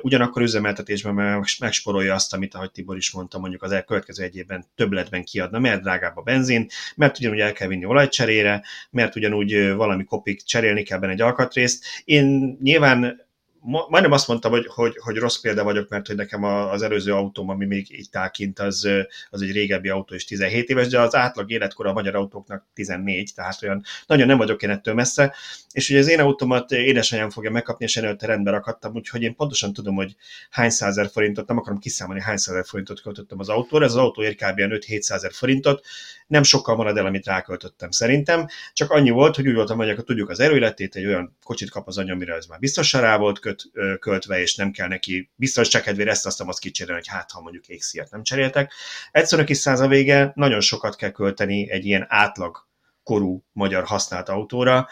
Ugyanakkor 0.02 0.42
üzemeltetésben 0.42 1.44
megsporolja 1.58 2.14
azt, 2.14 2.34
amit, 2.34 2.54
ahogy 2.54 2.70
Tibor 2.70 2.96
is 2.96 3.10
mondta, 3.10 3.38
mondjuk 3.38 3.62
az 3.62 3.72
elkövetkező 3.72 4.22
egy 4.22 4.36
évben 4.36 4.66
többletben 4.74 5.24
kiadna, 5.24 5.58
mert 5.58 5.82
drágább 5.82 6.16
a 6.16 6.22
benzin, 6.22 6.66
mert 6.96 7.18
ugyanúgy 7.18 7.40
el 7.40 7.52
kell 7.52 7.68
vinni 7.68 7.84
olajcserére, 7.84 8.62
mert 8.90 9.16
ugyanúgy 9.16 9.72
valami 9.72 10.04
kopik 10.04 10.42
cserélni 10.42 10.82
kell 10.82 10.98
benne 10.98 11.12
egy 11.12 11.20
alkatrészt. 11.20 11.84
Én 12.04 12.58
nyilván 12.62 13.22
majdnem 13.64 14.12
azt 14.12 14.28
mondtam, 14.28 14.50
hogy, 14.50 14.66
hogy, 14.66 14.96
hogy 14.98 15.16
rossz 15.16 15.40
példa 15.40 15.64
vagyok, 15.64 15.88
mert 15.88 16.06
hogy 16.06 16.16
nekem 16.16 16.44
az 16.44 16.82
előző 16.82 17.12
autóm, 17.12 17.48
ami 17.48 17.66
még 17.66 17.86
itt 17.88 18.16
áll 18.16 18.30
kint, 18.30 18.58
az, 18.58 18.88
az 19.30 19.42
egy 19.42 19.52
régebbi 19.52 19.88
autó, 19.88 20.14
és 20.14 20.24
17 20.24 20.68
éves, 20.68 20.88
de 20.88 21.00
az 21.00 21.14
átlag 21.14 21.50
életkor 21.50 21.86
a 21.86 21.92
magyar 21.92 22.14
autóknak 22.14 22.66
14, 22.74 23.32
tehát 23.34 23.62
olyan 23.62 23.82
nagyon 24.06 24.26
nem 24.26 24.36
vagyok 24.36 24.62
én 24.62 24.70
ettől 24.70 24.94
messze. 24.94 25.34
És 25.72 25.90
ugye 25.90 25.98
az 25.98 26.08
én 26.08 26.20
autómat 26.20 26.70
édesanyám 26.70 27.30
fogja 27.30 27.50
megkapni, 27.50 27.84
és 27.84 27.96
én 27.96 28.04
előtte 28.04 28.26
rendbe 28.26 28.50
rakadtam, 28.50 28.94
úgyhogy 28.94 29.22
én 29.22 29.34
pontosan 29.34 29.72
tudom, 29.72 29.94
hogy 29.94 30.16
hány 30.50 30.70
százer 30.70 31.10
forintot, 31.12 31.48
nem 31.48 31.58
akarom 31.58 31.78
kiszámolni, 31.78 32.20
hány 32.20 32.36
százer 32.36 32.64
forintot 32.66 33.00
költöttem 33.00 33.38
az 33.38 33.48
autóra, 33.48 33.84
ez 33.84 33.90
az 33.90 33.96
autó 33.96 34.22
ér 34.22 34.34
kb. 34.34 34.58
5-700 34.58 35.30
forintot, 35.32 35.84
nem 36.26 36.42
sokkal 36.42 36.76
marad 36.76 36.96
el, 36.96 37.06
amit 37.06 37.26
ráköltöttem 37.26 37.90
szerintem, 37.90 38.46
csak 38.72 38.90
annyi 38.90 39.10
volt, 39.10 39.36
hogy 39.36 39.48
úgy 39.48 39.54
voltam, 39.54 39.76
hogy 39.76 40.04
tudjuk 40.04 40.30
az 40.30 40.40
erőletét, 40.40 40.96
egy 40.96 41.06
olyan 41.06 41.36
kocsit 41.42 41.70
kap 41.70 41.86
az 41.86 41.98
anya, 41.98 42.12
amire 42.12 42.34
ez 42.34 42.46
már 42.46 42.58
biztosan 42.58 43.00
rá 43.00 43.16
volt 43.16 43.38
köt, 43.38 43.53
költve, 44.00 44.40
és 44.40 44.54
nem 44.54 44.70
kell 44.70 44.88
neki 44.88 45.30
biztos 45.34 45.68
csak 45.68 45.82
kedvére 45.82 46.10
ezt 46.10 46.26
aztán 46.26 46.48
azt 46.48 46.58
kicserélni, 46.58 47.00
hogy 47.00 47.16
hát 47.16 47.30
ha 47.30 47.40
mondjuk 47.40 47.66
égszíjat 47.66 48.10
nem 48.10 48.22
cseréltek. 48.22 48.72
Egyszerűen 49.10 49.46
kis 49.46 49.58
száz 49.58 49.80
a 49.80 49.88
vége, 49.88 50.32
nagyon 50.34 50.60
sokat 50.60 50.96
kell 50.96 51.10
költeni 51.10 51.70
egy 51.70 51.86
ilyen 51.86 52.06
átlag 52.08 52.66
korú 53.02 53.44
magyar 53.52 53.84
használt 53.84 54.28
autóra. 54.28 54.88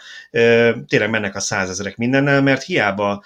Tényleg 0.87 1.09
mennek 1.09 1.35
a 1.35 1.39
százezerek 1.39 1.97
mindennel, 1.97 2.41
mert 2.41 2.63
hiába 2.63 3.23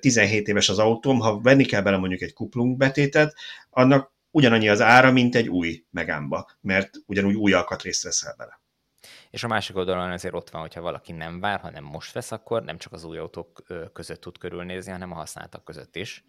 17 0.00 0.48
éves 0.48 0.68
az 0.68 0.78
autóm, 0.78 1.18
ha 1.18 1.40
venni 1.40 1.64
kell 1.64 1.82
bele 1.82 1.96
mondjuk 1.96 2.20
egy 2.20 2.32
kuplung 2.32 2.76
betétet, 2.76 3.34
annak 3.70 4.12
ugyanannyi 4.30 4.68
az 4.68 4.80
ára, 4.80 5.12
mint 5.12 5.34
egy 5.34 5.48
új 5.48 5.84
megámba, 5.90 6.50
mert 6.60 6.90
ugyanúgy 7.06 7.34
új 7.34 7.52
alkatrészt 7.52 8.02
veszel 8.02 8.34
bele. 8.38 8.59
És 9.30 9.44
a 9.44 9.48
másik 9.48 9.76
oldalon 9.76 10.10
azért 10.10 10.34
ott 10.34 10.50
van, 10.50 10.60
hogyha 10.60 10.80
valaki 10.80 11.12
nem 11.12 11.40
vár, 11.40 11.60
hanem 11.60 11.84
most 11.84 12.12
vesz, 12.12 12.32
akkor 12.32 12.62
nem 12.62 12.78
csak 12.78 12.92
az 12.92 13.04
új 13.04 13.18
autók 13.18 13.62
között 13.92 14.20
tud 14.20 14.38
körülnézni, 14.38 14.92
hanem 14.92 15.12
a 15.12 15.14
használtak 15.14 15.64
között 15.64 15.96
is. 15.96 16.24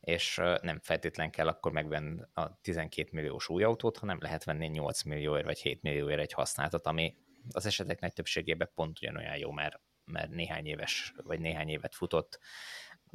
És 0.00 0.40
nem 0.60 0.78
feltétlen 0.82 1.30
kell 1.30 1.48
akkor 1.48 1.72
megvenni 1.72 2.20
a 2.34 2.60
12 2.60 3.08
milliós 3.12 3.48
új 3.48 3.62
autót, 3.62 3.98
hanem 3.98 4.18
lehet 4.20 4.44
venni 4.44 4.66
8 4.66 5.02
millióért 5.02 5.44
vagy 5.44 5.58
7 5.58 5.82
millióért 5.82 6.20
egy 6.20 6.32
használtat, 6.32 6.86
ami 6.86 7.16
az 7.50 7.66
esetek 7.66 8.00
nagy 8.00 8.12
többségében 8.12 8.70
pont 8.74 8.98
ugyanolyan 9.00 9.36
jó, 9.36 9.50
mert, 9.50 9.80
mert 10.04 10.30
néhány 10.30 10.66
éves, 10.66 11.12
vagy 11.22 11.40
néhány 11.40 11.68
évet 11.68 11.94
futott, 11.94 12.38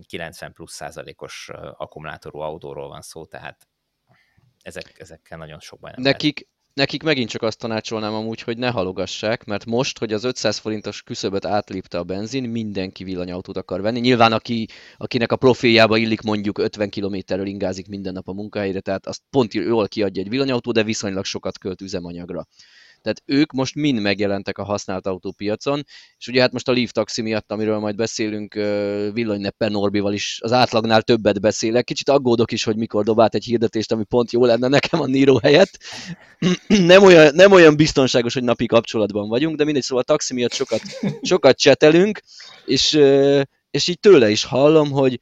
90 0.08 0.54
plusz 0.54 0.74
százalékos 0.74 1.50
akkumulátorú 1.54 2.40
autóról 2.40 2.88
van 2.88 3.02
szó, 3.02 3.26
tehát 3.26 3.68
ezek, 4.62 5.00
ezekkel 5.00 5.38
nagyon 5.38 5.60
sok 5.60 5.80
baj 5.80 5.92
nem 5.92 6.02
Nekik. 6.02 6.48
Nekik 6.78 7.04
megint 7.04 7.30
csak 7.30 7.42
azt 7.42 7.60
tanácsolnám 7.60 8.13
amúgy, 8.13 8.42
hogy 8.42 8.58
ne 8.58 8.70
halogassák, 8.70 9.46
mert 9.46 9.66
most, 9.66 9.98
hogy 9.98 10.13
az 10.13 10.24
500 10.24 10.58
forintos 10.58 11.02
küszöböt 11.02 11.46
átlépte 11.46 11.98
a 11.98 12.04
benzin, 12.04 12.50
mindenki 12.50 13.04
villanyautót 13.04 13.58
akar 13.58 13.82
venni. 13.82 14.00
Nyilván, 14.00 14.34
aki, 14.34 14.68
akinek 14.98 15.32
a 15.32 15.36
profiljába 15.36 15.98
illik 15.98 16.22
mondjuk 16.22 16.58
50 16.58 16.90
kilométerről 16.90 17.46
ingázik 17.46 17.88
minden 17.88 18.13
nap 18.13 18.28
a 18.28 18.34
munkahelyre, 18.34 18.80
tehát 18.80 19.08
azt 19.08 19.22
pont 19.30 19.54
jól 19.54 19.88
kiadja 19.88 20.22
egy 20.22 20.30
villanyautó, 20.30 20.72
de 20.72 20.84
viszonylag 20.84 21.26
sokat 21.26 21.58
költ 21.58 21.82
üzemanyagra. 21.82 22.48
Tehát 23.08 23.41
ők 23.41 23.52
most 23.52 23.76
mind 23.76 24.00
megjelentek 24.00 24.58
a 24.58 24.63
használt 24.63 25.08
autópiacon, 25.08 25.84
és 26.17 26.28
ugye 26.28 26.41
hát 26.41 26.52
most 26.52 26.67
a 26.67 26.72
Leaf 26.72 26.91
Taxi 26.91 27.22
miatt, 27.22 27.52
amiről 27.52 27.80
majd 27.80 27.96
beszélünk, 27.96 28.54
villanyneppen 29.13 29.72
Norbival 29.72 30.13
is 30.13 30.39
az 30.41 30.52
átlagnál 30.52 31.02
többet 31.02 31.41
beszélek. 31.41 31.84
Kicsit 31.84 32.10
aggódok 32.10 32.52
is, 32.52 32.63
hogy 32.63 32.78
mikor 32.78 33.04
dobált 33.04 33.36
egy 33.36 33.43
hirdetést, 33.43 33.91
ami 33.91 34.04
pont 34.04 34.32
jó 34.32 34.46
lenne 34.46 34.67
nekem 34.67 35.02
a 35.02 35.06
Niro 35.06 35.38
helyett. 35.38 35.78
nem, 36.67 37.04
olyan, 37.04 37.36
nem 37.36 37.52
olyan 37.52 37.76
biztonságos, 37.76 38.34
hogy 38.34 38.43
napi 38.43 38.65
kapcsolatban 38.65 39.28
vagyunk, 39.30 39.56
de 39.56 39.63
mindegy, 39.63 39.84
szóval 39.84 40.04
a 40.08 40.12
taxi 40.12 40.34
miatt 40.34 40.54
sokat, 40.54 40.82
sokat 41.22 41.58
csetelünk, 41.58 42.22
és, 42.65 43.00
és 43.72 43.88
így 43.88 44.00
tőle 44.00 44.30
is 44.30 44.43
hallom, 44.43 44.91
hogy, 44.91 45.20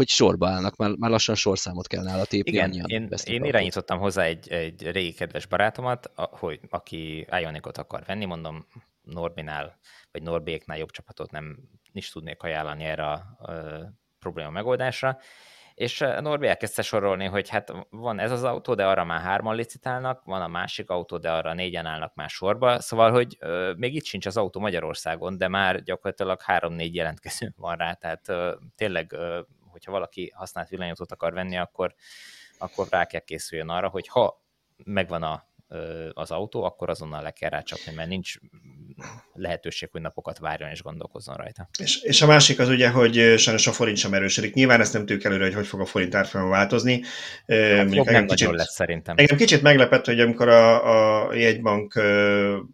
hogy 0.00 0.08
sorba 0.08 0.48
állnak, 0.48 0.76
már, 0.76 0.90
már 0.98 1.10
lassan 1.10 1.34
sorszámot 1.34 1.86
kell 1.86 2.02
nála 2.02 2.24
tépni. 2.24 2.52
Igen, 2.52 2.72
én, 2.72 3.08
én 3.24 3.44
irányítottam 3.44 3.98
hozzá 3.98 4.22
egy, 4.22 4.48
egy 4.48 4.90
régi 4.90 5.12
kedves 5.12 5.46
barátomat, 5.46 6.10
hogy 6.14 6.60
aki 6.68 7.26
Ionicot 7.40 7.78
akar 7.78 8.02
venni, 8.06 8.24
mondom, 8.24 8.66
Norbinál, 9.02 9.78
vagy 10.12 10.22
Norbéknál 10.22 10.78
jobb 10.78 10.90
csapatot 10.90 11.30
nem 11.30 11.58
is 11.92 12.10
tudnék 12.10 12.42
ajánlani 12.42 12.84
erre 12.84 13.04
a 13.04 13.36
probléma 14.18 14.50
megoldásra. 14.50 15.18
És 15.74 15.98
Norbi 16.20 16.46
elkezdte 16.46 16.82
sorolni, 16.82 17.24
hogy 17.24 17.48
hát 17.48 17.72
van 17.90 18.18
ez 18.18 18.30
az 18.30 18.44
autó, 18.44 18.74
de 18.74 18.86
arra 18.86 19.04
már 19.04 19.20
hárman 19.20 19.54
licitálnak, 19.54 20.24
van 20.24 20.42
a 20.42 20.48
másik 20.48 20.90
autó, 20.90 21.18
de 21.18 21.30
arra 21.30 21.54
négyen 21.54 21.86
állnak 21.86 22.14
már 22.14 22.28
sorba, 22.28 22.80
szóval, 22.80 23.10
hogy 23.10 23.36
euh, 23.40 23.76
még 23.76 23.94
itt 23.94 24.04
sincs 24.04 24.26
az 24.26 24.36
autó 24.36 24.60
Magyarországon, 24.60 25.38
de 25.38 25.48
már 25.48 25.82
gyakorlatilag 25.82 26.40
három-négy 26.42 26.94
jelentkező 26.94 27.52
van 27.56 27.76
rá, 27.76 27.92
tehát 27.92 28.28
euh, 28.28 28.54
tényleg, 28.76 29.12
euh, 29.12 29.44
hogyha 29.70 29.90
valaki 29.90 30.32
használt 30.34 30.68
villanyautót 30.68 31.12
akar 31.12 31.32
venni, 31.32 31.56
akkor, 31.56 31.94
akkor 32.58 32.86
rá 32.90 33.04
kell 33.04 33.20
készüljön 33.20 33.68
arra, 33.68 33.88
hogy 33.88 34.08
ha 34.08 34.44
megvan 34.84 35.22
a 35.22 35.48
az 36.12 36.30
autó, 36.30 36.62
akkor 36.62 36.90
azonnal 36.90 37.22
le 37.22 37.30
kell 37.30 37.50
rácsapni, 37.50 37.92
mert 37.94 38.08
nincs 38.08 38.34
lehetőség, 39.32 39.88
hogy 39.92 40.00
napokat 40.00 40.38
várjon 40.38 40.70
és 40.70 40.82
gondolkozzon 40.82 41.36
rajta. 41.36 41.68
És, 41.78 42.02
és 42.02 42.22
a 42.22 42.26
másik 42.26 42.58
az 42.58 42.68
ugye, 42.68 42.90
hogy 42.90 43.34
sajnos 43.38 43.66
a 43.66 43.72
forint 43.72 43.96
sem 43.96 44.14
erősödik. 44.14 44.54
Nyilván 44.54 44.80
ezt 44.80 44.92
nem 44.92 45.06
tudjuk 45.06 45.24
előre, 45.24 45.44
hogy 45.44 45.54
hogy 45.54 45.66
fog 45.66 45.80
a 45.80 45.84
forint 45.84 46.14
árfolyam 46.14 46.48
változni. 46.48 47.02
Hát 47.46 47.76
Mondjuk 47.76 48.10
nem 48.10 48.26
kicsit, 48.26 48.50
lesz 48.50 48.74
szerintem. 48.74 49.14
Engem 49.18 49.36
kicsit 49.36 49.62
meglepett, 49.62 50.04
hogy 50.04 50.20
amikor 50.20 50.48
a, 50.48 51.26
a 51.26 51.34
jegybank 51.34 51.92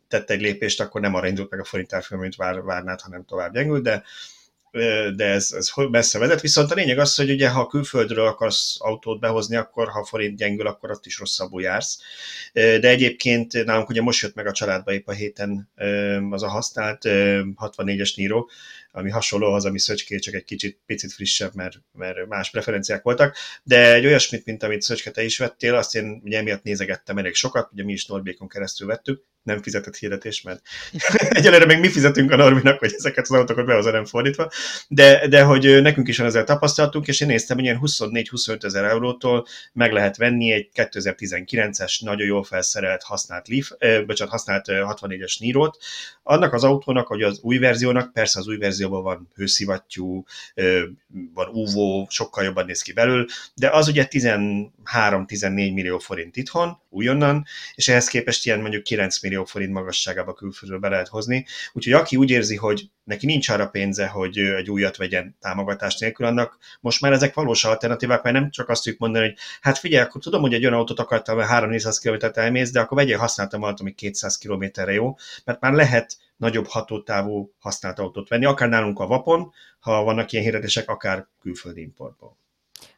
tette 0.09 0.33
egy 0.33 0.41
lépést, 0.41 0.81
akkor 0.81 1.01
nem 1.01 1.15
arra 1.15 1.27
indult 1.27 1.51
meg 1.51 1.61
a 1.61 1.65
forint 1.65 1.93
árfolyam, 1.93 2.23
mint 2.23 2.37
vár, 2.37 2.63
várnád, 2.63 3.01
hanem 3.01 3.25
tovább 3.25 3.53
gyengült, 3.53 3.83
de 3.83 4.03
de 5.17 5.25
ez, 5.25 5.53
ez 5.53 5.71
messze 5.91 6.19
vezet. 6.19 6.41
Viszont 6.41 6.71
a 6.71 6.75
lényeg 6.75 6.99
az, 6.99 7.15
hogy 7.15 7.31
ugye 7.31 7.49
ha 7.49 7.67
külföldről 7.67 8.27
akarsz 8.27 8.77
autót 8.79 9.21
behozni, 9.21 9.57
akkor 9.57 9.89
ha 9.89 10.05
forint 10.05 10.37
gyengül, 10.37 10.67
akkor 10.67 10.91
ott 10.91 11.07
is 11.07 11.19
rosszabbul 11.19 11.63
jársz. 11.63 11.99
De 12.53 12.89
egyébként 12.89 13.65
nálunk 13.65 13.89
ugye 13.89 14.03
most 14.03 14.23
jött 14.23 14.35
meg 14.35 14.47
a 14.47 14.53
családba 14.53 14.93
épp 14.93 15.09
a 15.09 15.13
héten 15.13 15.71
az 16.31 16.43
a 16.43 16.49
használt 16.49 17.03
64-es 17.05 18.17
Niro, 18.17 18.47
ami 18.93 19.11
hasonló 19.11 19.53
az, 19.53 19.65
ami 19.65 19.79
Szöcské, 19.79 20.19
csak 20.19 20.35
egy 20.35 20.45
kicsit 20.45 20.81
picit 20.87 21.13
frissebb, 21.13 21.55
mert, 21.55 21.77
mert 21.93 22.27
más 22.27 22.51
preferenciák 22.51 23.03
voltak, 23.03 23.37
de 23.63 23.95
egy 23.95 24.07
olyasmit, 24.07 24.45
mint 24.45 24.63
amit 24.63 24.83
Szöcske 24.83 25.11
te 25.11 25.25
is 25.25 25.39
vettél, 25.39 25.75
azt 25.75 25.95
én 25.95 26.21
ugye 26.25 26.39
emiatt 26.39 26.63
nézegettem 26.63 27.19
elég 27.19 27.35
sokat, 27.35 27.69
ugye 27.73 27.85
mi 27.85 27.93
is 27.93 28.07
Norbékon 28.07 28.49
keresztül 28.49 28.87
vettük, 28.87 29.25
nem 29.47 29.63
fizetett 29.63 29.97
hirdetés, 29.97 30.43
mert 30.43 30.61
egyelőre 31.39 31.65
még 31.65 31.79
mi 31.79 31.89
fizetünk 31.89 32.31
a 32.31 32.37
Norbinak, 32.37 32.79
hogy 32.79 32.93
ezeket 32.97 33.25
az 33.29 33.37
autókat 33.37 33.67
behozza, 33.67 33.91
nem 33.91 34.05
fordítva, 34.05 34.51
de, 34.89 35.29
de 35.29 35.43
hogy 35.43 35.83
nekünk 35.83 36.09
is 36.09 36.19
van 36.19 36.27
ezzel 36.27 36.45
tapasztalatunk, 36.45 37.07
és 37.07 37.21
én 37.21 37.29
néztem, 37.29 37.57
hogy 37.57 37.65
ilyen 37.65 37.81
24-25 37.83 38.65
ezer 38.65 38.85
eurótól 38.85 39.47
meg 39.73 39.93
lehet 39.93 40.17
venni 40.17 40.53
egy 40.53 40.69
2019-es, 40.75 42.05
nagyon 42.05 42.27
jól 42.27 42.45
felszerelt 42.45 43.03
használt 43.03 43.49
Leaf, 43.49 43.71
eh, 43.79 44.03
bocsánat, 44.05 44.33
használt 44.33 44.65
64-es 44.67 45.39
Niro-t. 45.39 45.79
Annak 46.23 46.53
az 46.53 46.65
autónak, 46.65 47.07
hogy 47.07 47.23
az 47.23 47.39
új 47.43 47.59
verziónak, 47.59 48.13
persze 48.13 48.39
az 48.39 48.49
új 48.49 48.57
verzióban 48.57 49.03
van 49.03 49.29
hőszivattyú, 49.35 50.25
van 51.35 51.49
UVO, 51.49 52.07
sokkal 52.09 52.45
jobban 52.45 52.65
néz 52.65 52.83
ki 52.83 52.93
belül, 52.93 53.27
de 53.55 53.69
az 53.69 53.89
ugye 53.89 54.07
13-14 54.11 54.71
millió 55.51 55.99
forint 55.99 56.37
itthon, 56.37 56.79
újonnan, 56.97 57.45
és 57.75 57.89
ehhez 57.89 58.09
képest 58.09 58.47
ilyen 58.47 58.61
mondjuk 58.61 58.83
9 58.83 59.23
millió 59.23 59.36
forint 59.45 59.73
magasságába 59.73 60.33
külföldről 60.33 60.79
be 60.79 60.89
lehet 60.89 61.09
hozni. 61.09 61.47
Úgyhogy 61.73 61.93
aki 61.93 62.17
úgy 62.17 62.31
érzi, 62.31 62.57
hogy 62.57 62.91
neki 63.05 63.27
nincs 63.27 63.49
arra 63.49 63.69
pénze, 63.69 64.07
hogy 64.07 64.39
egy 64.39 64.71
újat 64.71 64.97
vegyen 64.97 65.37
támogatás 65.41 65.99
nélkül, 65.99 66.27
annak 66.27 66.59
most 66.81 67.01
már 67.01 67.13
ezek 67.13 67.35
valós 67.35 67.65
alternatívák, 67.65 68.23
mert 68.23 68.37
nem 68.37 68.51
csak 68.51 68.69
azt 68.69 68.83
tudjuk 68.83 69.01
mondani, 69.01 69.25
hogy 69.25 69.37
hát 69.61 69.79
figyelj, 69.79 70.05
akkor 70.05 70.23
tudom, 70.23 70.41
hogy 70.41 70.55
egy 70.55 70.65
olyan 70.65 70.79
autót 70.79 70.99
akartam, 70.99 71.39
3-400 71.41 71.99
km 72.03 72.41
elmész, 72.41 72.71
de 72.71 72.81
akkor 72.81 72.97
vegyél 72.97 73.19
használtam 73.19 73.63
autót, 73.63 73.81
ami 73.81 73.93
200 73.93 74.39
km-re 74.39 74.93
jó, 74.93 75.17
mert 75.45 75.61
már 75.61 75.73
lehet 75.73 76.17
nagyobb 76.37 76.67
hatótávú 76.67 77.53
használt 77.59 77.99
autót 77.99 78.29
venni, 78.29 78.45
akár 78.45 78.69
nálunk 78.69 78.99
a 78.99 79.07
vapon, 79.07 79.53
ha 79.79 80.03
vannak 80.03 80.33
ilyen 80.33 80.45
hirdetések, 80.45 80.89
akár 80.89 81.27
külföldi 81.41 81.81
importból. 81.81 82.37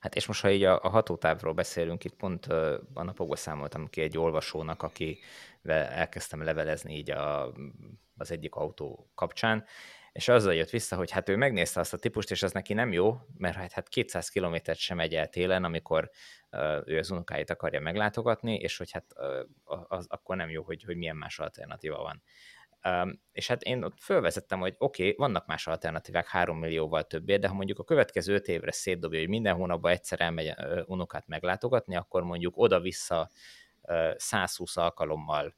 Hát 0.00 0.14
és 0.14 0.26
most, 0.26 0.40
ha 0.40 0.50
így 0.50 0.62
a, 0.62 0.80
a 0.82 0.88
hatótávról 0.88 1.52
beszélünk, 1.52 2.04
itt 2.04 2.14
pont 2.14 2.46
uh, 2.46 2.72
a 2.94 3.02
napokban 3.02 3.36
számoltam 3.36 3.88
ki 3.90 4.00
egy 4.00 4.18
olvasónak, 4.18 4.82
aki 4.82 5.18
elkezdtem 5.74 6.42
levelezni 6.42 6.96
így 6.96 7.10
a, 7.10 7.52
az 8.16 8.30
egyik 8.30 8.54
autó 8.54 9.10
kapcsán, 9.14 9.64
és 10.12 10.28
azzal 10.28 10.54
jött 10.54 10.70
vissza, 10.70 10.96
hogy 10.96 11.10
hát 11.10 11.28
ő 11.28 11.36
megnézte 11.36 11.80
azt 11.80 11.92
a 11.92 11.96
típust, 11.96 12.30
és 12.30 12.42
az 12.42 12.52
neki 12.52 12.74
nem 12.74 12.92
jó, 12.92 13.16
mert 13.36 13.56
hát, 13.56 13.72
hát 13.72 13.88
200 13.88 14.28
kilométert 14.28 14.78
sem 14.78 14.96
megy 14.96 15.14
el 15.14 15.28
télen, 15.28 15.64
amikor 15.64 16.10
ő 16.84 16.98
az 16.98 17.10
unokáit 17.10 17.50
akarja 17.50 17.80
meglátogatni, 17.80 18.54
és 18.54 18.76
hogy 18.76 18.90
hát 18.90 19.04
az, 19.88 20.06
akkor 20.08 20.36
nem 20.36 20.50
jó, 20.50 20.62
hogy, 20.62 20.82
hogy 20.82 20.96
milyen 20.96 21.16
más 21.16 21.38
alternatíva 21.38 22.02
van. 22.02 22.22
És 23.32 23.46
hát 23.46 23.62
én 23.62 23.82
ott 23.82 24.00
fölvezettem, 24.00 24.60
hogy 24.60 24.74
oké, 24.78 25.02
okay, 25.02 25.14
vannak 25.16 25.46
más 25.46 25.66
alternatívák 25.66 26.26
3 26.28 26.58
millióval 26.58 27.04
többé, 27.04 27.36
de 27.36 27.48
ha 27.48 27.54
mondjuk 27.54 27.78
a 27.78 27.84
következő 27.84 28.34
5 28.34 28.48
évre 28.48 28.72
szétdobja, 28.72 29.18
hogy 29.18 29.28
minden 29.28 29.54
hónapban 29.54 29.92
egyszer 29.92 30.20
elmegy 30.20 30.54
unokát 30.86 31.26
meglátogatni, 31.26 31.96
akkor 31.96 32.22
mondjuk 32.22 32.56
oda-vissza 32.56 33.30
120 34.16 34.76
alkalommal 34.76 35.56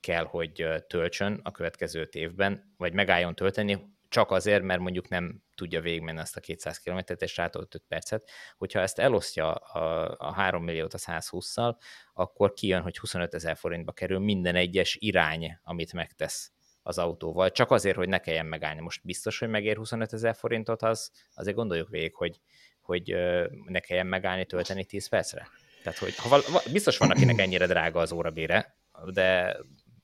kell, 0.00 0.24
hogy 0.24 0.66
töltsön 0.86 1.40
a 1.42 1.50
következő 1.50 2.00
5 2.00 2.14
évben, 2.14 2.74
vagy 2.76 2.92
megálljon 2.92 3.34
tölteni, 3.34 3.96
csak 4.08 4.30
azért, 4.30 4.62
mert 4.62 4.80
mondjuk 4.80 5.08
nem 5.08 5.42
tudja 5.54 5.80
végigmenni 5.80 6.18
ezt 6.18 6.36
a 6.36 6.40
200 6.40 6.78
km-t, 6.78 7.22
és 7.22 7.36
rátolt 7.36 7.74
5 7.74 7.84
percet. 7.88 8.30
Hogyha 8.56 8.80
ezt 8.80 8.98
elosztja 8.98 9.52
a, 9.52 10.14
a 10.18 10.32
3 10.32 10.64
milliót 10.64 10.94
a 10.94 10.98
120-szal, 10.98 11.76
akkor 12.12 12.52
kijön, 12.52 12.82
hogy 12.82 12.98
25 12.98 13.34
ezer 13.34 13.56
forintba 13.56 13.92
kerül 13.92 14.18
minden 14.18 14.54
egyes 14.54 14.96
irány, 15.00 15.58
amit 15.62 15.92
megtesz 15.92 16.52
az 16.82 16.98
autóval, 16.98 17.50
csak 17.50 17.70
azért, 17.70 17.96
hogy 17.96 18.08
ne 18.08 18.18
kelljen 18.18 18.46
megállni. 18.46 18.80
Most 18.80 19.04
biztos, 19.04 19.38
hogy 19.38 19.48
megér 19.48 19.76
25 19.76 20.12
ezer 20.12 20.34
forintot, 20.34 20.82
az 20.82 21.10
azért 21.34 21.56
gondoljuk 21.56 21.88
végig, 21.88 22.14
hogy, 22.14 22.40
hogy 22.80 23.16
ne 23.66 23.80
kelljen 23.80 24.06
megállni, 24.06 24.46
tölteni 24.46 24.84
10 24.84 25.08
percre. 25.08 25.48
Tehát, 25.88 26.02
hogy 26.02 26.16
ha 26.16 26.28
val- 26.28 26.70
biztos 26.72 26.98
van, 26.98 27.10
akinek 27.10 27.40
ennyire 27.40 27.66
drága 27.66 28.00
az 28.00 28.12
órabére, 28.12 28.76
de 29.12 29.56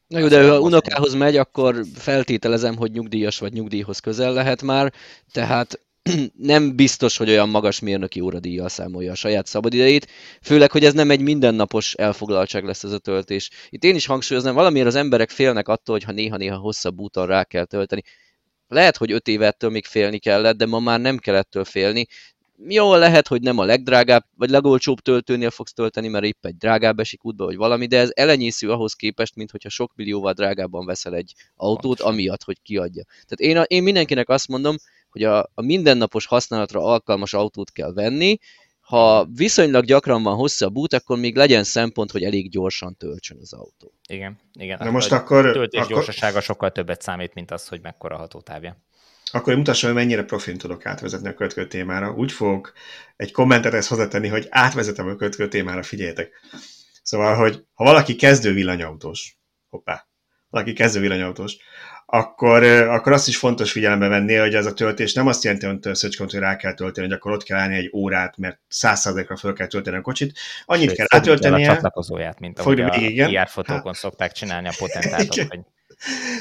Na 0.07 0.19
jó, 0.19 0.29
de 0.29 0.49
ha 0.49 0.61
unokához 0.61 1.15
megy, 1.15 1.37
akkor 1.37 1.83
feltételezem, 1.95 2.77
hogy 2.77 2.91
nyugdíjas 2.91 3.39
vagy 3.39 3.53
nyugdíjhoz 3.53 3.99
közel 3.99 4.33
lehet 4.33 4.63
már, 4.63 4.93
tehát 5.33 5.81
nem 6.53 6.77
biztos, 6.77 7.17
hogy 7.17 7.29
olyan 7.29 7.49
magas 7.49 7.81
mérnöki 7.81 8.21
óradíjjal 8.21 8.69
számolja 8.69 9.13
a 9.13 9.15
saját 9.15 9.47
szabadidejét, 9.47 10.11
főleg, 10.43 10.71
hogy 10.71 10.85
ez 10.85 10.93
nem 10.93 11.11
egy 11.11 11.21
mindennapos 11.21 11.95
elfoglaltság 11.95 12.65
lesz 12.65 12.85
ez 12.85 12.93
a 12.93 12.99
töltés. 12.99 13.51
Itt 13.69 13.85
én 13.85 13.95
is 13.95 14.07
hangsúlyoznám, 14.07 14.55
valamiért 14.55 14.87
az 14.87 14.95
emberek 14.95 15.31
félnek 15.31 15.69
attól, 15.69 15.95
hogy 15.95 16.05
ha 16.05 16.13
néha-néha 16.13 16.57
hosszabb 16.57 16.99
úton 16.99 17.27
rá 17.27 17.45
kell 17.45 17.65
tölteni. 17.65 18.03
Lehet, 18.69 18.97
hogy 18.97 19.13
öt 19.13 19.29
évettől 19.29 19.71
még 19.71 19.85
félni 19.85 20.19
kellett, 20.19 20.57
de 20.57 20.67
ma 20.67 20.79
már 20.79 21.01
nem 21.01 21.19
kell 21.19 21.35
ettől 21.35 21.65
félni 21.65 22.07
jó, 22.69 22.95
lehet, 22.95 23.29
hogy 23.29 23.43
nem 23.43 23.59
a 23.59 23.65
legdrágább, 23.65 24.25
vagy 24.37 24.51
legolcsóbb 24.51 25.01
töltőnél 25.01 25.51
fogsz 25.51 25.73
tölteni, 25.73 26.09
mert 26.09 26.25
épp 26.25 26.45
egy 26.45 26.57
drágább 26.57 26.99
esik 26.99 27.25
útba, 27.25 27.45
vagy 27.45 27.57
valami, 27.57 27.87
de 27.87 27.99
ez 27.99 28.11
elenyésző 28.15 28.71
ahhoz 28.71 28.93
képest, 28.93 29.37
mint 29.37 29.51
hogyha 29.51 29.69
sok 29.69 29.93
millióval 29.95 30.33
drágábban 30.33 30.87
veszel 30.87 31.15
egy 31.15 31.35
autót, 31.57 32.01
amiatt, 32.01 32.43
hogy 32.43 32.63
kiadja. 32.63 33.05
Tehát 33.05 33.55
én, 33.55 33.57
a, 33.57 33.63
én 33.63 33.83
mindenkinek 33.83 34.29
azt 34.29 34.49
mondom, 34.49 34.77
hogy 35.11 35.23
a, 35.23 35.41
a 35.55 35.63
mindennapos 35.63 36.27
használatra 36.27 36.81
alkalmas 36.81 37.35
autót 37.35 37.71
kell 37.71 37.93
venni, 37.93 38.39
ha 38.81 39.27
viszonylag 39.35 39.85
gyakran 39.85 40.23
van 40.23 40.37
hosszabb 40.37 40.77
út, 40.77 40.93
akkor 40.93 41.19
még 41.19 41.37
legyen 41.37 41.65
szempont, 41.65 42.11
hogy 42.11 42.23
elég 42.23 42.51
gyorsan 42.51 42.97
töltsön 42.97 43.39
az 43.41 43.53
autó. 43.53 43.93
Igen, 44.09 44.39
igen. 44.53 44.79
Na 44.83 44.91
most 44.91 45.13
a 45.13 45.17
akkor... 45.17 45.53
töltés 45.53 45.81
akkor... 45.81 45.93
gyorsasága 45.93 46.41
sokkal 46.41 46.71
többet 46.71 47.03
számít, 47.03 47.35
mint 47.35 47.51
az, 47.51 47.69
hogy 47.69 47.81
mekkora 47.83 48.17
hatótávja 48.17 48.77
akkor 49.33 49.53
én 49.53 49.59
mutassam, 49.59 49.93
hogy 49.93 49.99
mennyire 49.99 50.23
profin 50.23 50.59
tudok 50.59 50.87
átvezetni 50.87 51.29
a 51.29 51.35
kötkő 51.35 51.67
témára. 51.67 52.13
Úgy 52.13 52.33
fogok 52.33 52.73
egy 53.17 53.33
kommentet 53.33 53.75
ezt 53.75 53.89
hozzátenni, 53.89 54.29
hogy 54.29 54.47
átvezetem 54.51 55.09
a 55.09 55.17
kötkő 55.17 55.49
témára, 55.49 55.83
figyeljetek. 55.83 56.31
Szóval, 57.03 57.35
hogy 57.35 57.65
ha 57.75 57.85
valaki 57.85 58.17
kezdő 58.17 58.53
villanyautós, 58.53 59.39
hoppá, 59.69 60.07
valaki 60.49 60.73
kezdő 60.73 61.01
villanyautós, 61.01 61.57
akkor, 62.07 62.63
akkor 62.65 63.13
azt 63.13 63.29
is 63.29 63.37
fontos 63.37 63.73
figyelembe 63.73 64.09
venni, 64.09 64.35
hogy 64.35 64.55
ez 64.55 64.67
a 64.67 64.73
töltés 64.73 65.13
nem 65.13 65.27
azt 65.27 65.45
jelenti, 65.45 65.67
hogy 65.67 65.95
szöcskont, 65.95 66.31
hogy 66.31 66.41
rá 66.41 66.57
kell 66.57 66.75
tölteni, 66.75 67.07
hogy 67.07 67.17
akkor 67.17 67.33
ott 67.33 67.43
kell 67.43 67.59
állni 67.59 67.77
egy 67.77 67.91
órát, 67.93 68.37
mert 68.37 68.61
százszázalékra 68.69 69.37
föl 69.37 69.53
kell 69.53 69.67
tölteni 69.67 69.97
a 69.97 70.01
kocsit. 70.01 70.39
Annyit 70.65 70.89
Sőt, 70.89 70.97
kell 70.97 71.07
rátöltenie. 71.11 71.71
A 71.71 71.75
csatlakozóját, 71.75 72.41
mint 72.41 72.59
ahogy 72.59 72.81
a 72.81 72.97
igen. 72.97 73.31
PR 73.31 73.49
fotókon 73.49 73.85
hát. 73.85 73.95
szokták 73.95 74.33
csinálni 74.33 74.69
a 74.69 74.73
potentátok, 74.79 75.49
hogy 75.49 75.61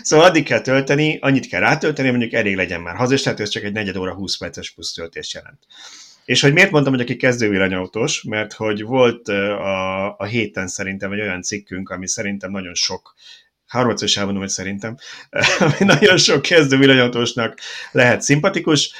Szóval 0.01 0.25
addig 0.25 0.43
kell 0.43 0.61
tölteni, 0.61 1.17
annyit 1.21 1.47
kell 1.47 1.59
rátölteni, 1.59 2.09
mondjuk 2.09 2.33
elég 2.33 2.55
legyen 2.55 2.81
már 2.81 2.95
haza, 2.95 3.13
és 3.13 3.21
tehát 3.21 3.39
ez 3.39 3.49
csak 3.49 3.63
egy 3.63 3.73
negyed 3.73 3.97
óra 3.97 4.13
20 4.13 4.37
perces 4.37 4.71
plusz 4.71 4.93
töltés 4.93 5.33
jelent. 5.33 5.59
És 6.25 6.41
hogy 6.41 6.53
miért 6.53 6.71
mondtam, 6.71 6.93
hogy 6.93 7.01
aki 7.01 7.15
kezdő 7.15 7.49
villanyautós, 7.49 8.23
mert 8.23 8.53
hogy 8.53 8.83
volt 8.83 9.27
a, 9.27 10.17
a 10.17 10.23
héten 10.23 10.67
szerintem 10.67 11.11
egy 11.11 11.21
olyan 11.21 11.41
cikkünk, 11.41 11.89
ami 11.89 12.07
szerintem 12.07 12.51
nagyon 12.51 12.73
sok 12.73 13.15
harmadszor 13.73 14.07
is 14.07 14.17
elmondom, 14.17 14.41
hogy 14.41 14.51
szerintem, 14.51 14.97
ami 15.59 15.73
nagyon 15.79 16.17
sok 16.17 16.41
kezdő 16.41 16.77
villanyautósnak 16.77 17.59
lehet 17.91 18.21
szimpatikus, 18.21 18.93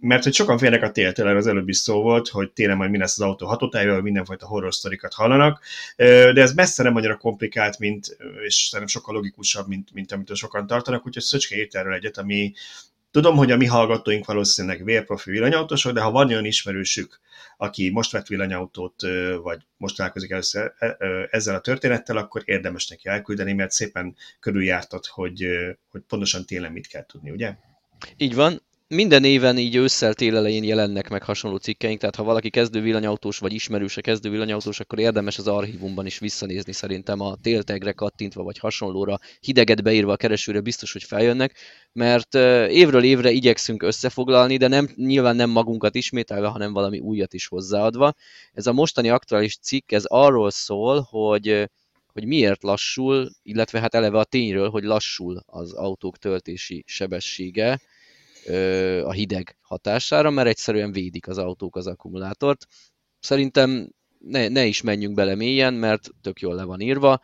mert 0.00 0.24
hogy 0.24 0.34
sokan 0.34 0.58
félnek 0.58 0.82
a 0.82 0.90
téltől, 0.90 1.36
az 1.36 1.46
előbb 1.46 1.68
is 1.68 1.76
szó 1.76 2.02
volt, 2.02 2.28
hogy 2.28 2.50
télen 2.50 2.76
majd 2.76 2.90
mi 2.90 2.98
lesz 2.98 3.18
az 3.18 3.26
autó 3.26 3.46
hatótájával, 3.46 4.02
mindenfajta 4.02 4.46
horror 4.46 4.74
sztorikat 4.74 5.14
hallanak, 5.14 5.60
de 5.96 6.40
ez 6.40 6.52
messze 6.54 6.82
nem 6.82 6.96
annyira 6.96 7.16
komplikált, 7.16 7.78
mint, 7.78 8.16
és 8.44 8.54
szerintem 8.54 8.86
sokkal 8.86 9.14
logikusabb, 9.14 9.68
mint, 9.68 9.92
mint 9.92 10.12
amit 10.12 10.36
sokan 10.36 10.66
tartanak, 10.66 11.06
úgyhogy 11.06 11.22
Szöcske 11.22 11.56
írt 11.56 11.74
erről 11.74 11.92
egyet, 11.92 12.18
ami 12.18 12.52
Tudom, 13.10 13.36
hogy 13.36 13.50
a 13.50 13.56
mi 13.56 13.66
hallgatóink 13.66 14.26
valószínűleg 14.26 14.84
vérprofi 14.84 15.30
villanyautósok, 15.30 15.92
de 15.92 16.00
ha 16.00 16.10
van 16.10 16.28
olyan 16.28 16.44
ismerősük, 16.44 17.20
aki 17.56 17.90
most 17.90 18.12
vett 18.12 18.26
villanyautót, 18.26 19.02
vagy 19.42 19.66
most 19.76 19.96
találkozik 19.96 20.30
először 20.30 20.72
e, 20.78 20.96
ezzel 21.30 21.54
a 21.54 21.60
történettel, 21.60 22.16
akkor 22.16 22.42
érdemes 22.44 22.88
neki 22.88 23.08
elküldeni, 23.08 23.52
mert 23.52 23.70
szépen 23.70 24.16
körüljártat, 24.40 25.06
hogy, 25.06 25.46
hogy 25.90 26.00
pontosan 26.08 26.44
tényleg 26.44 26.72
mit 26.72 26.86
kell 26.86 27.06
tudni, 27.06 27.30
ugye? 27.30 27.54
Így 28.16 28.34
van, 28.34 28.62
minden 28.88 29.24
éven 29.24 29.58
így 29.58 29.76
ősszel 29.76 30.14
tél 30.14 30.36
elején 30.36 30.64
jelennek 30.64 31.08
meg 31.08 31.22
hasonló 31.22 31.56
cikkeink, 31.56 32.00
tehát 32.00 32.16
ha 32.16 32.22
valaki 32.22 32.50
kezdő 32.50 32.80
villanyautós 32.80 33.38
vagy 33.38 33.52
ismerőse 33.52 34.00
kezdő 34.00 34.30
villanyautós, 34.30 34.80
akkor 34.80 34.98
érdemes 34.98 35.38
az 35.38 35.46
archívumban 35.46 36.06
is 36.06 36.18
visszanézni 36.18 36.72
szerintem 36.72 37.20
a 37.20 37.36
téltegre 37.42 37.92
kattintva 37.92 38.42
vagy 38.42 38.58
hasonlóra, 38.58 39.18
hideget 39.40 39.82
beírva 39.82 40.12
a 40.12 40.16
keresőre 40.16 40.60
biztos, 40.60 40.92
hogy 40.92 41.02
feljönnek, 41.02 41.54
mert 41.92 42.34
évről 42.70 43.04
évre 43.04 43.30
igyekszünk 43.30 43.82
összefoglalni, 43.82 44.56
de 44.56 44.68
nem, 44.68 44.88
nyilván 44.94 45.36
nem 45.36 45.50
magunkat 45.50 45.94
ismételve, 45.94 46.46
hanem 46.46 46.72
valami 46.72 46.98
újat 46.98 47.34
is 47.34 47.46
hozzáadva. 47.46 48.14
Ez 48.52 48.66
a 48.66 48.72
mostani 48.72 49.08
aktuális 49.10 49.58
cikk, 49.58 49.92
ez 49.92 50.04
arról 50.04 50.50
szól, 50.50 51.00
hogy 51.00 51.70
hogy 52.12 52.26
miért 52.26 52.62
lassul, 52.62 53.30
illetve 53.42 53.80
hát 53.80 53.94
eleve 53.94 54.18
a 54.18 54.24
tényről, 54.24 54.70
hogy 54.70 54.84
lassul 54.84 55.42
az 55.46 55.72
autók 55.72 56.18
töltési 56.18 56.84
sebessége, 56.86 57.80
a 59.04 59.12
hideg 59.12 59.56
hatására, 59.60 60.30
mert 60.30 60.48
egyszerűen 60.48 60.92
védik 60.92 61.28
az 61.28 61.38
autók 61.38 61.76
az 61.76 61.86
akkumulátort. 61.86 62.66
Szerintem 63.20 63.90
ne, 64.18 64.48
ne 64.48 64.64
is 64.64 64.82
menjünk 64.82 65.14
bele 65.14 65.34
mélyen, 65.34 65.74
mert 65.74 66.10
tök 66.22 66.40
jól 66.40 66.54
le 66.54 66.64
van 66.64 66.80
írva. 66.80 67.20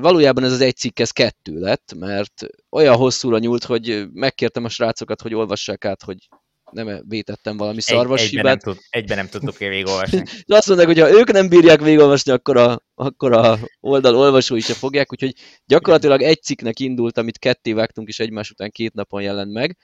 Valójában 0.00 0.44
ez 0.44 0.52
az 0.52 0.60
egy 0.60 0.76
cikk, 0.76 0.98
ez 0.98 1.10
kettő 1.10 1.58
lett, 1.58 1.94
mert 1.96 2.46
olyan 2.70 2.96
hosszúra 2.96 3.38
nyúlt, 3.38 3.64
hogy 3.64 4.06
megkértem 4.12 4.64
a 4.64 4.68
srácokat, 4.68 5.22
hogy 5.22 5.34
olvassák 5.34 5.84
át, 5.84 6.02
hogy 6.02 6.28
nem 6.70 7.02
vétettem 7.08 7.56
valami 7.56 7.80
szarvas 7.80 8.20
egy, 8.22 8.26
egyben, 8.26 8.44
nem 8.44 8.58
tud, 8.58 8.76
egyben 8.90 9.16
nem 9.16 9.28
tudtuk 9.28 9.56
végigolvasni. 9.56 10.22
De 10.46 10.56
azt 10.56 10.66
mondták, 10.66 10.88
hogy 10.88 10.98
ha 10.98 11.10
ők 11.10 11.32
nem 11.32 11.48
bírják 11.48 11.80
végigolvasni, 11.80 12.32
akkor 12.32 12.56
a, 12.56 12.82
akkor 12.98 13.32
a 13.32 13.58
oldal 13.80 14.16
olvasói 14.16 14.60
se 14.60 14.74
fogják, 14.74 15.12
úgyhogy 15.12 15.34
gyakorlatilag 15.66 16.22
egy 16.22 16.42
cikknek 16.42 16.80
indult, 16.80 17.18
amit 17.18 17.38
ketté 17.38 17.72
vágtunk, 17.72 18.08
és 18.08 18.18
egymás 18.18 18.50
után 18.50 18.70
két 18.70 18.94
napon 18.94 19.22
jelent 19.22 19.52
meg. 19.52 19.76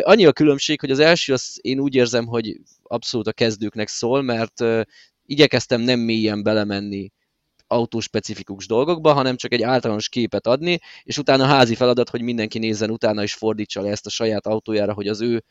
Annyi 0.00 0.24
a 0.24 0.32
különbség, 0.32 0.80
hogy 0.80 0.90
az 0.90 0.98
első, 0.98 1.32
az 1.32 1.58
én 1.60 1.80
úgy 1.80 1.94
érzem, 1.94 2.26
hogy 2.26 2.56
abszolút 2.82 3.26
a 3.26 3.32
kezdőknek 3.32 3.88
szól, 3.88 4.22
mert 4.22 4.64
igyekeztem 5.26 5.80
nem 5.80 6.00
mélyen 6.00 6.42
belemenni 6.42 7.12
autóspecifikus 7.66 8.66
dolgokba, 8.66 9.12
hanem 9.12 9.36
csak 9.36 9.52
egy 9.52 9.62
általános 9.62 10.08
képet 10.08 10.46
adni, 10.46 10.78
és 11.02 11.18
utána 11.18 11.44
házi 11.44 11.74
feladat, 11.74 12.10
hogy 12.10 12.22
mindenki 12.22 12.58
nézzen 12.58 12.90
utána 12.90 13.22
és 13.22 13.34
fordítsa 13.34 13.80
le 13.80 13.90
ezt 13.90 14.06
a 14.06 14.10
saját 14.10 14.46
autójára, 14.46 14.92
hogy 14.92 15.08
az 15.08 15.20
ő 15.20 15.44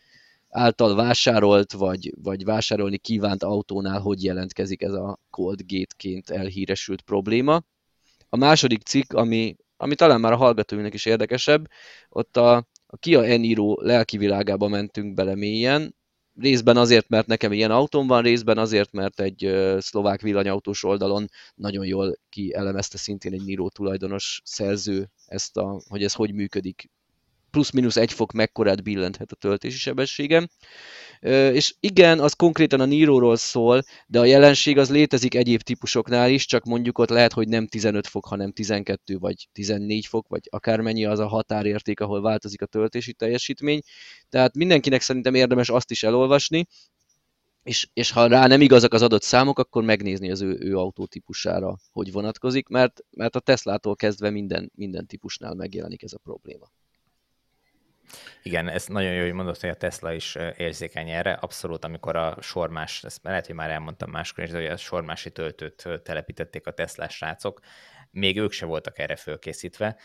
által 0.49 0.95
vásárolt, 0.95 1.71
vagy, 1.71 2.13
vagy 2.21 2.43
vásárolni 2.43 2.97
kívánt 2.97 3.43
autónál 3.43 3.99
hogy 3.99 4.23
jelentkezik 4.23 4.81
ez 4.81 4.93
a 4.93 5.19
Cold 5.29 5.61
Gate-ként 5.65 6.29
elhíresült 6.29 7.01
probléma. 7.01 7.63
A 8.29 8.37
második 8.37 8.81
cikk, 8.83 9.13
ami, 9.13 9.55
ami 9.77 9.95
talán 9.95 10.19
már 10.19 10.31
a 10.31 10.37
hallgatóinknak 10.37 10.93
is 10.93 11.05
érdekesebb, 11.05 11.67
ott 12.09 12.37
a, 12.37 12.55
a 12.85 12.97
Kia 12.97 13.25
Eniro 13.25 13.81
lelkivilágába 13.81 14.67
mentünk 14.67 15.13
bele 15.13 15.35
mélyen, 15.35 15.95
részben 16.39 16.77
azért, 16.77 17.09
mert 17.09 17.27
nekem 17.27 17.51
ilyen 17.51 17.71
autóm 17.71 18.07
van, 18.07 18.21
részben 18.21 18.57
azért, 18.57 18.91
mert 18.91 19.19
egy 19.19 19.55
szlovák 19.77 20.21
villanyautós 20.21 20.83
oldalon 20.83 21.29
nagyon 21.55 21.85
jól 21.85 22.17
kielemezte 22.29 22.97
szintén 22.97 23.33
egy 23.33 23.43
Niro 23.45 23.69
tulajdonos 23.69 24.41
szerző 24.43 25.09
ezt 25.25 25.57
a, 25.57 25.81
hogy 25.87 26.03
ez 26.03 26.13
hogy 26.13 26.33
működik 26.33 26.89
plusz-minusz 27.57 27.95
egy 27.95 28.13
fok 28.13 28.31
mekkorát 28.31 28.83
billenthet 28.83 29.31
a 29.31 29.35
töltési 29.35 29.77
sebességem. 29.77 30.47
És 31.51 31.75
igen, 31.79 32.19
az 32.19 32.33
konkrétan 32.33 32.79
a 32.79 32.85
Niro-ról 32.85 33.35
szól, 33.35 33.83
de 34.07 34.19
a 34.19 34.25
jelenség 34.25 34.77
az 34.77 34.89
létezik 34.89 35.35
egyéb 35.35 35.61
típusoknál 35.61 36.29
is, 36.29 36.45
csak 36.45 36.63
mondjuk 36.63 36.97
ott 36.97 37.09
lehet, 37.09 37.33
hogy 37.33 37.47
nem 37.47 37.67
15 37.67 38.07
fok, 38.07 38.25
hanem 38.25 38.51
12 38.51 39.17
vagy 39.17 39.47
14 39.51 40.05
fok, 40.05 40.27
vagy 40.27 40.41
akármennyi 40.49 41.05
az 41.05 41.19
a 41.19 41.27
határérték, 41.27 41.99
ahol 41.99 42.21
változik 42.21 42.61
a 42.61 42.65
töltési 42.65 43.13
teljesítmény. 43.13 43.81
Tehát 44.29 44.55
mindenkinek 44.55 45.01
szerintem 45.01 45.33
érdemes 45.33 45.69
azt 45.69 45.91
is 45.91 46.03
elolvasni, 46.03 46.67
és, 47.63 47.87
és 47.93 48.11
ha 48.11 48.27
rá 48.27 48.47
nem 48.47 48.61
igazak 48.61 48.93
az 48.93 49.01
adott 49.01 49.23
számok, 49.23 49.59
akkor 49.59 49.83
megnézni 49.83 50.31
az 50.31 50.41
ő, 50.41 50.57
ő 50.59 50.77
autótípusára, 50.77 51.77
hogy 51.91 52.11
vonatkozik, 52.11 52.67
mert, 52.67 52.99
mert 53.09 53.35
a 53.35 53.39
Teslától 53.39 53.95
kezdve 53.95 54.29
minden, 54.29 54.71
minden 54.75 55.07
típusnál 55.07 55.53
megjelenik 55.53 56.03
ez 56.03 56.13
a 56.13 56.17
probléma. 56.23 56.71
Igen, 58.43 58.67
ez 58.67 58.87
nagyon 58.87 59.13
jó, 59.13 59.23
hogy 59.23 59.33
mondod, 59.33 59.59
hogy 59.59 59.69
a 59.69 59.75
Tesla 59.75 60.13
is 60.13 60.37
érzékeny 60.57 61.09
erre. 61.09 61.31
Abszolút, 61.31 61.85
amikor 61.85 62.15
a 62.15 62.37
sormás, 62.41 63.03
ezt 63.03 63.23
lehet, 63.23 63.45
hogy 63.45 63.55
már 63.55 63.69
elmondtam 63.69 64.09
máskor 64.11 64.43
is, 64.43 64.49
de 64.49 64.57
hogy 64.57 64.67
a 64.67 64.77
sormási 64.77 65.31
töltőt 65.31 66.01
telepítették 66.03 66.67
a 66.67 66.71
Tesla 66.71 67.09
srácok, 67.09 67.59
még 68.11 68.37
ők 68.37 68.51
se 68.51 68.65
voltak 68.65 68.99
erre 68.99 69.15
fölkészítve, 69.15 69.97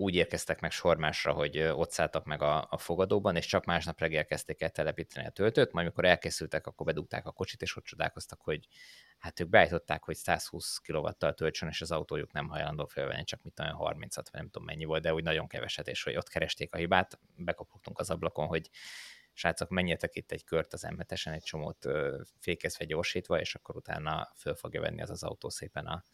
úgy 0.00 0.14
érkeztek 0.14 0.60
meg 0.60 0.70
sormásra, 0.70 1.32
hogy 1.32 1.58
ott 1.58 1.90
szálltak 1.90 2.24
meg 2.24 2.42
a, 2.42 2.66
a 2.70 2.78
fogadóban, 2.78 3.36
és 3.36 3.46
csak 3.46 3.64
másnap 3.64 3.98
reggel 3.98 4.24
kezdték 4.24 4.62
el 4.62 4.70
telepíteni 4.70 5.26
a 5.26 5.30
töltőt, 5.30 5.72
majd 5.72 5.86
amikor 5.86 6.04
elkészültek, 6.04 6.66
akkor 6.66 6.86
bedugták 6.86 7.26
a 7.26 7.30
kocsit, 7.32 7.62
és 7.62 7.76
ott 7.76 7.84
csodálkoztak, 7.84 8.40
hogy 8.40 8.68
hát 9.18 9.40
ők 9.40 9.48
beállították, 9.48 10.04
hogy 10.04 10.16
120 10.16 10.76
kW-tal 10.76 11.34
töltsön, 11.34 11.68
és 11.68 11.80
az 11.80 11.90
autójuk 11.90 12.32
nem 12.32 12.48
hajlandó 12.48 12.86
felvenni, 12.86 13.24
csak 13.24 13.42
mit 13.42 13.60
olyan 13.60 13.74
30 13.74 14.14
vagy 14.14 14.24
nem 14.32 14.44
tudom 14.44 14.64
mennyi 14.64 14.84
volt, 14.84 15.02
de 15.02 15.14
úgy 15.14 15.22
nagyon 15.22 15.46
keveset, 15.46 15.88
és 15.88 16.02
hogy 16.02 16.16
ott 16.16 16.28
keresték 16.28 16.74
a 16.74 16.78
hibát, 16.78 17.18
bekopogtunk 17.36 17.98
az 17.98 18.10
ablakon, 18.10 18.46
hogy 18.46 18.70
srácok, 19.40 19.68
menjetek 19.68 20.16
itt 20.16 20.32
egy 20.32 20.44
kört 20.44 20.72
az 20.72 20.82
m 20.82 21.30
egy 21.30 21.42
csomót 21.42 21.88
fékezve, 22.38 22.84
gyorsítva, 22.84 23.40
és 23.40 23.54
akkor 23.54 23.76
utána 23.76 24.28
föl 24.36 24.54
fogja 24.54 24.80
venni 24.80 25.02
az 25.02 25.10
az 25.10 25.22
autó 25.22 25.48
szépen 25.48 25.86
a, 25.86 26.04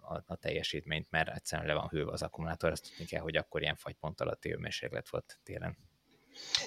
a, 0.00 0.22
a 0.26 0.36
teljesítményt, 0.36 1.10
mert 1.10 1.34
egyszerűen 1.34 1.68
le 1.68 1.74
van 1.74 1.88
hőve 1.88 2.12
az 2.12 2.22
akkumulátor, 2.22 2.70
azt 2.70 2.88
tudni 2.88 3.04
kell, 3.04 3.20
hogy 3.20 3.36
akkor 3.36 3.62
ilyen 3.62 3.76
fagypont 3.76 4.20
alatti 4.20 4.50
hőmérséklet 4.50 5.08
volt 5.08 5.38
télen. 5.42 5.76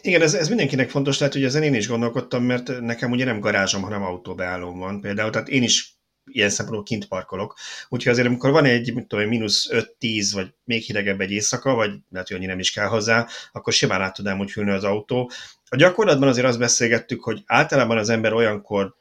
Igen, 0.01 0.21
ez, 0.21 0.33
ez 0.33 0.47
mindenkinek 0.47 0.89
fontos 0.89 1.19
lehet, 1.19 1.33
hogy 1.33 1.43
ezen 1.43 1.63
én 1.63 1.73
is 1.73 1.87
gondolkodtam, 1.87 2.43
mert 2.43 2.79
nekem 2.79 3.11
ugye 3.11 3.25
nem 3.25 3.39
garázsom, 3.39 3.81
hanem 3.81 4.03
autóbeállóm 4.03 4.77
van 4.77 5.01
például, 5.01 5.29
tehát 5.31 5.47
én 5.47 5.63
is 5.63 5.96
ilyen 6.31 6.49
szempontból 6.49 6.85
kint 6.85 7.07
parkolok. 7.07 7.55
Úgyhogy 7.89 8.11
azért, 8.11 8.27
amikor 8.27 8.51
van 8.51 8.65
egy, 8.65 8.93
mit 8.93 9.07
tudom, 9.07 9.27
mínusz 9.27 9.69
5-10, 9.71 10.29
vagy 10.33 10.53
még 10.63 10.83
hidegebb 10.83 11.21
egy 11.21 11.31
éjszaka, 11.31 11.73
vagy 11.73 11.91
lehet, 12.09 12.27
hogy 12.27 12.37
annyi 12.37 12.45
nem 12.45 12.59
is 12.59 12.71
kell 12.71 12.87
hozzá, 12.87 13.27
akkor 13.51 13.73
simán 13.73 14.01
át 14.01 14.13
tudnám 14.13 14.39
úgy 14.39 14.51
hűlni 14.51 14.71
az 14.71 14.83
autó. 14.83 15.31
A 15.69 15.75
gyakorlatban 15.75 16.27
azért 16.27 16.47
azt 16.47 16.59
beszélgettük, 16.59 17.23
hogy 17.23 17.43
általában 17.45 17.97
az 17.97 18.09
ember 18.09 18.33
olyankor 18.33 18.95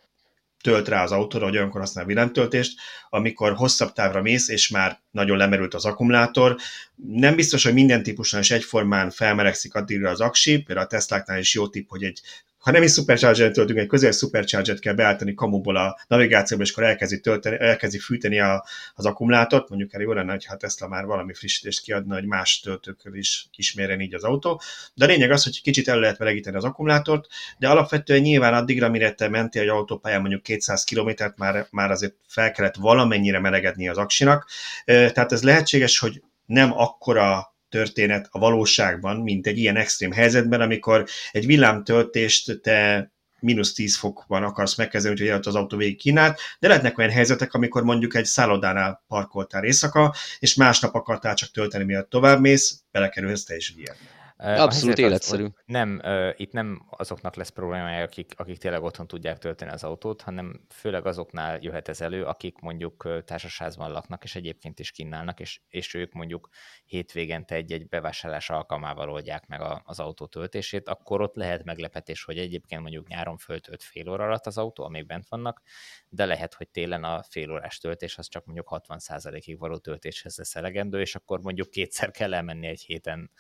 tölt 0.63 0.89
rá 0.89 1.03
az 1.03 1.13
autóra, 1.13 1.45
hogy 1.45 1.57
olyankor 1.57 1.81
használ 1.81 2.05
villámtöltést, 2.05 2.79
amikor 3.11 3.55
hosszabb 3.55 3.93
távra 3.93 4.23
mész, 4.23 4.49
és 4.49 4.69
már 4.69 5.01
nagyon 5.11 5.37
lemerült 5.37 5.75
az 5.75 5.85
akkumulátor. 5.85 6.57
Nem 6.95 7.35
biztos, 7.35 7.65
hogy 7.65 7.73
minden 7.73 8.03
típusnál 8.03 8.41
is 8.41 8.51
egyformán 8.51 9.11
felmelegszik 9.11 9.75
addigra 9.75 10.11
az 10.11 10.21
aksi, 10.21 10.63
például 10.63 10.87
a 10.87 10.89
Tesláknál 10.89 11.39
is 11.39 11.55
jó 11.55 11.69
tipp, 11.69 11.89
hogy 11.89 12.03
egy 12.03 12.21
ha 12.67 12.73
nem 12.73 12.83
is 12.83 12.93
supercharger 12.93 13.51
töltünk, 13.51 13.79
egy 13.79 13.87
közel 13.87 14.13
supercharger 14.13 14.79
kell 14.79 14.95
beállítani 14.95 15.35
kamuból 15.35 15.77
a 15.77 15.99
navigációba, 16.09 16.63
és 16.63 16.71
akkor 16.71 16.85
elkezdi, 16.85 17.21
tölteni, 17.21 17.57
elkezdi 17.61 17.99
fűteni 17.99 18.41
a, 18.41 18.65
az 18.95 19.07
akkumulátort, 19.07 19.69
mondjuk 19.69 19.95
el 19.95 20.01
jó 20.01 20.13
lenne, 20.13 20.33
hogy 20.33 20.45
hát 20.45 20.59
Tesla 20.59 20.89
már 20.89 21.05
valami 21.05 21.35
frissítést 21.35 21.83
kiadna, 21.83 22.15
hogy 22.15 22.25
más 22.25 22.61
töltőkről 22.61 23.17
is 23.17 23.49
ismérjen 23.57 24.01
így 24.01 24.15
az 24.15 24.25
autó. 24.25 24.61
De 24.95 25.05
a 25.05 25.09
lényeg 25.09 25.31
az, 25.31 25.45
hogy 25.45 25.63
kicsit 25.63 25.89
el 25.89 25.99
lehet 25.99 26.19
melegíteni 26.19 26.57
az 26.57 26.65
akkumulátort, 26.65 27.27
de 27.59 27.69
alapvetően 27.69 28.21
nyilván 28.21 28.55
addigra, 28.55 28.89
mire 28.89 29.13
te 29.13 29.29
mentél 29.29 29.63
egy 29.63 29.69
autópályán 29.69 30.21
mondjuk 30.21 30.43
200 30.43 30.85
kilométert, 30.85 31.39
már, 31.39 31.67
már 31.71 31.91
azért 31.91 32.15
fel 32.29 32.53
kellett 32.53 32.77
valamennyire 32.77 33.39
melegedni 33.39 33.89
az 33.89 33.99
aksinak. 33.99 34.49
Tehát 34.85 35.33
ez 35.33 35.43
lehetséges, 35.43 35.99
hogy 35.99 36.23
nem 36.47 36.73
akkora 36.79 37.56
történet 37.69 38.29
a 38.31 38.39
valóságban, 38.39 39.17
mint 39.17 39.47
egy 39.47 39.59
ilyen 39.59 39.77
extrém 39.77 40.13
helyzetben, 40.13 40.61
amikor 40.61 41.07
egy 41.33 41.47
villámtöltést 41.47 42.61
te 42.61 43.11
mínusz 43.41 43.73
10 43.73 43.97
fokban 43.97 44.43
akarsz 44.43 44.77
megkezdeni, 44.77 45.29
hogy 45.29 45.47
az 45.47 45.55
autó 45.55 45.77
végig 45.77 45.99
kínált, 45.99 46.41
de 46.59 46.69
lehetnek 46.69 46.99
olyan 46.99 47.11
helyzetek, 47.11 47.55
amikor 47.55 47.83
mondjuk 47.83 48.15
egy 48.15 48.25
szállodánál 48.25 49.05
parkoltál 49.09 49.65
éjszaka, 49.65 50.15
és 50.39 50.55
másnap 50.55 50.95
akartál 50.95 51.35
csak 51.35 51.51
tölteni, 51.51 51.85
miatt 51.85 52.11
tovább 52.11 52.41
mész, 52.41 52.81
belekerülhetsz 52.91 53.45
te 53.45 53.57
is 53.57 53.75
ilyen. 53.77 53.97
Abszolút 54.39 54.99
életszerű. 54.99 55.45
Az, 55.45 55.53
nem, 55.65 56.03
itt 56.37 56.53
nem 56.53 56.87
azoknak 56.91 57.35
lesz 57.35 57.49
problémája, 57.49 58.05
akik, 58.05 58.33
akik 58.37 58.59
tényleg 58.59 58.83
otthon 58.83 59.07
tudják 59.07 59.39
tölteni 59.39 59.71
az 59.71 59.85
autót, 59.85 60.23
hanem 60.23 60.61
főleg 60.69 61.07
azoknál 61.07 61.59
jöhet 61.61 61.89
ez 61.89 62.01
elő, 62.01 62.25
akik 62.25 62.59
mondjuk 62.59 63.23
társasházban 63.25 63.91
laknak, 63.91 64.25
és 64.25 64.35
egyébként 64.35 64.79
is 64.79 64.91
kínálnak, 64.91 65.41
és, 65.41 65.61
és 65.69 65.95
ők 65.95 66.13
mondjuk 66.13 66.49
hétvégente 66.85 67.55
egy-egy 67.55 67.89
bevásárlás 67.89 68.51
alkalmával 68.51 69.11
oldják 69.11 69.47
meg 69.47 69.61
a, 69.61 69.83
az 69.85 70.01
autó 70.01 70.27
töltését, 70.27 70.89
akkor 70.89 71.21
ott 71.21 71.35
lehet 71.35 71.65
meglepetés, 71.65 72.25
hogy 72.25 72.39
egyébként 72.39 72.81
mondjuk 72.83 73.09
nyáron 73.09 73.37
föltölt 73.37 73.83
fél 73.83 74.09
óra 74.09 74.25
alatt 74.25 74.47
az 74.47 74.59
autó, 74.59 74.85
amíg 74.85 75.07
bent 75.07 75.29
vannak, 75.29 75.63
de 76.09 76.27
lehet, 76.27 76.55
hogy 76.55 76.69
télen 76.69 77.05
a 77.05 77.23
fél 77.23 77.51
órás 77.53 77.79
töltés 77.79 78.19
az 78.19 78.29
csak 78.29 78.45
mondjuk 78.45 78.69
60%-ig 78.71 79.59
való 79.59 79.77
töltéshez 79.77 80.37
lesz 80.37 80.57
elegendő, 80.57 81.01
és 81.01 81.15
akkor 81.15 81.41
mondjuk 81.41 81.71
kétszer 81.71 82.11
kell 82.11 82.35
elmenni 82.35 82.67
egy 82.67 82.81
héten 82.81 83.31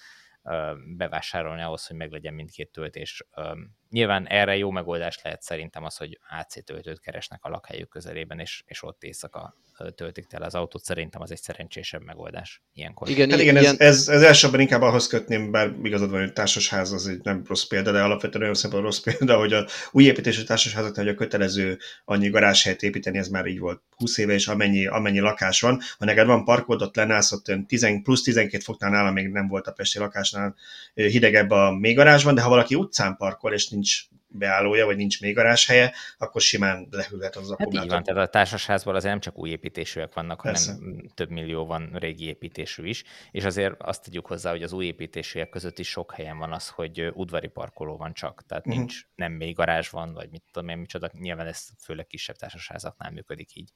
bevásárolni 0.96 1.62
ahhoz, 1.62 1.86
hogy 1.86 1.96
meglegyen 1.96 2.34
mindkét 2.34 2.72
töltés. 2.72 3.26
Nyilván 3.90 4.26
erre 4.26 4.56
jó 4.56 4.70
megoldás 4.70 5.22
lehet 5.22 5.42
szerintem 5.42 5.84
az, 5.84 5.96
hogy 5.96 6.18
AC 6.28 6.64
töltőt 6.64 7.00
keresnek 7.00 7.44
a 7.44 7.48
lakhelyük 7.48 7.88
közelében, 7.88 8.38
és, 8.38 8.62
és 8.66 8.82
ott 8.82 9.02
éjszaka 9.02 9.54
töltik 9.94 10.26
tele 10.26 10.46
az 10.46 10.54
autót. 10.54 10.84
Szerintem 10.84 11.20
az 11.20 11.30
egy 11.30 11.40
szerencsésebb 11.40 12.02
megoldás 12.04 12.62
ilyenkor. 12.72 13.08
Igen, 13.08 13.30
hát 13.30 13.40
igen, 13.40 13.56
igen. 13.56 13.74
Ez, 13.78 13.80
ez, 13.80 14.08
ez 14.08 14.22
elsőbben 14.22 14.60
inkább 14.60 14.82
ahhoz 14.82 15.06
kötném, 15.06 15.50
bár 15.50 15.74
igazad 15.82 16.10
van, 16.10 16.20
hogy 16.20 16.32
társasház 16.32 16.92
az 16.92 17.08
egy 17.08 17.20
nem 17.22 17.42
rossz 17.46 17.64
példa, 17.64 17.92
de 17.92 18.02
alapvetően 18.02 18.42
olyan 18.42 18.54
szempontból 18.54 18.90
rossz 18.90 19.00
példa, 19.00 19.38
hogy 19.38 19.52
a 19.52 19.66
új 19.90 20.04
építésű 20.04 20.42
társasházaknál, 20.42 21.04
hogy 21.04 21.14
a 21.14 21.18
kötelező 21.18 21.78
annyi 22.04 22.28
garázshelyet 22.28 22.82
építeni, 22.82 23.18
ez 23.18 23.28
már 23.28 23.46
így 23.46 23.58
volt 23.58 23.82
20 23.90 24.18
éve, 24.18 24.32
és 24.32 24.46
amennyi, 24.46 24.86
amennyi 24.86 25.20
lakás 25.20 25.60
van. 25.60 25.80
Ha 25.98 26.04
neked 26.04 26.26
van 26.26 26.44
parkod, 26.44 26.82
ott 26.82 26.96
lenállsz, 26.96 27.32
ott 27.32 27.52
10, 27.66 27.86
plusz 28.02 28.22
12 28.22 28.62
foknál 28.62 28.90
nála 28.90 29.10
még 29.10 29.28
nem 29.28 29.48
volt 29.48 29.66
a 29.66 29.72
pesti 29.72 29.98
lakásnál 29.98 30.54
hidegebb 30.94 31.50
a 31.50 31.76
mélygarázsban, 31.78 32.34
de 32.34 32.40
ha 32.40 32.48
valaki 32.48 32.74
utcán 32.74 33.16
parkol, 33.16 33.52
és 33.52 33.68
nincs 33.68 34.04
beállója, 34.38 34.86
vagy 34.86 34.96
nincs 34.96 35.20
még 35.20 35.38
helye, 35.66 35.92
akkor 36.18 36.40
simán 36.40 36.88
lehűlhet 36.90 37.36
az 37.36 37.50
akkumulátor. 37.50 37.74
Hát 37.74 37.84
így 37.84 37.90
van, 37.90 38.02
tehát 38.02 38.28
a 38.28 38.30
társasházból 38.30 38.94
az 38.94 39.04
nem 39.04 39.20
csak 39.20 39.38
új 39.38 39.50
építésűek 39.50 40.14
vannak, 40.14 40.42
Persze. 40.42 40.72
hanem 40.72 41.02
több 41.14 41.30
millió 41.30 41.66
van 41.66 41.90
régi 41.94 42.24
építésű 42.24 42.88
is, 42.88 43.04
és 43.30 43.44
azért 43.44 43.82
azt 43.82 44.02
tudjuk 44.02 44.26
hozzá, 44.26 44.50
hogy 44.50 44.62
az 44.62 44.72
új 44.72 44.84
építésűek 44.84 45.48
között 45.48 45.78
is 45.78 45.88
sok 45.88 46.12
helyen 46.12 46.38
van 46.38 46.52
az, 46.52 46.68
hogy 46.68 47.10
udvari 47.14 47.48
parkoló 47.48 47.96
van 47.96 48.12
csak, 48.12 48.42
tehát 48.46 48.66
uh-huh. 48.66 48.82
nincs, 48.82 49.00
nem 49.14 49.32
még 49.32 49.54
garázs 49.54 49.88
van, 49.88 50.12
vagy 50.12 50.30
mit 50.30 50.42
tudom 50.52 50.68
én, 50.68 50.78
micsoda, 50.78 51.10
nyilván 51.12 51.46
ez 51.46 51.66
főleg 51.78 52.06
kisebb 52.06 52.36
társasházaknál 52.36 53.10
működik 53.10 53.54
így. 53.54 53.70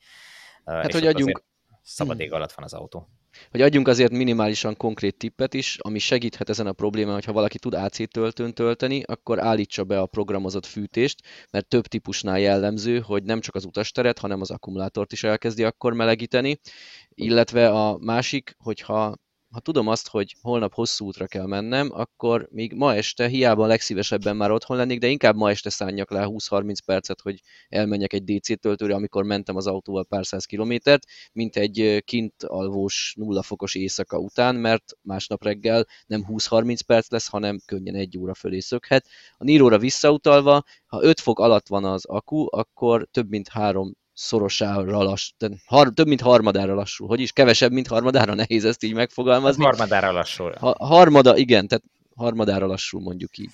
Hát, 0.64 0.86
és 0.88 0.94
hogy 0.94 1.06
adjunk... 1.06 1.42
Szabad 1.82 2.20
ég 2.20 2.32
alatt 2.32 2.52
van 2.52 2.64
az 2.64 2.72
autó. 2.72 3.08
Hogy 3.50 3.60
adjunk 3.60 3.88
azért 3.88 4.12
minimálisan 4.12 4.76
konkrét 4.76 5.16
tippet 5.16 5.54
is, 5.54 5.76
ami 5.80 5.98
segíthet 5.98 6.48
ezen 6.48 6.66
a 6.66 6.72
problémán, 6.72 7.14
hogyha 7.14 7.32
valaki 7.32 7.58
tud 7.58 7.74
AC 7.74 8.10
töltőn 8.10 8.54
tölteni, 8.54 9.02
akkor 9.02 9.40
állítsa 9.40 9.84
be 9.84 10.00
a 10.00 10.06
programozott 10.06 10.66
fűtést, 10.66 11.20
mert 11.50 11.68
több 11.68 11.86
típusnál 11.86 12.38
jellemző, 12.38 12.98
hogy 12.98 13.22
nem 13.22 13.40
csak 13.40 13.54
az 13.54 13.64
utasteret, 13.64 14.18
hanem 14.18 14.40
az 14.40 14.50
akkumulátort 14.50 15.12
is 15.12 15.24
elkezdi 15.24 15.64
akkor 15.64 15.92
melegíteni, 15.92 16.60
illetve 17.08 17.68
a 17.68 17.98
másik, 17.98 18.54
hogyha 18.58 19.16
ha 19.50 19.60
tudom 19.60 19.86
azt, 19.86 20.08
hogy 20.08 20.36
holnap 20.40 20.74
hosszú 20.74 21.06
útra 21.06 21.26
kell 21.26 21.46
mennem, 21.46 21.88
akkor 21.92 22.48
még 22.50 22.72
ma 22.72 22.94
este, 22.94 23.26
hiába 23.26 23.66
legszívesebben 23.66 24.36
már 24.36 24.50
otthon 24.50 24.76
lennék, 24.76 24.98
de 24.98 25.06
inkább 25.06 25.36
ma 25.36 25.50
este 25.50 25.70
szálljak 25.70 26.10
le 26.10 26.24
20-30 26.26 26.76
percet, 26.84 27.20
hogy 27.20 27.40
elmenjek 27.68 28.12
egy 28.12 28.24
DC 28.24 28.60
töltőre, 28.60 28.94
amikor 28.94 29.24
mentem 29.24 29.56
az 29.56 29.66
autóval 29.66 30.04
pár 30.04 30.26
száz 30.26 30.44
kilométert, 30.44 31.04
mint 31.32 31.56
egy 31.56 32.02
kint 32.04 32.42
alvós 32.42 33.14
nulla 33.16 33.42
fokos 33.42 33.74
éjszaka 33.74 34.18
után, 34.18 34.54
mert 34.54 34.84
másnap 35.02 35.44
reggel 35.44 35.86
nem 36.06 36.24
20-30 36.28 36.78
perc 36.86 37.10
lesz, 37.10 37.28
hanem 37.28 37.58
könnyen 37.64 37.94
egy 37.94 38.18
óra 38.18 38.34
fölé 38.34 38.58
szökhet. 38.58 39.06
A 39.36 39.44
Níróra 39.44 39.78
visszautalva, 39.78 40.62
ha 40.86 41.02
5 41.02 41.20
fok 41.20 41.38
alatt 41.38 41.68
van 41.68 41.84
az 41.84 42.04
akku, 42.04 42.46
akkor 42.50 43.08
több 43.10 43.28
mint 43.28 43.48
3 43.48 43.98
szorosára 44.20 45.02
lass, 45.02 45.32
har, 45.66 45.92
több 45.94 46.06
mint 46.06 46.20
harmadára 46.20 46.74
lassul. 46.74 47.06
Hogy 47.08 47.20
is? 47.20 47.32
Kevesebb, 47.32 47.72
mint 47.72 47.86
harmadára? 47.86 48.34
Nehéz 48.34 48.64
ezt 48.64 48.82
így 48.82 48.94
megfogalmazni. 48.94 49.64
Harmadára 49.64 50.12
lassul. 50.12 50.54
Ha, 50.58 50.74
harmada, 50.78 51.36
igen, 51.36 51.68
tehát 51.68 51.84
harmadára 52.16 52.66
lassul 52.66 53.00
mondjuk 53.00 53.38
így. 53.38 53.50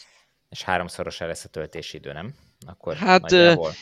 És 0.49 0.63
háromszorosára 0.63 1.31
lesz 1.31 1.45
a 1.45 1.49
töltési 1.49 1.97
idő, 1.97 2.13
nem? 2.13 2.35
Akkor 2.67 2.95
hát, 2.95 3.21
nagyjából. 3.21 3.73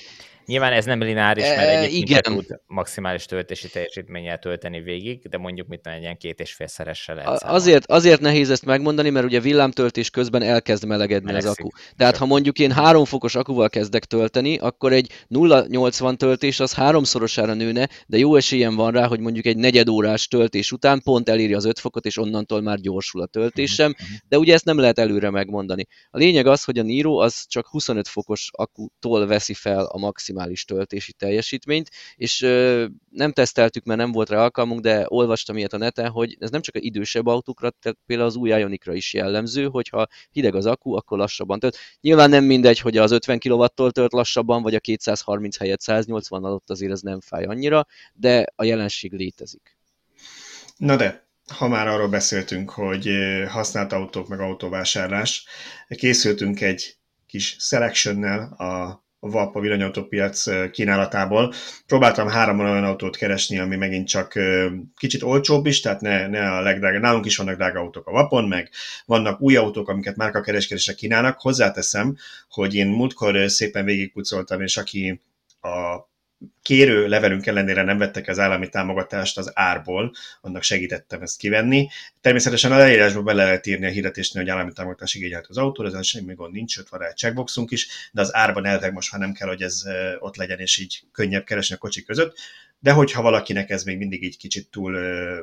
Nyilván 0.46 0.72
ez 0.72 0.84
nem 0.84 1.00
lineáris, 1.00 1.44
mert 1.44 1.60
e, 1.60 1.78
egyébként 1.78 2.26
igen. 2.26 2.36
tud 2.36 2.60
maximális 2.66 3.24
töltési 3.24 3.68
teljesítménnyel 3.68 4.38
tölteni 4.38 4.80
végig, 4.80 5.28
de 5.28 5.38
mondjuk 5.38 5.68
mit 5.68 5.86
egy 5.86 6.02
ilyen 6.02 6.16
két 6.16 6.40
és 6.40 6.52
félszeressel 6.52 7.14
lehet 7.14 7.42
azért, 7.42 7.90
azért 7.90 8.20
nehéz 8.20 8.50
ezt 8.50 8.64
megmondani, 8.64 9.10
mert 9.10 9.26
ugye 9.26 9.40
villámtöltés 9.40 10.10
közben 10.10 10.42
elkezd 10.42 10.86
melegedni 10.86 11.26
Melegszik. 11.26 11.50
az 11.50 11.58
akku. 11.58 11.68
Tehát 11.96 12.16
ha 12.16 12.26
mondjuk 12.26 12.58
én 12.58 12.72
három 12.72 13.04
fokos 13.04 13.34
akuval 13.34 13.68
kezdek 13.68 14.04
tölteni, 14.04 14.58
akkor 14.58 14.92
egy 14.92 15.10
0,80 15.30 16.16
töltés 16.16 16.60
az 16.60 16.74
háromszorosára 16.74 17.54
nőne, 17.54 17.88
de 18.06 18.18
jó 18.18 18.36
esélyem 18.36 18.74
van 18.74 18.92
rá, 18.92 19.06
hogy 19.06 19.20
mondjuk 19.20 19.46
egy 19.46 19.56
negyed 19.56 19.88
órás 19.88 20.28
töltés 20.28 20.72
után 20.72 21.00
pont 21.02 21.28
eléri 21.28 21.54
az 21.54 21.64
5 21.64 21.78
fokot, 21.78 22.04
és 22.04 22.18
onnantól 22.18 22.60
már 22.60 22.78
gyorsul 22.78 23.22
a 23.22 23.26
töltésem, 23.26 23.90
mhm, 23.90 24.02
mhm. 24.02 24.14
de 24.28 24.38
ugye 24.38 24.54
ezt 24.54 24.64
nem 24.64 24.78
lehet 24.78 24.98
előre 24.98 25.30
megmondani. 25.30 25.86
A 26.10 26.18
lényeg 26.18 26.46
az, 26.46 26.64
hogy 26.64 26.78
a 26.78 26.82
Niro 26.82 27.16
az 27.16 27.44
csak 27.46 27.68
25 27.68 28.08
fokos 28.08 28.48
akutól 28.52 29.26
veszi 29.26 29.54
fel 29.54 29.84
a 29.84 29.98
maximális 29.98 30.32
maximális 30.34 30.64
töltési 30.64 31.12
teljesítményt, 31.12 31.90
és 32.16 32.40
nem 33.10 33.32
teszteltük, 33.32 33.84
mert 33.84 34.00
nem 34.00 34.12
volt 34.12 34.28
rá 34.28 34.38
alkalmunk, 34.38 34.80
de 34.80 35.04
olvastam 35.08 35.56
ilyet 35.56 35.72
a 35.72 35.76
neten, 35.76 36.10
hogy 36.10 36.36
ez 36.40 36.50
nem 36.50 36.60
csak 36.60 36.74
az 36.74 36.82
idősebb 36.82 37.26
autókra, 37.26 37.70
tehát 37.70 37.98
például 38.06 38.28
az 38.28 38.36
új 38.36 38.48
Ionicra 38.48 38.94
is 38.94 39.14
jellemző, 39.14 39.66
hogyha 39.66 40.06
hideg 40.30 40.54
az 40.54 40.66
akku, 40.66 40.92
akkor 40.92 41.18
lassabban 41.18 41.58
tölt. 41.58 41.78
Nyilván 42.00 42.30
nem 42.30 42.44
mindegy, 42.44 42.78
hogy 42.78 42.96
az 42.96 43.10
50 43.10 43.38
kW-tól 43.38 43.90
tölt 43.92 44.12
lassabban, 44.12 44.62
vagy 44.62 44.74
a 44.74 44.80
230 44.80 45.56
helyett 45.56 45.80
180 45.80 46.44
ott 46.44 46.70
azért 46.70 46.92
ez 46.92 47.00
nem 47.00 47.20
fáj 47.20 47.44
annyira, 47.44 47.86
de 48.14 48.46
a 48.56 48.64
jelenség 48.64 49.12
létezik. 49.12 49.76
Na 50.76 50.96
de, 50.96 51.26
ha 51.52 51.68
már 51.68 51.86
arról 51.88 52.08
beszéltünk, 52.08 52.70
hogy 52.70 53.08
használt 53.48 53.92
autók 53.92 54.28
meg 54.28 54.40
autóvásárlás, 54.40 55.44
készültünk 55.88 56.60
egy 56.60 56.96
kis 57.26 57.56
selection 57.58 58.22
a 58.52 59.03
a 59.24 59.30
VAP, 59.30 59.56
a 59.56 59.60
villanyautópiac 59.60 60.70
kínálatából. 60.70 61.52
Próbáltam 61.86 62.28
három 62.28 62.58
olyan 62.58 62.84
autót 62.84 63.16
keresni, 63.16 63.58
ami 63.58 63.76
megint 63.76 64.08
csak 64.08 64.38
kicsit 64.96 65.22
olcsóbb 65.22 65.66
is, 65.66 65.80
tehát 65.80 66.00
ne, 66.00 66.26
ne 66.26 66.50
a 66.50 66.60
legdrágább. 66.60 67.02
Nálunk 67.02 67.26
is 67.26 67.36
vannak 67.36 67.56
drága 67.56 67.80
autók 67.80 68.06
a 68.06 68.12
VAPon, 68.12 68.44
meg 68.48 68.70
vannak 69.06 69.40
új 69.40 69.56
autók, 69.56 69.88
amiket 69.88 70.16
már 70.16 70.36
a 70.36 70.40
kereskedésre 70.40 70.94
kínálnak. 70.94 71.40
Hozzáteszem, 71.40 72.16
hogy 72.48 72.74
én 72.74 72.86
múltkor 72.86 73.50
szépen 73.50 73.84
végigpucoltam, 73.84 74.60
és 74.60 74.76
aki 74.76 75.20
a 75.60 76.12
kérő 76.62 77.08
levelünk 77.08 77.46
ellenére 77.46 77.82
nem 77.82 77.98
vettek 77.98 78.28
az 78.28 78.38
állami 78.38 78.68
támogatást 78.68 79.38
az 79.38 79.50
árból, 79.54 80.12
annak 80.40 80.62
segítettem 80.62 81.22
ezt 81.22 81.38
kivenni. 81.38 81.88
Természetesen 82.20 82.72
a 82.72 82.76
leírásba 82.76 83.22
bele 83.22 83.44
lehet 83.44 83.66
írni 83.66 83.86
a 83.86 83.90
hirdetésnél, 83.90 84.42
hogy 84.42 84.52
állami 84.52 84.72
támogatás 84.72 85.14
igényelt 85.14 85.46
az 85.46 85.58
autó, 85.58 85.84
ez 85.84 86.06
semmi 86.06 86.34
gond 86.34 86.52
nincs, 86.52 86.76
ott 86.78 86.88
van 86.88 87.00
rá 87.00 87.06
egy 87.06 87.16
checkboxunk 87.16 87.70
is, 87.70 87.88
de 88.12 88.20
az 88.20 88.34
árban 88.34 88.66
elveg 88.66 88.92
most 88.92 89.12
már 89.12 89.20
nem 89.20 89.32
kell, 89.32 89.48
hogy 89.48 89.62
ez 89.62 89.82
ott 90.18 90.36
legyen, 90.36 90.58
és 90.58 90.78
így 90.78 91.02
könnyebb 91.12 91.44
keresni 91.44 91.74
a 91.74 91.78
kocsik 91.78 92.06
között. 92.06 92.36
De 92.78 92.92
hogyha 92.92 93.22
valakinek 93.22 93.70
ez 93.70 93.84
még 93.84 93.98
mindig 93.98 94.22
így 94.22 94.36
kicsit 94.36 94.70
túl 94.70 94.98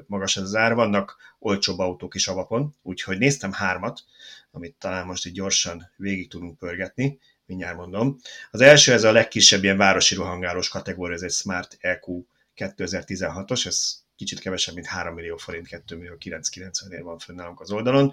magas 0.08 0.38
az 0.38 0.56
ár, 0.56 0.73
vannak 0.73 1.17
olcsóbb 1.39 1.80
autók 1.80 2.15
is 2.15 2.27
a 2.27 2.34
vapon, 2.34 2.75
úgyhogy 2.84 3.17
néztem 3.17 3.51
hármat, 3.51 4.04
amit 4.51 4.75
talán 4.80 5.06
most 5.06 5.25
így 5.25 5.34
gyorsan 5.34 5.91
végig 5.95 6.30
tudunk 6.30 6.58
pörgetni 6.58 7.19
mindjárt 7.51 7.77
mondom. 7.77 8.17
Az 8.51 8.61
első, 8.61 8.93
ez 8.93 9.03
a 9.03 9.11
legkisebb 9.11 9.63
ilyen 9.63 9.77
városi 9.77 10.15
rohangálós 10.15 10.69
kategória, 10.69 11.15
ez 11.15 11.21
egy 11.21 11.31
Smart 11.31 11.77
EQ 11.79 12.23
2016-os, 12.55 13.65
ez 13.65 13.99
kicsit 14.15 14.39
kevesebb, 14.39 14.75
mint 14.75 14.87
3 14.87 15.13
millió 15.13 15.37
forint, 15.37 15.67
2 15.67 15.95
millió 15.97 16.17
990 16.17 16.91
ér 16.91 17.03
van 17.03 17.17
fönn 17.17 17.39
az 17.55 17.71
oldalon. 17.71 18.11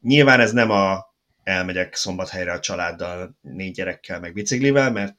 Nyilván 0.00 0.40
ez 0.40 0.52
nem 0.52 0.70
a 0.70 1.14
elmegyek 1.42 1.94
szombathelyre 1.94 2.52
a 2.52 2.60
családdal, 2.60 3.38
négy 3.40 3.74
gyerekkel, 3.74 4.20
meg 4.20 4.32
biciklivel, 4.32 4.90
mert 4.90 5.16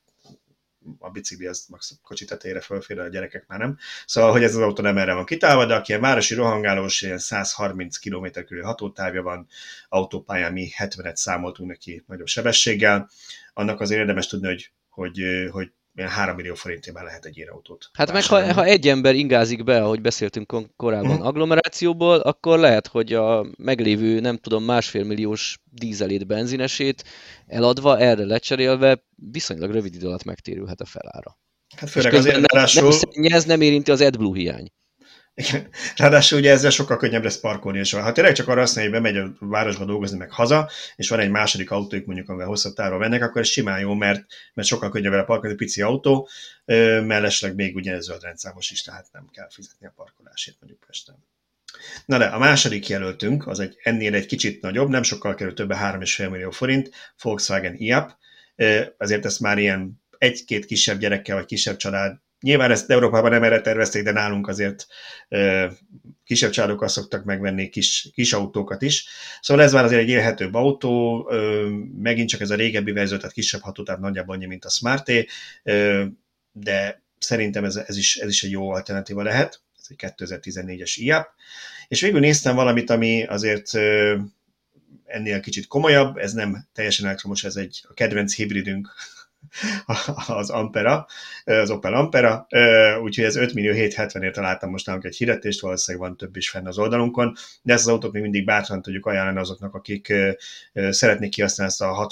a 0.99 1.09
bicikli 1.09 1.45
az 1.45 1.65
max 1.69 1.99
kocsi 2.03 2.25
tetejére 2.25 2.61
fölfér, 2.61 2.99
a 2.99 3.07
gyerekek 3.07 3.47
már 3.47 3.59
nem. 3.59 3.77
Szóval, 4.05 4.31
hogy 4.31 4.43
ez 4.43 4.55
az 4.55 4.61
autó 4.61 4.81
nem 4.81 4.97
erre 4.97 5.13
van 5.13 5.25
kitálva, 5.25 5.65
de 5.65 5.75
aki 5.75 5.89
ilyen 5.89 6.01
városi 6.01 6.33
rohangálós, 6.33 7.01
ilyen 7.01 7.17
130 7.17 7.97
km 7.97 8.25
körül 8.45 8.63
hatótávja 8.63 9.21
van, 9.21 9.47
autópályán 9.89 10.53
mi 10.53 10.69
70-et 10.77 11.15
számoltunk 11.15 11.69
neki 11.69 12.03
nagyobb 12.07 12.27
sebességgel, 12.27 13.09
annak 13.53 13.79
azért 13.79 13.99
érdemes 13.99 14.27
tudni, 14.27 14.47
hogy, 14.47 14.71
hogy, 14.89 15.21
hogy 15.51 15.71
milyen 15.97 16.11
3 16.11 16.35
millió 16.35 16.53
forintében 16.53 17.03
lehet 17.03 17.25
egy 17.25 17.37
ilyen 17.37 17.49
autót. 17.49 17.89
Hát 17.93 18.11
meg 18.11 18.23
ha, 18.23 18.53
ha 18.53 18.63
egy 18.63 18.87
ember 18.87 19.15
ingázik 19.15 19.63
be, 19.63 19.83
ahogy 19.83 20.01
beszéltünk 20.01 20.53
korábban 20.75 21.09
uh-huh. 21.09 21.25
agglomerációból, 21.25 22.19
akkor 22.19 22.59
lehet, 22.59 22.87
hogy 22.87 23.13
a 23.13 23.45
meglévő, 23.57 24.19
nem 24.19 24.37
tudom, 24.37 24.63
másfél 24.63 25.03
milliós 25.03 25.59
dízelét, 25.71 26.27
benzinesét 26.27 27.03
eladva, 27.47 27.99
erre 27.99 28.25
lecserélve 28.25 29.03
viszonylag 29.31 29.71
rövid 29.71 29.95
idő 29.95 30.07
alatt 30.07 30.23
megtérülhet 30.23 30.81
a 30.81 30.85
felára. 30.85 31.39
Hát 31.75 31.89
főleg 31.89 32.13
azért, 32.13 32.35
nem, 32.35 32.45
ráadásul... 32.53 32.93
nem, 33.13 33.33
ez 33.33 33.45
nem 33.45 33.61
érinti 33.61 33.91
az 33.91 34.01
AdBlue 34.01 34.37
hiány. 34.37 34.71
Igen. 35.39 35.69
Ráadásul 35.95 36.39
ugye 36.39 36.51
ezzel 36.51 36.69
sokkal 36.69 36.97
könnyebb 36.97 37.23
lesz 37.23 37.39
parkolni, 37.39 37.79
és 37.79 37.91
ha 37.91 38.11
tényleg 38.11 38.33
csak 38.33 38.47
arra 38.47 38.61
azt 38.61 38.79
hogy 38.79 38.89
bemegy 38.89 39.17
a 39.17 39.33
városba 39.39 39.85
dolgozni, 39.85 40.17
meg 40.17 40.31
haza, 40.31 40.69
és 40.95 41.09
van 41.09 41.19
egy 41.19 41.29
második 41.29 41.71
autójuk 41.71 42.05
mondjuk, 42.05 42.29
amivel 42.29 42.47
hosszabb 42.47 42.73
távra 42.73 42.97
mennek, 42.97 43.21
akkor 43.21 43.41
ez 43.41 43.47
simán 43.47 43.79
jó, 43.79 43.93
mert, 43.93 44.25
mert 44.53 44.67
sokkal 44.67 44.89
könnyebb 44.89 45.11
vele 45.11 45.23
parkolni, 45.23 45.55
pici 45.55 45.81
autó, 45.81 46.29
mellesleg 47.05 47.55
még 47.55 47.75
ugye 47.75 47.99
zöld 47.99 48.21
rendszámos 48.21 48.71
is, 48.71 48.81
tehát 48.81 49.07
nem 49.11 49.27
kell 49.31 49.47
fizetni 49.49 49.87
a 49.87 49.93
parkolásért 49.95 50.57
mondjuk 50.59 50.83
Pesten. 50.87 51.15
Na 52.05 52.17
de 52.17 52.25
a 52.25 52.37
második 52.37 52.87
jelöltünk, 52.87 53.47
az 53.47 53.59
egy 53.59 53.77
ennél 53.83 54.13
egy 54.13 54.25
kicsit 54.25 54.61
nagyobb, 54.61 54.89
nem 54.89 55.03
sokkal 55.03 55.35
kerül 55.35 55.53
többe 55.53 55.97
3,5 55.99 56.29
millió 56.29 56.51
forint, 56.51 56.89
Volkswagen 57.21 57.75
IAP, 57.75 58.11
azért 58.97 59.25
ezt 59.25 59.39
már 59.39 59.57
ilyen 59.57 60.01
egy-két 60.17 60.65
kisebb 60.65 60.99
gyerekkel 60.99 61.35
vagy 61.35 61.45
kisebb 61.45 61.77
család 61.77 62.17
Nyilván 62.41 62.71
ezt 62.71 62.89
Európában 62.89 63.31
nem 63.31 63.43
erre 63.43 63.61
tervezték, 63.61 64.03
de 64.03 64.11
nálunk 64.11 64.47
azért 64.47 64.87
kisebb 66.23 66.49
családokkal 66.49 66.87
szoktak 66.87 67.23
megvenni 67.23 67.69
kis, 67.69 68.09
kis 68.13 68.33
autókat 68.33 68.81
is. 68.81 69.07
Szóval 69.41 69.63
ez 69.63 69.73
már 69.73 69.83
azért 69.83 70.01
egy 70.01 70.09
élhetőbb 70.09 70.53
autó, 70.53 71.29
megint 71.97 72.29
csak 72.29 72.41
ez 72.41 72.49
a 72.49 72.55
régebbi 72.55 72.91
verzió, 72.91 73.17
tehát 73.17 73.31
kisebb 73.31 73.61
hatótáv 73.61 73.99
nagyjából 73.99 74.35
annyi, 74.35 74.45
mint 74.45 74.65
a 74.65 74.69
smart 74.69 75.11
de 76.51 77.01
szerintem 77.19 77.63
ez, 77.63 77.75
ez, 77.75 77.97
is, 77.97 78.15
ez 78.15 78.29
is 78.29 78.43
egy 78.43 78.51
jó 78.51 78.69
alternatíva 78.69 79.23
lehet. 79.23 79.61
Ez 79.79 79.85
egy 79.89 80.13
2014-es 80.17 80.93
IAP. 80.95 81.27
És 81.87 82.01
végül 82.01 82.19
néztem 82.19 82.55
valamit, 82.55 82.89
ami 82.89 83.25
azért 83.25 83.71
ennél 85.05 85.39
kicsit 85.39 85.67
komolyabb, 85.67 86.17
ez 86.17 86.33
nem 86.33 86.67
teljesen 86.73 87.05
elektromos, 87.05 87.43
ez 87.43 87.55
egy 87.55 87.85
a 87.89 87.93
kedvenc 87.93 88.35
hibridünk, 88.35 88.89
az 90.27 90.49
Ampera, 90.49 91.07
az 91.43 91.69
Opel 91.69 91.93
Ampera, 91.93 92.47
úgyhogy 93.01 93.23
ez 93.25 93.35
5 93.35 93.53
millió 93.53 93.71
770-ért 93.75 94.33
találtam 94.33 94.69
most 94.69 94.85
nálunk 94.85 95.05
egy 95.05 95.15
hirdetést, 95.15 95.61
valószínűleg 95.61 96.07
van 96.07 96.17
több 96.17 96.35
is 96.35 96.49
fenn 96.49 96.67
az 96.67 96.77
oldalunkon, 96.77 97.35
de 97.61 97.73
ezt 97.73 97.85
az 97.85 97.91
autót 97.91 98.11
még 98.11 98.21
mindig 98.21 98.45
bátran 98.45 98.81
tudjuk 98.81 99.05
ajánlani 99.05 99.39
azoknak, 99.39 99.73
akik 99.73 100.13
szeretnék 100.73 101.31
kihasználni 101.31 101.73
ezt 101.73 101.81
a 101.81 102.09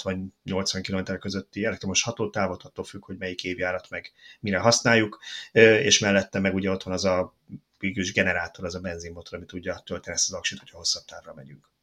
60-80 0.50 0.80
km 0.88 1.18
közötti 1.18 1.64
elektromos 1.64 2.02
hatótávot, 2.02 2.62
attól 2.62 2.84
függ, 2.84 3.04
hogy 3.04 3.16
melyik 3.18 3.44
évjárat 3.44 3.90
meg 3.90 4.12
mire 4.40 4.58
használjuk, 4.58 5.20
és 5.52 5.98
mellette 5.98 6.38
meg 6.38 6.54
ugye 6.54 6.70
ott 6.70 6.82
van 6.82 6.94
az 6.94 7.04
a 7.04 7.34
generátor, 8.12 8.64
az 8.64 8.74
a 8.74 8.80
benzinmotor, 8.80 9.38
ami 9.38 9.46
tudja 9.46 9.82
tölteni 9.84 10.16
ezt 10.16 10.28
az 10.28 10.38
aksit, 10.38 10.58
hogyha 10.58 10.76
hosszabb 10.76 11.04
távra 11.04 11.34
megyünk. 11.34 11.75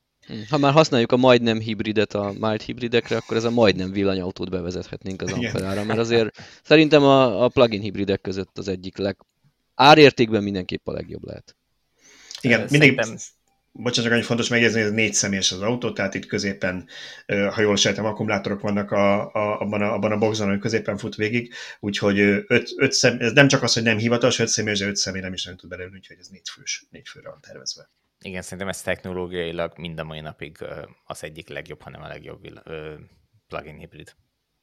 Ha 0.49 0.57
már 0.57 0.73
használjuk 0.73 1.11
a 1.11 1.17
majdnem 1.17 1.59
hibridet 1.59 2.13
a 2.13 2.33
mild 2.39 2.61
hibridekre, 2.61 3.15
akkor 3.15 3.37
ez 3.37 3.43
a 3.43 3.49
majdnem 3.49 3.91
villanyautót 3.91 4.49
bevezethetnénk 4.49 5.21
az 5.21 5.31
Amperára, 5.31 5.83
mert 5.83 5.99
azért 5.99 6.35
szerintem 6.63 7.03
a, 7.03 7.43
a 7.43 7.47
plug-in 7.47 7.81
hibridek 7.81 8.21
között 8.21 8.57
az 8.57 8.67
egyik 8.67 8.97
leg... 8.97 9.17
árértékben 9.75 10.43
mindenképp 10.43 10.87
a 10.87 10.91
legjobb 10.91 11.25
lehet. 11.25 11.55
Igen, 12.41 12.67
mindig, 12.69 12.95
bocsánat, 13.75 14.03
csak 14.03 14.11
annyi 14.11 14.21
fontos 14.21 14.47
megjegyezni, 14.47 14.79
hogy 14.81 14.89
ez 14.89 14.95
négy 14.95 15.13
személyes 15.13 15.51
az 15.51 15.61
autó, 15.61 15.91
tehát 15.91 16.13
itt 16.13 16.25
középen, 16.25 16.87
ha 17.25 17.61
jól 17.61 17.75
sejtem, 17.75 18.05
akkumulátorok 18.05 18.61
vannak 18.61 18.91
a, 18.91 19.31
a, 19.31 19.59
abban, 19.59 19.81
a, 19.81 19.93
abban 19.93 20.11
a 20.11 20.17
boxon, 20.17 20.49
hogy 20.49 20.59
középen 20.59 20.97
fut 20.97 21.15
végig, 21.15 21.53
úgyhogy 21.79 22.19
öt, 22.47 22.69
öt 22.75 22.91
szem, 22.91 23.17
ez 23.19 23.31
nem 23.31 23.47
csak 23.47 23.63
az, 23.63 23.73
hogy 23.73 23.83
nem 23.83 23.97
hivatalos, 23.97 24.39
öt 24.39 24.47
személyes, 24.47 24.79
de 24.79 24.87
öt 24.87 24.95
személy 24.95 25.21
nem 25.21 25.33
is 25.33 25.45
nem 25.45 25.55
tud 25.55 25.69
belőle, 25.69 25.89
úgyhogy 25.93 26.17
ez 26.19 26.27
négy 26.27 26.49
fős, 26.49 26.85
négy 26.89 27.07
főre 27.07 27.29
van 27.29 27.39
tervezve. 27.41 27.89
Igen, 28.25 28.41
szerintem 28.41 28.67
ez 28.67 28.81
technológiailag 28.81 29.77
mind 29.77 29.99
a 29.99 30.03
mai 30.03 30.19
napig 30.19 30.57
az 31.05 31.23
egyik 31.23 31.49
legjobb, 31.49 31.81
hanem 31.81 32.01
a 32.01 32.07
legjobb 32.07 32.61
plug-in 33.47 33.77
hibrid. 33.77 34.15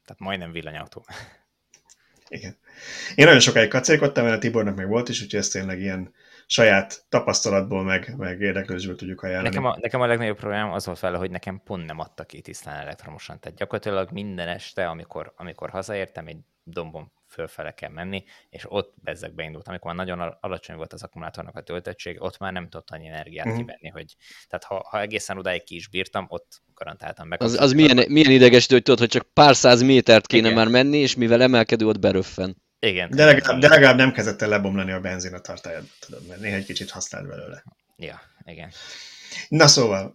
Tehát 0.05 0.19
majdnem 0.21 0.51
villanyautó. 0.51 1.05
Igen. 2.27 2.57
Én 3.15 3.25
nagyon 3.25 3.39
sokáig 3.39 3.69
kacérkodtam, 3.69 4.23
mert 4.23 4.35
a 4.35 4.39
Tibornak 4.39 4.75
meg 4.75 4.87
volt 4.87 5.09
is, 5.09 5.21
úgyhogy 5.21 5.39
ezt 5.39 5.51
tényleg 5.51 5.79
ilyen 5.79 6.13
saját 6.45 7.05
tapasztalatból, 7.09 7.83
meg, 7.83 8.13
meg 8.17 8.41
érdeklődésből 8.41 8.95
tudjuk 8.95 9.21
ajánlani. 9.23 9.47
Nekem 9.55 9.65
a, 9.65 9.77
nekem 9.81 10.01
a 10.01 10.05
legnagyobb 10.05 10.37
problémám 10.37 10.71
az 10.71 10.85
volt 10.85 10.97
fel, 10.97 11.15
hogy 11.15 11.31
nekem 11.31 11.61
pont 11.63 11.85
nem 11.85 11.99
adta 11.99 12.23
ki 12.23 12.41
tisztán 12.41 12.79
elektromosan. 12.79 13.39
Tehát 13.39 13.57
gyakorlatilag 13.57 14.11
minden 14.11 14.47
este, 14.47 14.87
amikor, 14.87 15.33
amikor 15.35 15.69
hazaértem, 15.69 16.27
egy 16.27 16.39
dombon 16.63 17.11
fölfele 17.31 17.71
kell 17.71 17.89
menni, 17.89 18.23
és 18.49 18.65
ott 18.67 18.93
bezzeg 19.03 19.33
beindult. 19.33 19.67
Amikor 19.67 19.93
már 19.93 20.07
nagyon 20.07 20.37
alacsony 20.39 20.75
volt 20.75 20.93
az 20.93 21.03
akkumulátornak 21.03 21.55
a 21.55 21.61
töltöttség, 21.61 22.21
ott 22.21 22.37
már 22.37 22.53
nem 22.53 22.69
tudott 22.69 22.89
annyi 22.89 23.07
energiát 23.07 23.45
uh-huh. 23.45 23.61
kivenni, 23.61 23.87
hogy 23.87 24.15
tehát 24.47 24.63
ha, 24.63 24.87
ha 24.89 25.01
egészen 25.01 25.37
odáig 25.37 25.63
ki 25.63 25.75
is 25.75 25.87
bírtam, 25.87 26.25
ott 26.29 26.61
garantáltam 26.73 27.27
meg. 27.27 27.41
Az, 27.41 27.59
az 27.59 27.73
milyen, 27.73 28.05
milyen 28.07 28.31
idegesítő, 28.31 28.73
hogy 28.73 28.83
tudod, 28.83 28.99
hogy 28.99 29.09
csak 29.09 29.27
pár 29.33 29.55
száz 29.55 29.81
métert 29.81 30.27
kéne 30.27 30.49
Igen. 30.49 30.57
már 30.57 30.67
menni, 30.67 30.97
és 30.97 31.15
mivel 31.15 31.41
emelkedő, 31.41 31.87
ott 31.87 31.99
beröffen. 31.99 32.61
Igen. 32.79 33.09
De 33.09 33.25
legalább, 33.25 33.59
de 33.59 33.67
legalább 33.67 33.97
nem 33.97 34.11
kezdett 34.11 34.41
el 34.41 34.49
lebomlani 34.49 34.91
a 34.91 34.99
benzin 34.99 35.33
a 35.33 35.39
tartályad, 35.39 35.83
tudod, 35.99 36.27
mert 36.27 36.39
néha 36.39 36.55
egy 36.55 36.65
kicsit 36.65 36.89
használt 36.89 37.27
belőle. 37.27 37.63
Ja, 37.97 38.21
igen. 38.45 38.71
Na 39.47 39.67
szóval, 39.67 40.13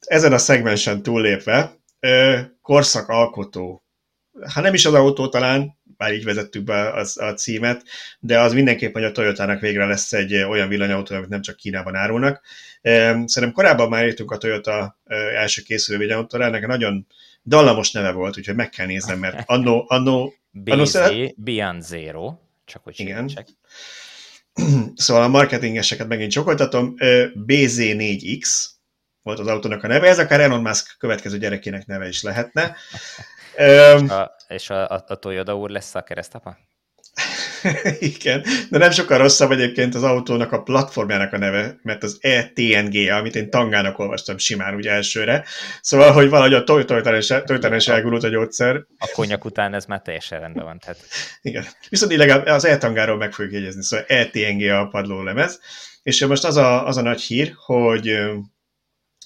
ezen 0.00 0.32
a 0.32 0.38
szegmensen 0.38 1.02
túllépve, 1.02 1.76
korszakalkotó, 2.60 3.84
hát 4.54 4.64
nem 4.64 4.74
is 4.74 4.84
az 4.84 4.94
autó 4.94 5.28
talán, 5.28 5.78
bár 5.96 6.14
így 6.14 6.24
vezettük 6.24 6.64
be 6.64 6.92
az, 6.92 7.18
a 7.18 7.34
címet, 7.34 7.82
de 8.20 8.40
az 8.40 8.52
mindenképp, 8.52 8.92
hogy 8.92 9.04
a 9.04 9.12
Toyotának 9.12 9.60
végre 9.60 9.86
lesz 9.86 10.12
egy 10.12 10.34
olyan 10.34 10.68
villanyautó, 10.68 11.14
amit 11.14 11.28
nem 11.28 11.42
csak 11.42 11.56
Kínában 11.56 11.94
árulnak. 11.94 12.40
Szerintem 12.82 13.52
korábban 13.52 13.88
már 13.88 14.06
írtunk 14.06 14.30
a 14.30 14.38
Toyota 14.38 14.98
első 15.36 15.62
készülő 15.62 15.98
villanyautóra, 15.98 16.44
ennek 16.44 16.66
nagyon 16.66 17.06
dallamos 17.44 17.90
neve 17.90 18.12
volt, 18.12 18.38
úgyhogy 18.38 18.54
meg 18.54 18.68
kell 18.68 18.86
néznem, 18.86 19.18
mert 19.18 19.42
annó, 19.46 19.84
annó. 19.88 20.34
Beyond 21.44 21.82
Zero, 21.82 22.38
csak 22.64 22.84
hogy 22.84 23.00
Igen. 23.00 23.30
Szóval 24.94 25.22
a 25.22 25.28
marketingeseket 25.28 26.08
megint 26.08 26.30
csokoltatom. 26.30 26.94
BZ4X 27.46 28.64
volt 29.22 29.38
az 29.38 29.46
autónak 29.46 29.82
a 29.82 29.86
neve, 29.86 30.08
ez 30.08 30.18
akár 30.18 30.40
Elon 30.40 30.60
Musk 30.60 30.96
következő 30.98 31.38
gyerekének 31.38 31.86
neve 31.86 32.08
is 32.08 32.22
lehetne. 32.22 32.76
És 33.56 34.10
a, 34.10 34.36
és 34.48 34.70
a, 34.70 34.88
a, 34.88 35.04
a 35.06 35.14
Toyota 35.14 35.56
úr 35.56 35.70
lesz 35.70 35.94
a 35.94 36.02
keresztapa? 36.02 36.56
Igen, 37.98 38.44
de 38.70 38.78
nem 38.78 38.90
sokkal 38.90 39.18
rosszabb 39.18 39.50
egyébként 39.50 39.94
az 39.94 40.02
autónak 40.02 40.52
a 40.52 40.62
platformjának 40.62 41.32
a 41.32 41.38
neve, 41.38 41.78
mert 41.82 42.02
az 42.02 42.18
ETNG, 42.20 43.08
amit 43.10 43.36
én 43.36 43.50
tangának 43.50 43.98
olvastam 43.98 44.38
simán 44.38 44.74
úgy 44.74 44.86
elsőre. 44.86 45.44
Szóval, 45.80 46.12
hogy 46.12 46.28
valahogy 46.28 46.54
a 46.54 46.64
Toyota-n 46.64 47.74
is 47.74 47.88
elgurult 47.88 48.24
a 48.24 48.28
gyógyszer. 48.28 48.76
A 48.98 49.10
konyak 49.12 49.44
után 49.44 49.74
ez 49.74 49.84
már 49.84 50.02
teljesen 50.02 50.40
rendben 50.40 50.64
van. 50.64 50.78
Tehát... 50.78 50.98
Igen. 51.42 51.64
Viszont 51.88 52.16
legalább 52.16 52.46
az 52.46 52.64
e-tangáról 52.64 53.16
meg 53.16 53.32
fogjuk 53.32 53.54
jegyezni, 53.54 53.82
szóval 53.82 54.06
ETNG 54.08 54.62
a 54.62 54.88
padlólemez. 54.88 55.60
És 56.02 56.24
most 56.26 56.44
az 56.44 56.56
a, 56.56 56.86
az 56.86 56.96
a 56.96 57.02
nagy 57.02 57.20
hír, 57.20 57.52
hogy 57.56 58.18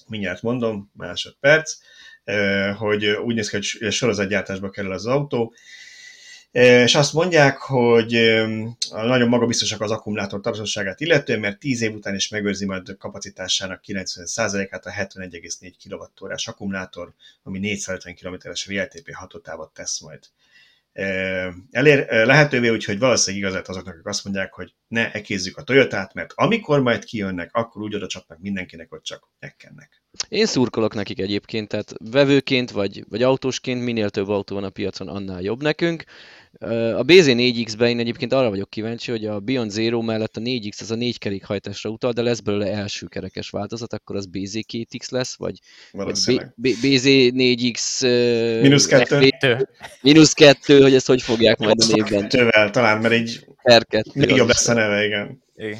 mindjárt 0.07 0.41
mondom, 0.41 0.91
másodperc, 0.93 1.73
hogy 2.77 3.05
úgy 3.05 3.35
néz 3.35 3.49
ki, 3.49 3.55
hogy 3.55 3.91
sorozatgyártásba 3.91 4.69
kerül 4.69 4.91
az 4.91 5.05
autó, 5.05 5.53
és 6.51 6.95
azt 6.95 7.13
mondják, 7.13 7.57
hogy 7.57 8.11
nagyon 8.89 9.27
magabiztosak 9.27 9.81
az 9.81 9.91
akkumulátor 9.91 10.41
tartóságát 10.41 10.99
illetően, 10.99 11.39
mert 11.39 11.59
10 11.59 11.81
év 11.81 11.93
után 11.93 12.15
is 12.15 12.27
megőrzi 12.27 12.65
majd 12.65 12.97
kapacitásának 12.97 13.81
90%-át 13.87 14.85
a 14.85 14.91
71,4 14.91 15.71
kWh 15.83 16.31
akkumulátor, 16.45 17.13
ami 17.43 17.59
450 17.59 18.15
km-es 18.15 18.65
VLTP 18.65 19.13
hatótávot 19.13 19.73
tesz 19.73 19.99
majd 19.99 20.19
elér, 21.71 22.25
lehetővé, 22.25 22.69
úgyhogy 22.69 22.99
valószínűleg 22.99 23.45
igazát 23.45 23.67
azoknak, 23.67 23.93
akik 23.93 24.05
azt 24.05 24.23
mondják, 24.23 24.53
hogy 24.53 24.75
ne 24.87 25.11
ekézzük 25.11 25.57
a 25.57 25.63
Toyotát, 25.63 26.13
mert 26.13 26.31
amikor 26.35 26.81
majd 26.81 27.03
kijönnek, 27.03 27.49
akkor 27.53 27.81
úgy 27.81 27.95
oda 27.95 28.07
csapnak 28.07 28.39
mindenkinek, 28.39 28.89
hogy 28.89 29.01
csak 29.01 29.29
ekkennek. 29.39 30.03
Én 30.29 30.45
szurkolok 30.45 30.93
nekik 30.93 31.19
egyébként, 31.19 31.67
tehát 31.67 31.93
vevőként 32.11 32.71
vagy, 32.71 33.03
vagy 33.09 33.23
autósként 33.23 33.83
minél 33.83 34.09
több 34.09 34.27
autó 34.27 34.55
van 34.55 34.63
a 34.63 34.69
piacon, 34.69 35.07
annál 35.07 35.41
jobb 35.41 35.61
nekünk. 35.61 36.03
A 36.95 37.03
BZ4X-ben 37.03 37.89
én 37.89 37.99
egyébként 37.99 38.33
arra 38.33 38.49
vagyok 38.49 38.69
kíváncsi, 38.69 39.11
hogy 39.11 39.25
a 39.25 39.39
Beyond 39.39 39.71
Zero 39.71 40.01
mellett 40.01 40.37
a 40.37 40.41
4X 40.41 40.81
az 40.81 40.91
a 40.91 40.95
négy 40.95 41.17
kerékhajtásra 41.17 41.89
utal, 41.89 42.11
de 42.11 42.21
lesz 42.21 42.39
belőle 42.39 42.71
első 42.71 43.07
kerekes 43.07 43.49
változat, 43.49 43.93
akkor 43.93 44.15
az 44.15 44.29
BZ2X 44.31 45.11
lesz, 45.11 45.37
vagy, 45.37 45.59
vagy 45.91 46.19
BZ4X 46.61 48.01
minusz 48.61 48.85
kettő. 48.85 49.67
Minusz 50.01 50.33
kettő, 50.33 50.81
hogy 50.81 50.93
ezt 50.93 51.07
hogy 51.07 51.21
fogják 51.21 51.57
majd 51.57 51.81
a 51.81 51.85
névben. 51.95 52.21
Kettővel 52.21 52.69
talán, 52.69 53.01
mert 53.01 53.13
így 53.13 53.45
még 54.13 54.29
jobb 54.29 54.47
lesz 54.47 54.67
a 54.67 54.73
neve, 54.73 55.05
igen. 55.05 55.43
igen. 55.55 55.77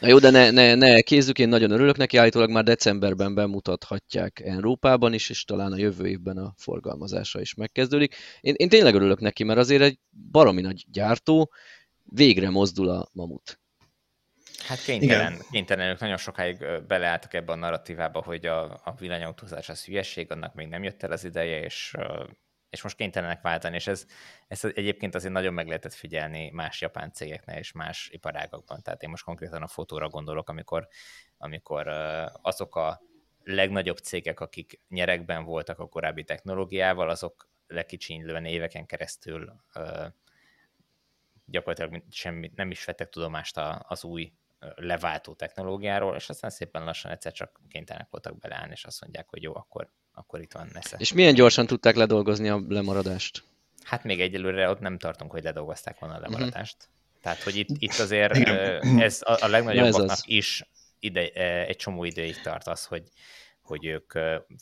Na 0.00 0.08
jó, 0.08 0.18
de 0.18 0.30
ne, 0.30 0.50
ne, 0.50 0.74
ne 0.74 1.00
kézzük, 1.00 1.38
én 1.38 1.48
nagyon 1.48 1.70
örülök 1.70 1.96
neki, 1.96 2.16
állítólag 2.16 2.50
már 2.50 2.64
decemberben 2.64 3.34
bemutathatják 3.34 4.40
Európában 4.40 5.12
is, 5.12 5.30
és 5.30 5.44
talán 5.44 5.72
a 5.72 5.76
jövő 5.76 6.06
évben 6.06 6.36
a 6.36 6.54
forgalmazása 6.56 7.40
is 7.40 7.54
megkezdődik. 7.54 8.14
Én, 8.40 8.54
én 8.56 8.68
tényleg 8.68 8.94
örülök 8.94 9.20
neki, 9.20 9.44
mert 9.44 9.58
azért 9.58 9.82
egy 9.82 9.98
baromi 10.30 10.60
nagy 10.60 10.84
gyártó, 10.90 11.52
végre 12.02 12.50
mozdul 12.50 12.88
a 12.88 13.08
mamut. 13.12 13.60
Hát 14.66 14.82
kénytelen, 14.82 15.38
kénytelen, 15.50 15.90
ők 15.90 16.00
nagyon 16.00 16.16
sokáig 16.16 16.56
beleálltak 16.88 17.34
ebbe 17.34 17.52
a 17.52 17.56
narratívába, 17.56 18.22
hogy 18.22 18.46
a, 18.46 18.62
a 18.84 18.94
villanyautózás 18.98 19.68
az 19.68 19.84
hülyeség, 19.84 20.30
annak 20.30 20.54
még 20.54 20.68
nem 20.68 20.82
jött 20.82 21.02
el 21.02 21.12
az 21.12 21.24
ideje, 21.24 21.60
és 21.60 21.94
és 22.76 22.82
most 22.82 22.96
kénytelenek 22.96 23.40
váltani, 23.40 23.74
és 23.74 23.86
ez, 23.86 24.06
ez 24.48 24.64
egyébként 24.64 25.14
azért 25.14 25.32
nagyon 25.32 25.54
meg 25.54 25.66
lehetett 25.66 25.94
figyelni 25.94 26.50
más 26.50 26.80
japán 26.80 27.12
cégeknél 27.12 27.58
és 27.58 27.72
más 27.72 28.08
iparágakban. 28.12 28.82
Tehát 28.82 29.02
én 29.02 29.10
most 29.10 29.24
konkrétan 29.24 29.62
a 29.62 29.66
fotóra 29.66 30.08
gondolok, 30.08 30.48
amikor, 30.48 30.88
amikor 31.38 31.88
azok 32.42 32.76
a 32.76 33.02
legnagyobb 33.44 33.96
cégek, 33.96 34.40
akik 34.40 34.80
nyerekben 34.88 35.44
voltak 35.44 35.78
a 35.78 35.88
korábbi 35.88 36.24
technológiával, 36.24 37.10
azok 37.10 37.48
lekicsinylően 37.66 38.44
éveken 38.44 38.86
keresztül 38.86 39.52
gyakorlatilag 41.44 42.02
semmi, 42.10 42.50
nem 42.54 42.70
is 42.70 42.84
vettek 42.84 43.08
tudomást 43.08 43.60
az 43.78 44.04
új 44.04 44.32
leváltó 44.74 45.34
technológiáról, 45.34 46.16
és 46.16 46.28
aztán 46.28 46.50
szépen 46.50 46.84
lassan 46.84 47.10
egyszer 47.10 47.32
csak 47.32 47.60
kénytelenek 47.68 48.10
voltak 48.10 48.38
beleállni, 48.38 48.72
és 48.72 48.84
azt 48.84 49.00
mondják, 49.00 49.28
hogy 49.28 49.42
jó, 49.42 49.54
akkor 49.54 49.90
akkor 50.18 50.40
itt 50.40 50.52
van 50.52 50.68
Nesze. 50.72 50.96
És 50.98 51.12
milyen 51.12 51.34
gyorsan 51.34 51.66
tudták 51.66 51.96
ledolgozni 51.96 52.48
a 52.48 52.62
lemaradást? 52.68 53.42
Hát 53.82 54.04
még 54.04 54.20
egyelőre 54.20 54.70
ott 54.70 54.80
nem 54.80 54.98
tartunk, 54.98 55.30
hogy 55.30 55.42
ledolgozták 55.42 55.98
volna 55.98 56.14
a 56.14 56.18
mhm. 56.18 56.30
lemaradást. 56.30 56.76
Uh-huh. 56.78 57.20
Tehát, 57.22 57.42
hogy 57.42 57.56
itt, 57.56 57.68
itt 57.78 57.98
azért 57.98 58.36
ez 59.08 59.20
a, 59.22 59.38
a 59.40 59.48
legnagyobbaknak 59.48 60.18
is 60.24 60.68
ide, 60.98 61.32
egy 61.66 61.76
csomó 61.76 62.04
ideig 62.04 62.40
tart 62.40 62.66
az, 62.66 62.84
hogy, 62.84 63.02
hogy 63.60 63.84
ők 63.84 64.12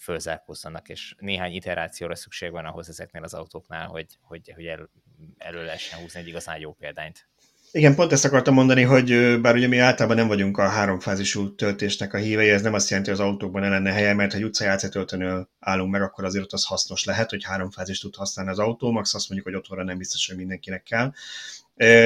fölzárkózzanak, 0.00 0.88
és 0.88 1.14
néhány 1.18 1.52
iterációra 1.52 2.14
szükség 2.14 2.50
van 2.50 2.64
ahhoz 2.64 2.88
ezeknél 2.88 3.22
az 3.22 3.34
autóknál, 3.34 3.86
hogy, 3.86 4.18
hogy, 4.20 4.52
hogy 4.54 4.66
el, 4.66 4.90
elő 5.38 5.64
lehessen 5.64 6.00
húzni 6.00 6.20
egy 6.20 6.28
igazán 6.28 6.58
jó 6.58 6.72
példányt. 6.72 7.28
Igen, 7.76 7.94
pont 7.94 8.12
ezt 8.12 8.24
akartam 8.24 8.54
mondani, 8.54 8.82
hogy 8.82 9.40
bár 9.40 9.54
ugye 9.54 9.66
mi 9.66 9.78
általában 9.78 10.16
nem 10.16 10.26
vagyunk 10.26 10.58
a 10.58 10.68
háromfázisú 10.68 11.54
töltésnek 11.54 12.14
a 12.14 12.18
hívei, 12.18 12.50
ez 12.50 12.62
nem 12.62 12.74
azt 12.74 12.88
jelenti, 12.90 13.10
hogy 13.10 13.20
az 13.20 13.26
autókban 13.26 13.62
ne 13.62 13.68
lenne 13.68 13.92
helye, 13.92 14.14
mert 14.14 14.32
ha 14.32 14.38
egy 14.38 14.44
utcai 14.44 14.88
töltőnél 14.90 15.50
állunk 15.60 15.90
meg, 15.90 16.02
akkor 16.02 16.24
azért 16.24 16.44
ott 16.44 16.52
az 16.52 16.64
hasznos 16.64 17.04
lehet, 17.04 17.30
hogy 17.30 17.44
háromfázist 17.44 18.02
tud 18.02 18.14
használni 18.14 18.50
az 18.50 18.58
autó, 18.58 18.90
max 18.90 19.14
azt 19.14 19.28
mondjuk, 19.28 19.52
hogy 19.52 19.60
otthonra 19.60 19.84
nem 19.84 19.98
biztos, 19.98 20.26
hogy 20.26 20.36
mindenkinek 20.36 20.82
kell. 20.82 21.12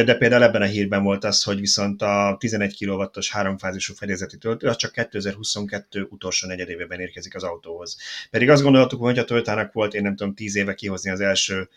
De 0.04 0.14
például 0.14 0.42
ebben 0.42 0.62
a 0.62 0.64
hírben 0.64 1.02
volt 1.02 1.24
az, 1.24 1.42
hogy 1.42 1.60
viszont 1.60 2.02
a 2.02 2.36
11 2.38 2.84
kW-os 2.84 3.30
háromfázisú 3.30 3.94
fedélzeti 3.94 4.38
töltő 4.38 4.66
az 4.68 4.76
csak 4.76 4.92
2022 4.92 6.06
utolsó 6.10 6.46
negyedévében 6.46 7.00
érkezik 7.00 7.34
az 7.34 7.42
autóhoz. 7.42 7.96
Pedig 8.30 8.50
azt 8.50 8.62
gondoltuk, 8.62 9.00
hogy 9.00 9.18
a 9.18 9.24
Toyotának 9.24 9.72
volt, 9.72 9.94
én 9.94 10.02
nem 10.02 10.16
tudom, 10.16 10.34
10 10.34 10.56
éve 10.56 10.74
kihozni 10.74 11.10
az 11.10 11.20
első 11.20 11.68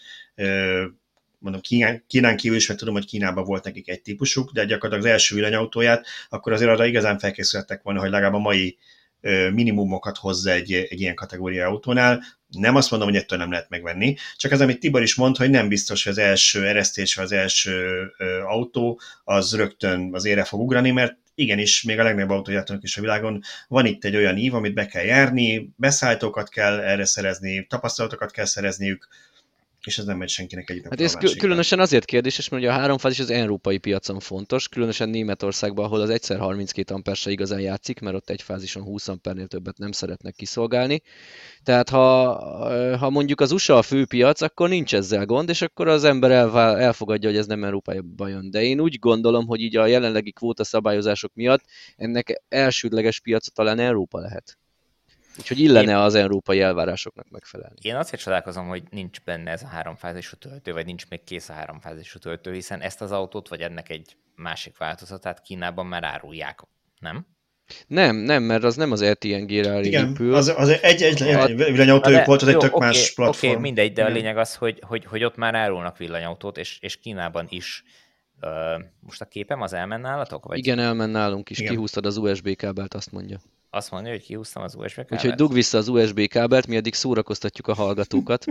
mondom 1.41 1.61
Kínán, 1.61 2.03
Kínán 2.07 2.37
kívül 2.37 2.57
is, 2.57 2.67
mert 2.67 2.79
tudom, 2.79 2.93
hogy 2.93 3.05
Kínában 3.05 3.43
volt 3.43 3.63
nekik 3.63 3.89
egy 3.89 4.01
típusuk, 4.01 4.51
de 4.51 4.65
gyakorlatilag 4.65 5.05
az 5.05 5.11
első 5.11 5.35
villanyautóját, 5.35 6.05
akkor 6.29 6.53
azért 6.53 6.71
arra 6.71 6.85
igazán 6.85 7.19
felkészültek 7.19 7.81
volna, 7.81 7.99
hogy 7.99 8.09
legalább 8.09 8.33
a 8.33 8.39
mai 8.39 8.77
minimumokat 9.53 10.17
hozza 10.17 10.51
egy, 10.51 10.73
egy 10.73 10.99
ilyen 10.99 11.15
kategória 11.15 11.67
autónál. 11.67 12.23
Nem 12.47 12.75
azt 12.75 12.91
mondom, 12.91 13.09
hogy 13.09 13.17
ettől 13.17 13.39
nem 13.39 13.51
lehet 13.51 13.69
megvenni, 13.69 14.15
csak 14.35 14.51
az, 14.51 14.61
amit 14.61 14.79
Tibor 14.79 15.01
is 15.01 15.15
mond, 15.15 15.37
hogy 15.37 15.49
nem 15.49 15.67
biztos, 15.67 16.03
hogy 16.03 16.11
az 16.11 16.17
első 16.17 16.67
eresztés, 16.67 17.17
az 17.17 17.31
első 17.31 18.05
autó 18.45 19.01
az 19.23 19.55
rögtön 19.55 20.09
az 20.13 20.25
ére 20.25 20.43
fog 20.43 20.61
ugrani, 20.61 20.91
mert 20.91 21.17
igenis, 21.35 21.83
még 21.83 21.99
a 21.99 22.03
legnagyobb 22.03 22.29
autógyártónak 22.29 22.83
is 22.83 22.97
a 22.97 23.01
világon 23.01 23.41
van 23.67 23.85
itt 23.85 24.05
egy 24.05 24.15
olyan 24.15 24.37
ív, 24.37 24.53
amit 24.53 24.73
be 24.73 24.85
kell 24.85 25.03
járni, 25.03 25.73
beszállítókat 25.75 26.49
kell 26.49 26.79
erre 26.79 27.05
szerezni, 27.05 27.65
tapasztalatokat 27.69 28.31
kell 28.31 28.45
szerezniük, 28.45 29.07
és 29.85 29.97
ez 29.97 30.05
nem 30.05 30.17
megy 30.17 30.29
senkinek 30.29 30.69
egyik 30.69 30.83
Hát 30.89 31.01
ez 31.01 31.35
különösen 31.37 31.79
azért 31.79 32.05
kérdéses, 32.05 32.49
mert 32.49 32.63
ugye 32.63 32.71
a 32.71 32.75
háromfázis 32.75 33.19
az 33.19 33.29
európai 33.29 33.77
piacon 33.77 34.19
fontos, 34.19 34.69
különösen 34.69 35.09
Németországban, 35.09 35.85
ahol 35.85 36.01
az 36.01 36.09
egyszer 36.09 36.39
32 36.39 36.93
amper 36.93 37.15
se 37.15 37.31
igazán 37.31 37.59
játszik, 37.59 37.99
mert 37.99 38.15
ott 38.15 38.29
egy 38.29 38.41
fázison 38.41 38.83
20 38.83 39.07
ampernél 39.07 39.47
többet 39.47 39.77
nem 39.77 39.91
szeretnek 39.91 40.35
kiszolgálni. 40.35 41.01
Tehát 41.63 41.89
ha, 41.89 42.97
ha 42.97 43.09
mondjuk 43.09 43.41
az 43.41 43.51
USA 43.51 43.77
a 43.77 43.81
főpiac, 43.81 44.41
akkor 44.41 44.69
nincs 44.69 44.95
ezzel 44.95 45.25
gond, 45.25 45.49
és 45.49 45.61
akkor 45.61 45.87
az 45.87 46.03
ember 46.03 46.31
elvál, 46.31 46.79
elfogadja, 46.79 47.29
hogy 47.29 47.37
ez 47.37 47.47
nem 47.47 47.63
Európába 47.63 48.27
jön. 48.27 48.51
De 48.51 48.63
én 48.63 48.79
úgy 48.79 48.99
gondolom, 48.99 49.47
hogy 49.47 49.61
így 49.61 49.77
a 49.77 49.85
jelenlegi 49.85 50.31
kvóta 50.31 50.63
szabályozások 50.63 51.33
miatt 51.33 51.63
ennek 51.95 52.41
elsődleges 52.49 53.19
piaca 53.19 53.51
talán 53.53 53.79
Európa 53.79 54.19
lehet. 54.19 54.57
Úgyhogy 55.37 55.59
illene 55.59 55.91
én, 55.91 55.97
az 55.97 56.15
európai 56.15 56.61
elvárásoknak 56.61 57.29
megfelelni. 57.29 57.75
Én 57.81 57.95
azért 57.95 58.21
csodálkozom, 58.21 58.67
hogy 58.67 58.83
nincs 58.89 59.21
benne 59.21 59.51
ez 59.51 59.63
a 59.63 59.67
háromfázisú 59.67 60.35
töltő, 60.35 60.73
vagy 60.73 60.85
nincs 60.85 61.09
még 61.09 61.23
kész 61.23 61.49
a 61.49 61.53
háromfázisú 61.53 62.19
töltő, 62.19 62.53
hiszen 62.53 62.81
ezt 62.81 63.01
az 63.01 63.11
autót, 63.11 63.47
vagy 63.47 63.61
ennek 63.61 63.89
egy 63.89 64.15
másik 64.35 64.77
változatát 64.77 65.41
Kínában 65.41 65.85
már 65.85 66.03
árulják, 66.03 66.59
nem? 66.99 67.25
Nem, 67.87 68.15
nem, 68.15 68.43
mert 68.43 68.63
az 68.63 68.75
nem 68.75 68.91
az 68.91 69.01
ETNG-re 69.01 69.79
Igen, 69.79 70.09
épül. 70.09 70.35
az, 70.35 70.47
az 70.47 70.69
egy, 70.69 71.01
egy, 71.01 71.21
egy 71.21 71.55
villanyautójuk 71.55 72.25
volt, 72.25 72.41
az 72.41 72.47
egy 72.47 72.57
tök 72.57 72.75
okay, 72.75 72.87
más 72.87 73.13
platform. 73.13 73.37
Oké, 73.37 73.47
okay, 73.47 73.61
mindegy, 73.61 73.93
de 73.93 74.03
a 74.03 74.09
lényeg 74.09 74.37
az, 74.37 74.55
hogy, 74.55 74.79
hogy, 74.87 75.05
hogy 75.05 75.23
ott 75.23 75.35
már 75.35 75.55
árulnak 75.55 75.97
villanyautót, 75.97 76.57
és, 76.57 76.79
és 76.81 76.99
Kínában 76.99 77.45
is 77.49 77.83
most 78.99 79.21
a 79.21 79.25
képem 79.25 79.61
az 79.61 79.73
elmen 79.73 80.01
nálatok? 80.01 80.45
Vagy? 80.45 80.57
Igen, 80.57 80.79
elmen 80.79 81.09
nálunk 81.09 81.49
is. 81.49 81.59
Igen. 81.59 81.71
Kihúztad 81.71 82.05
az 82.05 82.17
USB 82.17 82.55
kábelt, 82.55 82.93
azt 82.93 83.11
mondja. 83.11 83.39
Azt 83.73 83.91
mondja, 83.91 84.11
hogy 84.11 84.23
kihúztam 84.23 84.63
az 84.63 84.75
USB 84.75 84.95
kábelt? 84.95 85.11
Úgyhogy 85.11 85.33
dug 85.33 85.53
vissza 85.53 85.77
az 85.77 85.87
USB 85.87 86.27
kábelt, 86.27 86.67
mi 86.67 86.77
addig 86.77 86.93
szórakoztatjuk 86.93 87.67
a 87.67 87.73
hallgatókat. 87.73 88.45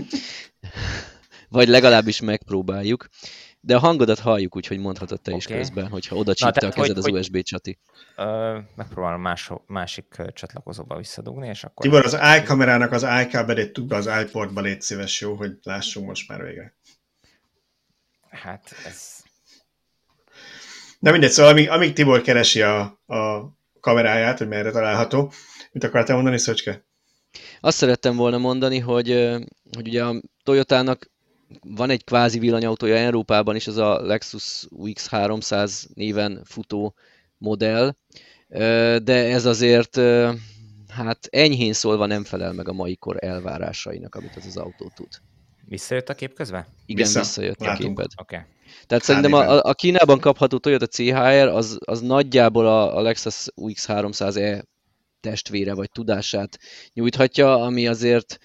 Vagy 1.48 1.68
legalábbis 1.68 2.20
megpróbáljuk. 2.20 3.08
De 3.60 3.76
a 3.76 3.78
hangodat 3.78 4.18
halljuk, 4.18 4.56
úgyhogy 4.56 4.78
mondhatod 4.78 5.20
te 5.20 5.30
okay. 5.30 5.38
is 5.38 5.46
közben, 5.46 5.88
hogyha 5.88 6.16
oda 6.16 6.34
csípte 6.34 6.66
a 6.66 6.70
kezed 6.70 6.96
hogy, 6.96 7.16
az 7.16 7.26
USB 7.26 7.42
csati. 7.42 7.78
Ö, 8.16 8.58
megpróbálom 8.76 9.20
más, 9.20 9.50
másik 9.66 10.22
csatlakozóba 10.32 10.96
visszadugni, 10.96 11.48
és 11.48 11.64
akkor... 11.64 11.84
Tibor, 11.84 12.04
az 12.04 12.18
iCamerának 12.40 12.92
az 12.92 13.06
iCabelét 13.24 13.72
tud 13.72 13.86
be 13.86 13.96
az 13.96 14.10
iPortba, 14.22 14.60
légy 14.60 14.80
szíves, 14.80 15.20
jó, 15.20 15.34
hogy 15.34 15.52
lássunk 15.62 16.06
most 16.06 16.28
már 16.28 16.42
végre. 16.42 16.74
Hát 18.30 18.74
ez... 18.86 19.16
Na 20.98 21.10
mindegy, 21.10 21.30
szóval 21.30 21.52
amíg, 21.52 21.70
amíg 21.70 21.92
Tibor 21.92 22.20
keresi 22.20 22.62
a, 22.62 22.80
a 23.06 23.52
kameráját, 23.80 24.38
hogy 24.38 24.48
merre 24.48 24.70
található. 24.70 25.32
Mit 25.72 25.84
akartál 25.84 26.16
mondani, 26.16 26.38
Szöcske? 26.38 26.84
Azt 27.60 27.76
szerettem 27.76 28.16
volna 28.16 28.38
mondani, 28.38 28.78
hogy, 28.78 29.08
hogy 29.76 29.88
ugye 29.88 30.04
a 30.04 30.20
Toyotának 30.42 31.10
van 31.60 31.90
egy 31.90 32.04
kvázi 32.04 32.38
villanyautója 32.38 32.96
Európában 32.96 33.56
is, 33.56 33.66
az 33.66 33.76
a 33.76 34.00
Lexus 34.00 34.66
UX300 34.76 35.86
néven 35.94 36.40
futó 36.44 36.94
modell, 37.38 37.94
de 39.02 39.12
ez 39.12 39.44
azért 39.44 39.96
hát 40.88 41.28
enyhén 41.30 41.72
szólva 41.72 42.06
nem 42.06 42.24
felel 42.24 42.52
meg 42.52 42.68
a 42.68 42.72
mai 42.72 42.96
kor 42.96 43.16
elvárásainak, 43.24 44.14
amit 44.14 44.36
ez 44.36 44.46
az 44.46 44.56
autó 44.56 44.90
tud. 44.94 45.08
Visszajött 45.64 46.08
a 46.08 46.14
kép 46.14 46.34
közben? 46.34 46.66
Igen, 46.86 47.06
Vissza. 47.06 47.18
visszajött 47.18 47.60
Látunk. 47.60 47.98
a 47.98 48.02
képed. 48.02 48.10
Okay. 48.16 48.40
Tehát 48.86 49.04
szerintem 49.04 49.32
a, 49.32 49.62
a 49.62 49.74
Kínában 49.74 50.20
kapható 50.20 50.58
Toyota 50.58 50.86
CHR 50.86 51.48
az, 51.48 51.78
az 51.84 52.00
nagyjából 52.00 52.66
a, 52.66 52.96
a 52.96 53.00
Lexus 53.00 53.46
UX300e 53.56 54.62
testvére 55.20 55.74
vagy 55.74 55.90
tudását 55.90 56.58
nyújthatja, 56.92 57.62
ami 57.62 57.86
azért 57.86 58.38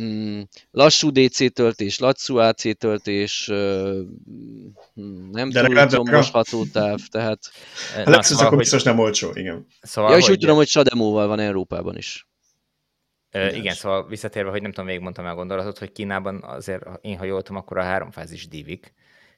mm, 0.00 0.40
lassú 0.70 1.10
DC 1.10 1.52
töltés, 1.52 1.98
lassú 1.98 2.36
AC 2.36 2.78
töltés, 2.78 3.50
mm, 3.52 5.30
nem 5.30 5.50
De 5.50 5.66
túl 5.66 5.86
combos 5.86 6.30
hatótáv, 6.30 6.98
tehát... 7.10 7.38
A 8.06 8.10
Lexus 8.10 8.26
szóval, 8.26 8.46
akkor 8.46 8.58
biztos 8.58 8.82
nem 8.82 8.98
olcsó, 8.98 9.30
igen. 9.34 9.66
Szóval, 9.80 10.10
ja, 10.10 10.16
és 10.16 10.24
hogy... 10.24 10.32
úgy 10.32 10.40
tudom, 10.40 10.56
hogy 10.56 10.68
Sademóval 10.68 11.26
van 11.26 11.40
Európában 11.40 11.96
is. 11.96 12.26
Uh, 13.32 13.56
igen, 13.56 13.74
szóval 13.74 14.06
visszatérve, 14.06 14.50
hogy 14.50 14.62
nem 14.62 14.70
tudom, 14.70 14.86
még 14.86 15.00
mondtam 15.00 15.24
el 15.24 15.30
a 15.30 15.34
gondolatot, 15.34 15.78
hogy 15.78 15.92
Kínában 15.92 16.42
azért, 16.42 16.84
én 17.00 17.18
ha 17.18 17.24
jól 17.24 17.42
tudom, 17.42 17.60
akkor 17.60 17.78
a 17.78 17.82
háromfázis 17.82 18.48
divik, 18.48 18.94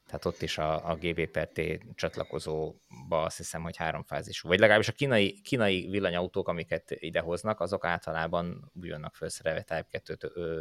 tehát 0.09 0.25
ott 0.25 0.43
is 0.43 0.59
a, 0.59 0.91
a 0.91 0.95
GB 0.95 1.27
per 1.27 1.49
T 1.49 1.61
csatlakozóba 1.95 3.23
azt 3.23 3.37
hiszem, 3.37 3.63
hogy 3.63 3.77
háromfázisú. 3.77 4.49
Vagy 4.49 4.59
legalábbis 4.59 4.89
a 4.89 4.93
kínai, 4.93 5.41
kínai 5.41 5.89
villanyautók, 5.91 6.49
amiket 6.49 6.91
idehoznak, 6.91 7.61
azok 7.61 7.85
általában 7.85 8.73
úgy 8.81 8.91
vannak 8.91 9.15
felszerelve 9.15 9.63
Type 9.63 9.87
2 9.91 10.17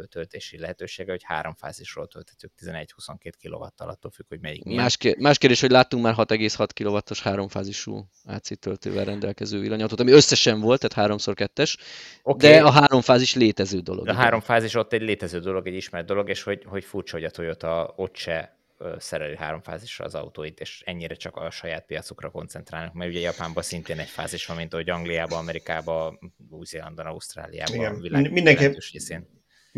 töltési 0.06 0.58
lehetősége, 0.58 1.10
hogy 1.10 1.22
háromfázisról 1.24 2.06
töltetők 2.06 2.52
11-22 2.62 3.32
kW 3.42 3.62
attól 3.76 4.10
függ, 4.10 4.28
hogy 4.28 4.40
melyik 4.40 4.64
milyen. 4.64 4.82
Más, 4.82 4.96
kérdés, 4.96 5.22
más 5.22 5.38
kérdés, 5.38 5.60
hogy 5.60 5.70
láttunk 5.70 6.02
már 6.02 6.14
6,6 6.16 6.68
kW-os 6.74 7.22
háromfázisú 7.22 8.08
AC 8.24 8.58
töltővel 8.58 9.04
rendelkező 9.04 9.60
villanyautót, 9.60 10.00
ami 10.00 10.10
összesen 10.10 10.60
volt, 10.60 10.88
tehát 10.88 11.12
3x2-es, 11.12 11.74
okay. 12.22 12.50
de 12.50 12.62
a 12.62 12.70
háromfázis 12.70 13.34
létező 13.34 13.78
dolog. 13.78 14.08
A 14.08 14.14
háromfázis 14.14 14.74
ott 14.74 14.92
egy 14.92 15.02
létező 15.02 15.38
dolog, 15.38 15.66
egy 15.66 15.74
ismert 15.74 16.06
dolog, 16.06 16.28
és 16.28 16.42
hogy, 16.42 16.64
hogy 16.66 16.84
furcsa, 16.84 17.16
hogy 17.16 17.24
a 17.24 17.30
Toyota 17.30 17.92
ott 17.96 18.16
se 18.16 18.57
szerelő 18.98 19.34
három 19.34 19.60
fázisra 19.60 20.04
az 20.04 20.14
autóit, 20.14 20.60
és 20.60 20.82
ennyire 20.86 21.14
csak 21.14 21.36
a 21.36 21.50
saját 21.50 21.86
piacukra 21.86 22.30
koncentrálnak, 22.30 22.92
mert 22.92 23.10
ugye 23.10 23.20
Japánban 23.20 23.62
szintén 23.62 23.98
egy 23.98 24.08
fázis 24.08 24.46
van, 24.46 24.56
mint 24.56 24.72
ahogy 24.72 24.90
Angliában, 24.90 25.38
Amerikában, 25.38 26.34
Új-Zélandon, 26.50 27.06
Ausztráliában, 27.06 27.74
Igen. 27.74 28.00
világ 28.00 28.32
Mindenképp, 28.32 28.74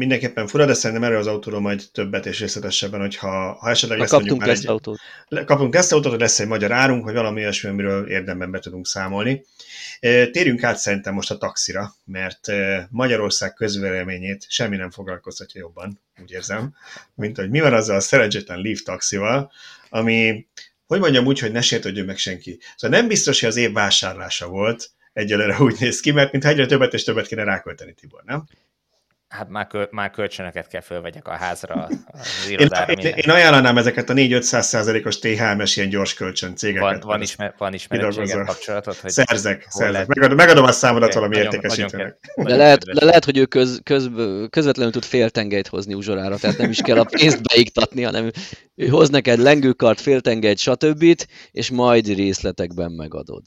mindenképpen 0.00 0.46
fura, 0.46 0.66
de 0.66 0.74
szerintem 0.74 1.04
erről 1.04 1.18
az 1.18 1.26
autóról 1.26 1.60
majd 1.60 1.82
többet 1.92 2.26
és 2.26 2.40
részletesebben, 2.40 3.00
hogyha 3.00 3.52
ha 3.52 3.70
esetleg 3.70 3.98
lesz 3.98 4.10
kaptunk 4.10 4.30
mondjuk 4.30 4.50
ezt 4.50 4.62
egy, 4.62 4.70
autót. 4.70 4.98
Kapunk 5.44 5.74
ezt 5.74 5.92
autót, 5.92 6.10
hogy 6.10 6.20
lesz 6.20 6.40
egy 6.40 6.46
magyar 6.46 6.72
árunk, 6.72 7.04
hogy 7.04 7.14
valami 7.14 7.40
olyasmi, 7.40 7.68
amiről 7.68 8.08
érdemben 8.08 8.50
be 8.50 8.58
tudunk 8.58 8.86
számolni. 8.86 9.44
Térjünk 10.00 10.62
át 10.62 10.76
szerintem 10.76 11.14
most 11.14 11.30
a 11.30 11.38
taxira, 11.38 11.94
mert 12.04 12.46
Magyarország 12.90 13.54
közvéleményét 13.54 14.46
semmi 14.48 14.76
nem 14.76 14.90
foglalkoztatja 14.90 15.60
jobban, 15.60 16.00
úgy 16.22 16.30
érzem, 16.30 16.74
mint 17.14 17.36
hogy 17.36 17.50
mi 17.50 17.60
van 17.60 17.74
azzal 17.74 17.96
a 17.96 18.00
szerencsétlen 18.00 18.60
Leaf 18.60 18.82
taxival, 18.82 19.52
ami, 19.88 20.46
hogy 20.86 21.00
mondjam 21.00 21.26
úgy, 21.26 21.38
hogy 21.38 21.52
ne 21.52 21.60
sértődjön 21.60 22.06
meg 22.06 22.18
senki. 22.18 22.58
Szóval 22.76 22.98
nem 22.98 23.08
biztos, 23.08 23.40
hogy 23.40 23.48
az 23.48 23.56
év 23.56 23.72
vásárlása 23.72 24.48
volt, 24.48 24.90
egyelőre 25.12 25.56
úgy 25.58 25.76
néz 25.80 26.00
ki, 26.00 26.10
mert 26.10 26.32
mintha 26.32 26.50
egyre 26.50 26.66
többet 26.66 26.94
és 26.94 27.04
többet 27.04 27.26
kéne 27.26 27.44
rákölteni, 27.44 27.92
Tibor, 27.92 28.22
nem? 28.24 28.44
Hát 29.30 29.48
már, 29.48 29.66
köl, 29.66 29.88
már 29.90 30.10
kölcsönöket 30.10 30.66
kell 30.66 30.80
fölvegyek 30.80 31.28
a 31.28 31.32
házra, 31.32 31.88
az 32.06 32.48
irodára. 32.48 32.92
Én, 32.92 32.98
én, 32.98 33.12
én 33.16 33.30
ajánlanám 33.30 33.76
ezeket 33.76 34.10
a 34.10 34.12
4-500 34.12 34.60
százalékos 34.60 35.18
THM-es 35.18 35.76
ilyen 35.76 35.88
gyors 35.88 36.14
kölcsön 36.14 36.56
cégeket. 36.56 36.82
Van, 36.82 37.00
van, 37.00 37.22
ismer, 37.22 37.54
van 37.58 37.74
ismerettséget 37.74 38.46
kapcsolatot? 38.46 38.96
Hogy 38.96 39.10
szerzek, 39.10 39.66
szerzek. 39.68 39.92
Lehet... 39.92 40.06
Megadom, 40.08 40.36
megadom 40.36 40.64
a 40.64 40.72
számodat 40.72 41.08
okay, 41.08 41.22
valami 41.22 41.44
értékesítőnek. 41.44 42.18
De 42.34 42.56
lehet, 42.56 42.84
de 42.84 43.04
lehet, 43.04 43.24
hogy 43.24 43.38
ő 43.38 43.46
köz, 43.46 43.80
köz, 43.82 44.10
közvetlenül 44.50 44.92
tud 44.92 45.04
féltengelyt 45.04 45.68
hozni 45.68 45.94
uzsorára, 45.94 46.36
tehát 46.36 46.58
nem 46.58 46.70
is 46.70 46.80
kell 46.80 46.98
a 46.98 47.04
pénzt 47.04 47.42
beiktatni, 47.42 48.02
hanem 48.02 48.30
ő 48.74 48.86
hoz 48.86 49.10
neked 49.10 49.38
lengőkart, 49.38 50.00
féltengelyt, 50.00 50.58
stb. 50.58 51.04
és 51.50 51.70
majd 51.70 52.06
részletekben 52.06 52.92
megadod. 52.92 53.42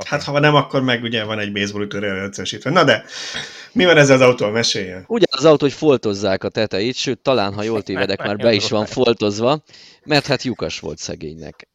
Okay. 0.00 0.18
Hát 0.18 0.22
ha 0.22 0.38
nem, 0.38 0.54
akkor 0.54 0.82
meg 0.82 1.02
ugye 1.02 1.24
van 1.24 1.38
egy 1.38 1.52
baseball 1.52 1.82
ütőre 1.82 2.22
egyszerűsítve. 2.22 2.70
Na 2.70 2.84
de, 2.84 3.04
mi 3.72 3.84
van 3.84 3.96
ezzel 3.96 4.16
az 4.16 4.22
autó? 4.22 4.48
Meséljen. 4.48 5.04
Ugye 5.06 5.26
az 5.30 5.44
autó, 5.44 5.64
hogy 5.64 5.74
foltozzák 5.74 6.44
a 6.44 6.48
teteit, 6.48 6.94
sőt, 6.94 7.18
talán, 7.18 7.54
ha 7.54 7.62
jól 7.62 7.82
tévedek, 7.82 8.22
már 8.22 8.36
be 8.36 8.52
is 8.52 8.70
van 8.70 8.86
foltozva, 8.86 9.62
mert 10.04 10.26
hát 10.26 10.42
lyukas 10.42 10.80
volt 10.80 10.98
szegénynek. 10.98 11.68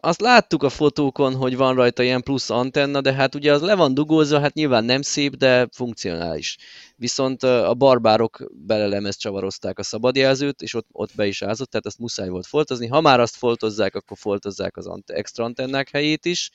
Azt 0.00 0.20
láttuk 0.20 0.62
a 0.62 0.68
fotókon, 0.68 1.34
hogy 1.34 1.56
van 1.56 1.74
rajta 1.74 2.02
ilyen 2.02 2.22
plusz 2.22 2.50
antenna, 2.50 3.00
de 3.00 3.12
hát 3.12 3.34
ugye 3.34 3.52
az 3.52 3.60
le 3.60 3.74
van 3.74 3.94
dugózva, 3.94 4.40
hát 4.40 4.54
nyilván 4.54 4.84
nem 4.84 5.02
szép, 5.02 5.34
de 5.34 5.68
funkcionális. 5.72 6.56
Viszont 6.96 7.42
a 7.42 7.74
barbárok 7.74 8.50
belelemez 8.66 9.16
csavarozták 9.16 9.78
a 9.78 9.82
szabadjelzőt, 9.82 10.62
és 10.62 10.74
ott, 10.74 10.86
ott 10.92 11.10
be 11.14 11.26
is 11.26 11.42
ázott, 11.42 11.70
tehát 11.70 11.86
ezt 11.86 11.98
muszáj 11.98 12.28
volt 12.28 12.46
foltozni. 12.46 12.86
Ha 12.86 13.00
már 13.00 13.20
azt 13.20 13.36
foltozzák, 13.36 13.94
akkor 13.94 14.16
foltozzák 14.20 14.76
az 14.76 14.90
extra 15.06 15.44
antennák 15.44 15.88
helyét 15.92 16.24
is, 16.24 16.50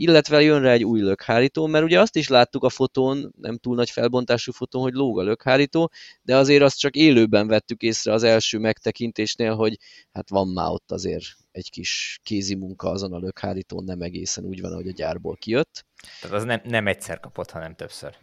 illetve 0.00 0.42
jön 0.42 0.60
rá 0.60 0.72
egy 0.72 0.84
új 0.84 1.00
lökhárító, 1.00 1.66
mert 1.66 1.84
ugye 1.84 2.00
azt 2.00 2.16
is 2.16 2.28
láttuk 2.28 2.64
a 2.64 2.68
fotón, 2.68 3.32
nem 3.40 3.58
túl 3.58 3.74
nagy 3.74 3.90
felbontású 3.90 4.52
fotón, 4.52 4.82
hogy 4.82 4.92
lóg 4.92 5.18
a 5.18 5.22
lökhárító, 5.22 5.90
de 6.22 6.36
azért 6.36 6.62
azt 6.62 6.78
csak 6.78 6.96
élőben 6.96 7.46
vettük 7.46 7.82
észre 7.82 8.12
az 8.12 8.22
első 8.22 8.58
megtekintésnél, 8.58 9.54
hogy 9.54 9.76
hát 10.12 10.30
van 10.30 10.48
már 10.48 10.70
ott 10.70 10.90
azért 10.90 11.24
egy 11.50 11.70
kis 11.70 12.18
kézi 12.22 12.54
munka 12.54 12.90
azon 12.90 13.12
a 13.12 13.18
lökhárítón, 13.18 13.84
nem 13.84 14.00
egészen 14.00 14.44
úgy 14.44 14.60
van, 14.60 14.72
ahogy 14.72 14.88
a 14.88 14.92
gyárból 14.92 15.36
kijött. 15.36 15.86
Tehát 16.20 16.36
az 16.36 16.44
nem, 16.44 16.60
nem 16.64 16.86
egyszer 16.86 17.20
kapott, 17.20 17.50
hanem 17.50 17.74
többször. 17.74 18.14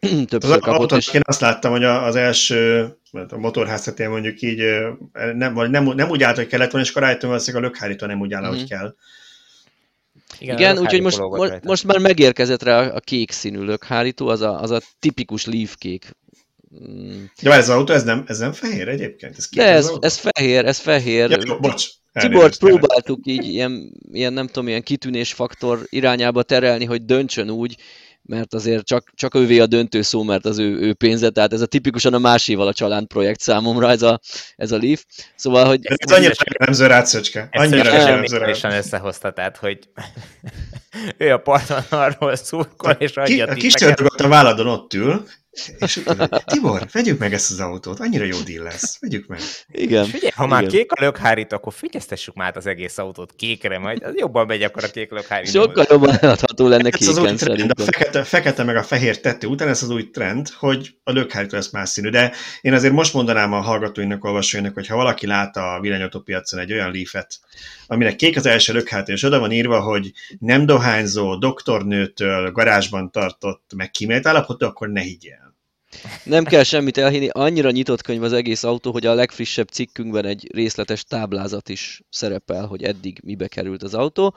többször 0.30 0.52
az 0.52 0.58
kapott. 0.60 0.92
és... 0.92 1.12
Én 1.12 1.20
azt 1.24 1.40
láttam, 1.40 1.70
hogy 1.70 1.84
az 1.84 2.16
első 2.16 2.88
a 3.28 3.36
motorháztetén 3.36 4.08
mondjuk 4.08 4.40
így 4.40 4.62
nem, 5.12 5.54
nem, 5.70 5.84
nem 5.84 6.08
úgy 6.08 6.22
állt, 6.22 6.36
hogy 6.36 6.46
kellett 6.46 6.70
volna, 6.70 6.86
és 6.86 6.90
akkor 6.90 7.02
rájöttem, 7.02 7.30
hogy 7.30 7.54
a 7.54 7.60
lökhárító 7.60 8.06
nem 8.06 8.20
úgy 8.20 8.32
áll, 8.32 8.44
ahogy 8.44 8.56
mm-hmm. 8.56 8.66
kell. 8.66 8.94
Igen, 10.38 10.58
Igen 10.58 10.78
úgyhogy 10.78 11.00
most, 11.00 11.18
most, 11.18 11.60
most 11.62 11.84
már 11.84 11.98
megérkezett 11.98 12.62
rá 12.62 12.88
a 12.88 13.00
kék 13.00 13.30
színű 13.30 13.60
lökhárító, 13.60 14.28
az 14.28 14.40
a, 14.40 14.60
az 14.60 14.70
a 14.70 14.80
tipikus 14.98 15.44
leaf 15.44 15.74
kék. 15.76 16.16
Mm. 16.88 17.24
Ja, 17.40 17.52
ez 17.52 17.68
az 17.68 17.76
autó, 17.76 17.92
ez 17.92 18.04
nem, 18.04 18.24
ez 18.26 18.38
nem 18.38 18.52
fehér 18.52 18.88
egyébként? 18.88 19.36
Ez 19.36 19.48
De 19.50 19.64
ez, 19.64 19.90
ez 20.00 20.16
fehér, 20.16 20.64
ez 20.64 20.78
fehér. 20.78 21.30
Ja, 21.30 21.38
jó, 21.44 21.58
bocs. 21.58 21.86
Tibort 22.12 22.58
próbáltuk 22.58 23.20
így 23.24 23.44
ilyen, 23.44 23.92
ilyen, 24.12 24.32
nem 24.32 24.46
tudom, 24.46 24.68
ilyen 24.68 24.82
kitűnésfaktor 24.82 25.86
irányába 25.88 26.42
terelni, 26.42 26.84
hogy 26.84 27.04
döntsön 27.04 27.50
úgy, 27.50 27.76
mert 28.26 28.54
azért 28.54 28.84
csak, 28.84 29.10
csak 29.14 29.34
ővé 29.34 29.58
a 29.58 29.66
döntő 29.66 30.02
szó, 30.02 30.22
mert 30.22 30.44
az 30.44 30.58
ő, 30.58 30.78
ő 30.78 30.94
pénze, 30.94 31.30
tehát 31.30 31.52
ez 31.52 31.60
a 31.60 31.66
tipikusan 31.66 32.14
a 32.14 32.18
máséval 32.18 32.66
a 32.66 32.72
család 32.72 33.06
projekt 33.06 33.40
számomra, 33.40 33.90
ez 33.90 34.02
a, 34.02 34.20
ez 34.56 34.72
a 34.72 34.78
Leaf. 34.78 35.04
Szóval, 35.34 35.66
hogy... 35.66 35.80
Ez, 35.82 36.12
annyira 36.12 36.34
jellemző 36.58 36.86
rád, 36.86 37.06
Szöcske. 37.06 37.48
Annyira 37.52 37.92
jellemző 37.92 38.36
rád. 38.36 38.74
összehozta, 38.74 39.32
tehát, 39.32 39.56
hogy 39.56 39.78
ő 41.18 41.32
a 41.32 41.38
parton 41.38 41.82
arról 41.90 42.36
szurkol, 42.36 42.90
és 42.90 43.16
adja 43.16 43.46
a 43.46 43.54
kis 43.54 43.74
a 44.16 44.28
váladon 44.28 44.66
ott 44.66 44.94
ül, 44.94 45.24
és 45.78 45.96
utána, 45.96 46.26
Tibor, 46.26 46.86
vegyük 46.92 47.18
meg 47.18 47.32
ezt 47.32 47.50
az 47.50 47.60
autót, 47.60 48.00
annyira 48.00 48.24
jó 48.24 48.38
díl 48.40 48.62
lesz, 48.62 48.98
vegyük 49.00 49.26
meg. 49.26 49.40
Igen. 49.68 50.04
Figyelj, 50.04 50.32
ha 50.34 50.46
már 50.46 50.62
igen. 50.62 50.74
kék 50.74 50.92
a 50.92 51.04
lökhárít, 51.04 51.52
akkor 51.52 51.72
figyeztessük 51.72 52.34
már 52.34 52.56
az 52.56 52.66
egész 52.66 52.98
autót 52.98 53.32
kékre, 53.36 53.78
majd 53.78 54.02
az 54.02 54.12
jobban 54.16 54.46
megy 54.46 54.62
akkor 54.62 54.84
a 54.84 54.88
kék 54.88 55.10
lökhárít. 55.10 55.50
Sokkal 55.50 55.86
jobban 55.88 56.16
eladható 56.20 56.68
lenne 56.68 56.90
kéken 56.90 57.36
trend, 57.36 57.70
a 57.76 57.82
fekete, 57.82 58.24
fekete 58.24 58.64
meg 58.64 58.76
a 58.76 58.82
fehér 58.82 59.20
tető 59.20 59.46
után 59.46 59.68
ez 59.68 59.82
az 59.82 59.90
új 59.90 60.10
trend, 60.10 60.48
hogy 60.48 60.94
a 61.02 61.12
lökhárít 61.12 61.52
lesz 61.52 61.70
más 61.70 61.88
színű, 61.88 62.08
de 62.08 62.32
én 62.60 62.72
azért 62.72 62.92
most 62.92 63.14
mondanám 63.14 63.52
a 63.52 63.60
hallgatóinak, 63.60 64.24
olvasóinak, 64.24 64.74
hogy 64.74 64.86
ha 64.86 64.96
valaki 64.96 65.26
lát 65.26 65.56
a 65.56 65.78
villanyautópiacon 65.80 66.60
egy 66.60 66.72
olyan 66.72 66.90
leafet, 66.92 67.38
aminek 67.86 68.16
kék 68.16 68.36
az 68.36 68.46
első 68.46 68.72
lökhárít, 68.72 69.08
és 69.08 69.22
oda 69.22 69.38
van 69.38 69.52
írva, 69.52 69.80
hogy 69.80 70.12
nem 70.38 70.66
dohányzó, 70.66 71.36
doktornőtől 71.36 72.52
garázsban 72.52 73.10
tartott, 73.10 73.72
meg 73.76 73.90
kimélt 73.90 74.26
állapotú, 74.26 74.66
akkor 74.66 74.88
ne 74.88 75.00
higgyél. 75.00 75.43
Nem 76.24 76.44
kell 76.44 76.62
semmit 76.62 76.98
elhinni, 76.98 77.28
annyira 77.28 77.70
nyitott 77.70 78.02
könyv 78.02 78.22
az 78.22 78.32
egész 78.32 78.64
autó, 78.64 78.92
hogy 78.92 79.06
a 79.06 79.14
legfrissebb 79.14 79.68
cikkünkben 79.68 80.24
egy 80.24 80.48
részletes 80.54 81.04
táblázat 81.04 81.68
is 81.68 82.02
szerepel, 82.10 82.66
hogy 82.66 82.82
eddig 82.82 83.20
mibe 83.24 83.48
került 83.48 83.82
az 83.82 83.94
autó. 83.94 84.34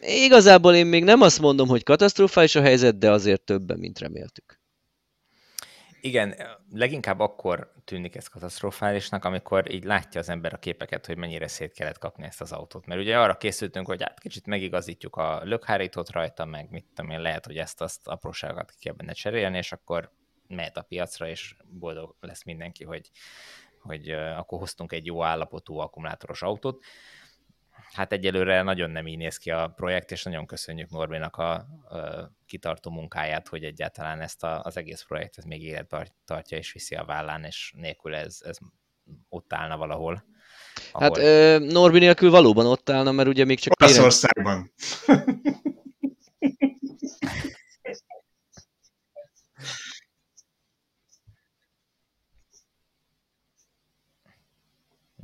Igazából 0.00 0.74
én 0.74 0.86
még 0.86 1.04
nem 1.04 1.20
azt 1.20 1.40
mondom, 1.40 1.68
hogy 1.68 1.82
katasztrofális 1.82 2.54
a 2.54 2.60
helyzet, 2.60 2.98
de 2.98 3.10
azért 3.10 3.42
többen, 3.42 3.78
mint 3.78 3.98
reméltük. 3.98 4.60
Igen, 6.04 6.34
leginkább 6.72 7.20
akkor 7.20 7.72
tűnik 7.84 8.16
ez 8.16 8.26
katasztrofálisnak, 8.26 9.24
amikor 9.24 9.72
így 9.74 9.84
látja 9.84 10.20
az 10.20 10.28
ember 10.28 10.54
a 10.54 10.58
képeket, 10.58 11.06
hogy 11.06 11.16
mennyire 11.16 11.48
szét 11.48 11.72
kellett 11.72 11.98
kapni 11.98 12.24
ezt 12.24 12.40
az 12.40 12.52
autót. 12.52 12.86
Mert 12.86 13.00
ugye 13.00 13.18
arra 13.18 13.36
készültünk, 13.36 13.86
hogy 13.86 14.02
hát 14.02 14.20
kicsit 14.20 14.46
megigazítjuk 14.46 15.16
a 15.16 15.40
lökhárítót 15.44 16.10
rajta, 16.10 16.44
meg 16.44 16.70
mit 16.70 16.86
tudom 16.94 17.10
én, 17.10 17.20
lehet, 17.20 17.46
hogy 17.46 17.56
ezt 17.56 17.80
azt 17.80 18.08
apróságot 18.08 18.70
ki 18.70 18.76
kell 18.80 18.94
benne 18.94 19.12
cserélni, 19.12 19.56
és 19.56 19.72
akkor 19.72 20.12
mehet 20.54 20.76
a 20.76 20.82
piacra, 20.82 21.28
és 21.28 21.54
boldog 21.64 22.16
lesz 22.20 22.44
mindenki, 22.44 22.84
hogy, 22.84 23.10
hogy 23.78 24.10
akkor 24.10 24.58
hoztunk 24.58 24.92
egy 24.92 25.06
jó 25.06 25.24
állapotú 25.24 25.78
akkumulátoros 25.78 26.42
autót. 26.42 26.84
Hát 27.92 28.12
egyelőre 28.12 28.62
nagyon 28.62 28.90
nem 28.90 29.06
így 29.06 29.16
néz 29.16 29.36
ki 29.36 29.50
a 29.50 29.72
projekt, 29.76 30.10
és 30.10 30.22
nagyon 30.22 30.46
köszönjük 30.46 30.90
Norbinak 30.90 31.36
a, 31.36 31.52
a 31.52 32.32
kitartó 32.46 32.90
munkáját, 32.90 33.48
hogy 33.48 33.64
egyáltalán 33.64 34.20
ezt 34.20 34.42
a, 34.42 34.60
az 34.62 34.76
egész 34.76 35.02
projektet 35.02 35.44
még 35.44 35.62
életbe 35.62 36.08
tartja 36.24 36.58
és 36.58 36.72
viszi 36.72 36.94
a 36.94 37.04
vállán, 37.04 37.44
és 37.44 37.72
nélkül 37.76 38.14
ez, 38.14 38.38
ez 38.44 38.56
ott 39.28 39.52
állna 39.52 39.76
valahol. 39.76 40.24
Ahol... 40.92 41.08
Hát 41.08 41.16
ö, 41.16 41.58
Norbi 41.58 41.98
nélkül 41.98 42.30
valóban 42.30 42.66
ott 42.66 42.90
állna, 42.90 43.12
mert 43.12 43.28
ugye 43.28 43.44
még 43.44 43.58
csak... 43.58 43.74
Olaszországban. 43.80 44.72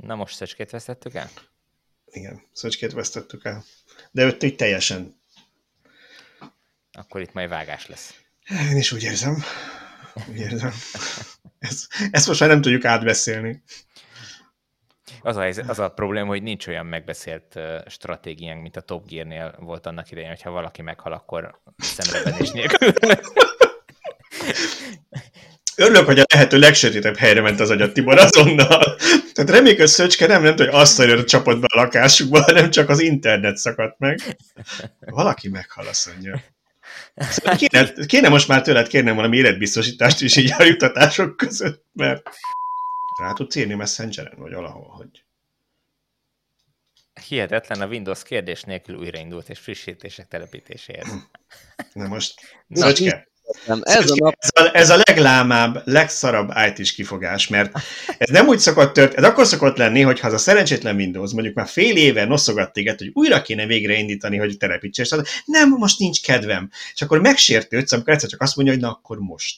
Na 0.09 0.15
most 0.15 0.35
Szöcskét 0.35 0.69
vesztettük 0.69 1.13
el? 1.13 1.29
Igen, 2.05 2.41
Szöcskét 2.51 2.93
vesztettük 2.93 3.45
el. 3.45 3.63
De 4.11 4.23
őt 4.23 4.43
így 4.43 4.55
teljesen. 4.55 5.19
Akkor 6.91 7.21
itt 7.21 7.33
majd 7.33 7.49
vágás 7.49 7.87
lesz. 7.87 8.21
Én 8.69 8.77
is 8.77 8.91
úgy 8.91 9.03
érzem. 9.03 9.43
Úgy 10.29 10.37
érzem. 10.37 10.71
Ezt, 11.59 11.87
ezt 12.11 12.27
most 12.27 12.39
már 12.39 12.49
nem 12.49 12.61
tudjuk 12.61 12.85
átbeszélni. 12.85 13.63
Az 15.21 15.35
a, 15.35 15.45
az 15.67 15.79
a 15.79 15.89
probléma, 15.89 16.27
hogy 16.27 16.43
nincs 16.43 16.67
olyan 16.67 16.85
megbeszélt 16.85 17.59
stratégiánk, 17.87 18.61
mint 18.61 18.75
a 18.75 18.81
Top 18.81 19.07
Gear-nél 19.07 19.55
volt 19.59 19.85
annak 19.85 20.11
idején, 20.11 20.29
hogyha 20.29 20.51
valaki 20.51 20.81
meghal, 20.81 21.13
akkor 21.13 21.61
szemrevenés 21.77 22.51
nélkül. 22.51 22.93
Örülök, 25.79 26.05
hogy 26.05 26.19
a 26.19 26.23
lehető 26.33 26.57
legsötétebb 26.57 27.17
helyre 27.17 27.41
ment 27.41 27.59
az 27.59 27.69
agyat 27.69 27.93
Tibor 27.93 28.17
azonnal. 28.17 28.95
Tehát 29.33 29.49
reméljük, 29.49 29.79
hogy 29.79 29.87
Szöcske 29.87 30.27
nem, 30.27 30.41
nem 30.43 30.55
hogy 30.55 30.67
azt 30.67 30.99
a 30.99 31.23
csapott 31.23 31.59
be 31.59 31.67
a 31.69 31.77
lakásukba, 31.77 32.41
hanem 32.41 32.69
csak 32.69 32.89
az 32.89 32.99
internet 32.99 33.57
szakadt 33.57 33.99
meg. 33.99 34.37
Valaki 34.99 35.49
meghal, 35.49 35.87
azt 35.87 36.07
mondja. 36.07 36.43
Szóval 37.15 37.55
kéne, 37.55 37.93
kéne 38.05 38.29
most 38.29 38.47
már 38.47 38.61
tőled 38.61 38.87
kérnem 38.87 39.15
valami 39.15 39.37
életbiztosítást 39.37 40.21
is 40.21 40.35
így 40.35 40.53
a 40.57 40.63
jutatások 40.63 41.37
között, 41.37 41.85
mert 41.93 42.29
rá 43.21 43.33
tudsz 43.33 43.55
írni 43.55 43.73
Messengeren, 43.73 44.37
vagy 44.37 44.53
valahol, 44.53 44.93
hogy... 44.97 45.23
Hihetetlen, 47.27 47.81
a 47.81 47.87
Windows 47.87 48.23
kérdés 48.23 48.63
nélkül 48.63 48.95
újraindult 48.95 49.49
és 49.49 49.59
frissítések 49.59 50.27
telepítéséhez. 50.27 51.07
Na 51.93 52.07
most, 52.07 52.33
Szöcske, 52.69 53.27
nem, 53.65 53.81
ez, 53.83 54.11
a 54.11 54.15
nap... 54.15 54.35
ez, 54.37 54.63
a, 54.63 54.77
ez 54.77 54.89
a 54.89 55.01
leglámább, 55.03 55.81
legszarabb 55.85 56.51
IT-s 56.67 56.91
kifogás, 56.91 57.47
mert 57.47 57.71
ez 58.17 58.29
nem 58.29 58.47
úgy 58.47 58.59
szokott 58.59 58.93
tört, 58.93 59.13
ez 59.13 59.23
akkor 59.23 59.45
szokott 59.45 59.77
lenni, 59.77 60.01
hogy 60.01 60.19
ha 60.19 60.27
az 60.27 60.33
a 60.33 60.37
szerencsétlen 60.37 60.95
Windows 60.95 61.31
mondjuk 61.31 61.55
már 61.55 61.67
fél 61.67 61.97
éve 61.97 62.25
noszogat 62.25 62.73
téged, 62.73 62.97
hogy 62.97 63.11
újra 63.13 63.41
kéne 63.41 63.65
végre 63.65 63.93
indítani, 63.93 64.37
hogy 64.37 64.57
telepítsél, 64.57 65.05
és 65.05 65.15
nem, 65.45 65.69
most 65.69 65.99
nincs 65.99 66.21
kedvem. 66.21 66.69
És 66.93 67.01
akkor 67.01 67.21
megsértődsz, 67.21 67.91
amikor 67.91 68.13
egyszer 68.13 68.29
csak 68.29 68.41
azt 68.41 68.55
mondja, 68.55 68.73
hogy 68.73 68.83
na 68.83 68.89
akkor 68.89 69.17
most. 69.17 69.57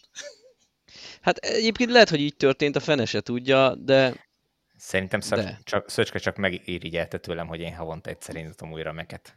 Hát 1.22 1.38
egyébként 1.38 1.92
lehet, 1.92 2.10
hogy 2.10 2.22
így 2.22 2.36
történt, 2.36 2.76
a 2.76 2.80
fene 2.80 3.06
se 3.06 3.22
tudja, 3.22 3.76
de... 3.76 4.30
Szerintem 4.78 5.20
szak, 5.20 5.40
de. 5.40 5.60
Csak, 5.64 5.90
Szöcske 5.90 6.20
csak 6.20 6.38
megirigyelte 6.38 7.18
tőlem, 7.18 7.48
hogy 7.48 7.60
én 7.60 7.76
havonta 7.76 8.10
egyszer 8.10 8.36
indítom 8.36 8.72
újra 8.72 8.92
meket. 8.92 9.36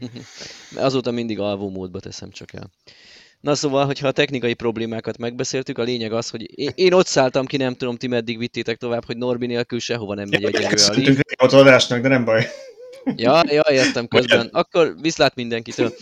Azóta 0.76 1.10
mindig 1.10 1.38
alvó 1.38 1.70
módba 1.70 2.00
teszem 2.00 2.30
csak 2.30 2.52
el. 2.52 2.70
Na 3.42 3.54
szóval, 3.54 3.86
hogyha 3.86 4.08
a 4.08 4.12
technikai 4.12 4.54
problémákat 4.54 5.18
megbeszéltük, 5.18 5.78
a 5.78 5.82
lényeg 5.82 6.12
az, 6.12 6.30
hogy 6.30 6.58
én, 6.58 6.70
én 6.74 6.92
ott 6.92 7.06
szálltam 7.06 7.46
ki, 7.46 7.56
nem 7.56 7.74
tudom, 7.74 7.96
ti 7.96 8.06
meddig 8.06 8.38
vittétek 8.38 8.76
tovább, 8.76 9.04
hogy 9.04 9.16
Norbi 9.16 9.46
nélkül 9.46 9.78
sehova 9.78 10.14
nem 10.14 10.28
megy 10.30 10.44
egyenlő 10.44 11.16
a. 11.36 11.44
Ott 11.44 11.52
adásnak, 11.52 12.00
de 12.00 12.08
nem 12.08 12.24
baj. 12.24 12.46
Ja, 13.16 13.42
ja, 13.46 13.62
értem 13.70 14.08
közben. 14.08 14.48
Akkor 14.52 14.94
viszlát 15.00 15.34
mindenkitől. 15.34 15.92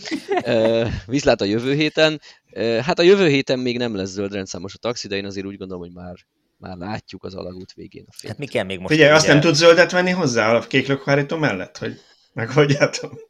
Uh, 0.45 0.87
viszlát 1.05 1.41
a 1.41 1.45
jövő 1.45 1.73
héten. 1.73 2.21
Uh, 2.51 2.77
hát 2.77 2.99
a 2.99 3.03
jövő 3.03 3.27
héten 3.27 3.59
még 3.59 3.77
nem 3.77 3.95
lesz 3.95 4.09
zöld 4.09 4.33
rendszámos 4.33 4.73
a 4.73 4.77
taxi, 4.77 5.07
de 5.07 5.15
én 5.15 5.25
azért 5.25 5.45
úgy 5.45 5.57
gondolom, 5.57 5.83
hogy 5.83 5.93
már, 5.93 6.15
már 6.57 6.77
látjuk 6.77 7.23
az 7.23 7.35
alagút 7.35 7.73
végén 7.73 8.05
a 8.07 8.13
fényt. 8.17 8.33
Hát 8.33 8.41
mi 8.41 8.47
kell 8.47 8.63
még 8.63 8.79
most? 8.79 8.93
Figyelj, 8.93 9.11
azt 9.11 9.27
nem 9.27 9.39
tudsz 9.39 9.57
zöldet 9.57 9.91
venni 9.91 10.11
hozzá 10.11 10.55
a 10.55 10.59
kék 10.59 11.03
mellett, 11.39 11.77
hogy 11.77 11.99
meghagyjátok? 12.33 13.29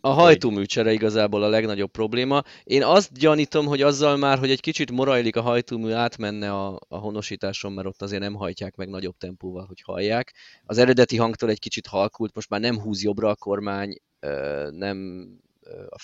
A 0.00 0.08
hajtóműcsere 0.08 0.92
igazából 0.92 1.42
a 1.42 1.48
legnagyobb 1.48 1.90
probléma. 1.90 2.42
Én 2.64 2.82
azt 2.82 3.18
gyanítom, 3.18 3.66
hogy 3.66 3.82
azzal 3.82 4.16
már, 4.16 4.38
hogy 4.38 4.50
egy 4.50 4.60
kicsit 4.60 4.90
morajlik 4.90 5.36
a 5.36 5.40
hajtómű, 5.40 5.90
átmenne 5.90 6.52
a, 6.52 6.78
a 6.88 6.96
honosításon, 6.96 7.72
mert 7.72 7.86
ott 7.86 8.02
azért 8.02 8.22
nem 8.22 8.34
hajtják 8.34 8.76
meg 8.76 8.88
nagyobb 8.88 9.16
tempóval, 9.16 9.64
hogy 9.66 9.80
hallják. 9.80 10.34
Az 10.64 10.78
eredeti 10.78 11.16
hangtól 11.16 11.50
egy 11.50 11.58
kicsit 11.58 11.86
halkult, 11.86 12.34
most 12.34 12.48
már 12.48 12.60
nem 12.60 12.80
húz 12.80 13.02
jobbra 13.02 13.28
a 13.28 13.34
kormány, 13.34 13.96
nem, 14.70 15.28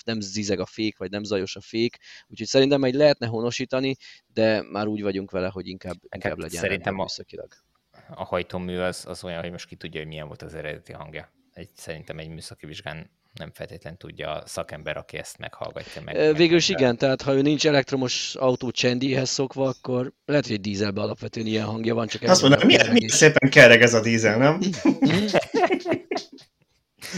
nem 0.04 0.20
zizeg 0.20 0.60
a 0.60 0.66
fék, 0.66 0.98
vagy 0.98 1.10
nem 1.10 1.24
zajos 1.24 1.56
a 1.56 1.60
fék, 1.60 1.96
úgyhogy 2.28 2.46
szerintem 2.46 2.84
egy 2.84 2.94
lehetne 2.94 3.26
honosítani, 3.26 3.96
de 4.26 4.62
már 4.70 4.86
úgy 4.86 5.02
vagyunk 5.02 5.30
vele, 5.30 5.48
hogy 5.48 5.68
inkább, 5.68 5.96
inkább 6.14 6.38
legyen 6.38 6.60
szerintem 6.60 6.98
a, 6.98 7.06
a 8.14 8.24
hajtómű 8.24 8.76
az, 8.78 9.04
az 9.08 9.24
olyan, 9.24 9.40
hogy 9.40 9.50
most 9.50 9.66
ki 9.66 9.76
tudja, 9.76 10.00
hogy 10.00 10.08
milyen 10.08 10.26
volt 10.26 10.42
az 10.42 10.54
eredeti 10.54 10.92
hangja. 10.92 11.32
Egy, 11.52 11.70
szerintem 11.74 12.18
egy 12.18 12.28
műszaki 12.28 12.66
vizsgán 12.66 13.10
nem 13.38 13.50
feltétlenül 13.54 13.98
tudja 13.98 14.30
a 14.32 14.42
szakember, 14.46 14.96
aki 14.96 15.16
ezt 15.16 15.38
meghallgatja 15.38 16.02
meg. 16.02 16.36
Végül 16.36 16.56
is 16.56 16.68
igen, 16.68 16.96
tehát 16.96 17.22
ha 17.22 17.34
ő 17.34 17.42
nincs 17.42 17.66
elektromos 17.66 18.34
autó 18.34 18.70
csendihez 18.70 19.28
szokva, 19.30 19.68
akkor 19.68 20.12
lehet, 20.24 20.46
hogy 20.46 20.60
dízelben 20.60 21.04
alapvetően 21.04 21.46
ilyen 21.46 21.64
hangja 21.64 21.94
van, 21.94 22.06
csak 22.06 22.22
Azt 22.22 22.42
mondom, 22.42 22.66
milyen, 22.66 22.92
milyen 22.92 23.08
szépen 23.08 23.50
kereg 23.50 23.82
ez 23.82 23.94
a 23.94 24.00
dízel, 24.00 24.38
nem? 24.38 24.60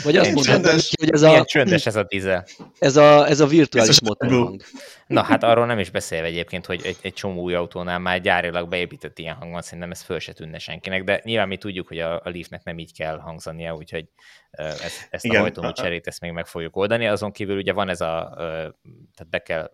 Vagy 0.03 0.16
azt 0.16 0.32
mondod, 0.32 0.80
hogy 1.01 1.11
ez 1.11 1.22
a... 1.22 1.45
csöndes 1.45 1.86
ez 1.86 1.97
a 1.97 2.05
dízel. 2.05 2.47
Ez 2.78 2.97
a, 2.97 3.28
ez 3.28 3.41
a 3.41 3.47
virtuális 3.47 4.01
motorhang. 4.01 4.62
Na 5.07 5.22
hát 5.22 5.43
arról 5.43 5.66
nem 5.66 5.78
is 5.78 5.91
beszélve 5.91 6.26
egyébként, 6.26 6.66
hogy 6.66 6.80
egy, 6.84 6.97
egy 7.01 7.12
csomó 7.12 7.43
új 7.43 7.55
autónál 7.55 7.99
már 7.99 8.20
gyárilag 8.20 8.68
beépített 8.68 9.18
ilyen 9.18 9.34
hang 9.34 9.53
van, 9.53 9.62
szerintem 9.62 9.91
ez 9.91 10.03
föl 10.03 10.18
se 10.18 10.32
tűnne 10.32 10.59
senkinek, 10.59 11.05
de 11.05 11.20
nyilván 11.24 11.49
mi 11.49 11.57
tudjuk, 11.57 11.89
hogy 11.89 11.99
a, 11.99 12.14
a 12.14 12.22
Leafnek 12.24 12.64
nem 12.64 12.78
így 12.78 12.93
kell 12.93 13.18
hangzania, 13.18 13.74
úgyhogy 13.74 14.05
ezt, 14.51 15.07
ezt 15.11 15.24
Igen. 15.24 15.36
a 15.36 15.41
hajtómű 15.41 15.72
cserét 15.72 16.07
ezt 16.07 16.20
még 16.20 16.32
meg 16.32 16.47
fogjuk 16.47 16.76
oldani. 16.76 17.07
Azon 17.07 17.32
kívül 17.32 17.57
ugye 17.57 17.72
van 17.72 17.89
ez 17.89 18.01
a, 18.01 18.32
tehát 18.36 19.28
be 19.30 19.39
kell 19.39 19.70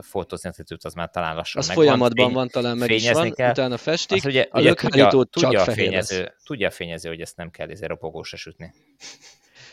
fotózni, 0.00 0.50
az 0.82 0.94
már 0.94 1.10
talán 1.10 1.34
lassan 1.34 1.60
Az 1.60 1.68
megvan. 1.68 1.84
folyamatban 1.84 2.26
Fény, 2.26 2.34
van, 2.34 2.48
talán 2.48 2.76
meg 2.76 2.90
is 2.90 3.10
van, 3.10 3.32
kell. 3.32 3.50
utána 3.50 3.76
festik, 3.76 4.16
az 4.16 4.24
ugye, 4.24 4.46
a 4.50 4.60
ugye 4.60 4.74
tudja, 4.74 5.08
tudja, 5.30 5.62
a 5.62 5.70
fényező, 5.70 6.34
tudja 6.44 6.68
a 6.68 6.70
fényező, 6.70 7.08
hogy 7.08 7.20
ezt 7.20 7.36
nem 7.36 7.50
kell 7.50 7.70
ezért 7.70 7.90
ropogósra 7.90 8.36
sütni. 8.36 8.74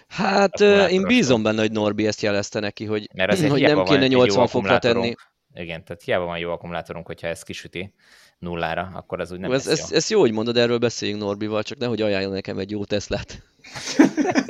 Hát 0.07 0.59
én 0.89 1.01
bízom 1.01 1.43
benne, 1.43 1.61
hogy 1.61 1.71
Norbi 1.71 2.07
ezt 2.07 2.21
jelezte 2.21 2.59
neki, 2.59 2.85
hogy, 2.85 3.09
Mert 3.13 3.47
hogy 3.47 3.61
nem 3.61 3.83
kéne 3.83 4.07
80 4.07 4.47
fokra 4.47 4.79
tenni. 4.79 5.13
Igen, 5.53 5.83
tehát 5.83 6.01
hiába 6.03 6.25
van 6.25 6.37
jó 6.37 6.51
akkumulátorunk, 6.51 7.05
hogyha 7.05 7.27
ezt 7.27 7.43
kisüti 7.43 7.93
nullára, 8.39 8.91
akkor 8.93 9.19
az 9.19 9.31
úgy 9.31 9.39
nem 9.39 9.51
ez, 9.51 9.65
lesz 9.65 9.81
ez, 9.81 9.89
jó. 9.89 9.95
Ez 9.95 10.09
jó, 10.09 10.19
hogy 10.19 10.31
mondod, 10.31 10.57
erről 10.57 10.77
beszéljünk 10.77 11.21
Norbival, 11.21 11.63
csak 11.63 11.77
nehogy 11.77 12.01
ajánljon 12.01 12.31
nekem 12.31 12.57
egy 12.57 12.71
jó 12.71 12.85
Teslát. 12.85 13.41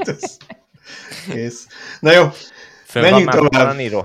Kész. 1.32 1.68
Na 1.99 2.12
jó, 2.12 2.30
Fönn 2.86 3.03
menjünk 3.03 3.34
van 3.34 3.47
tovább. 3.49 3.70
a 3.70 3.74
Niro? 3.74 4.03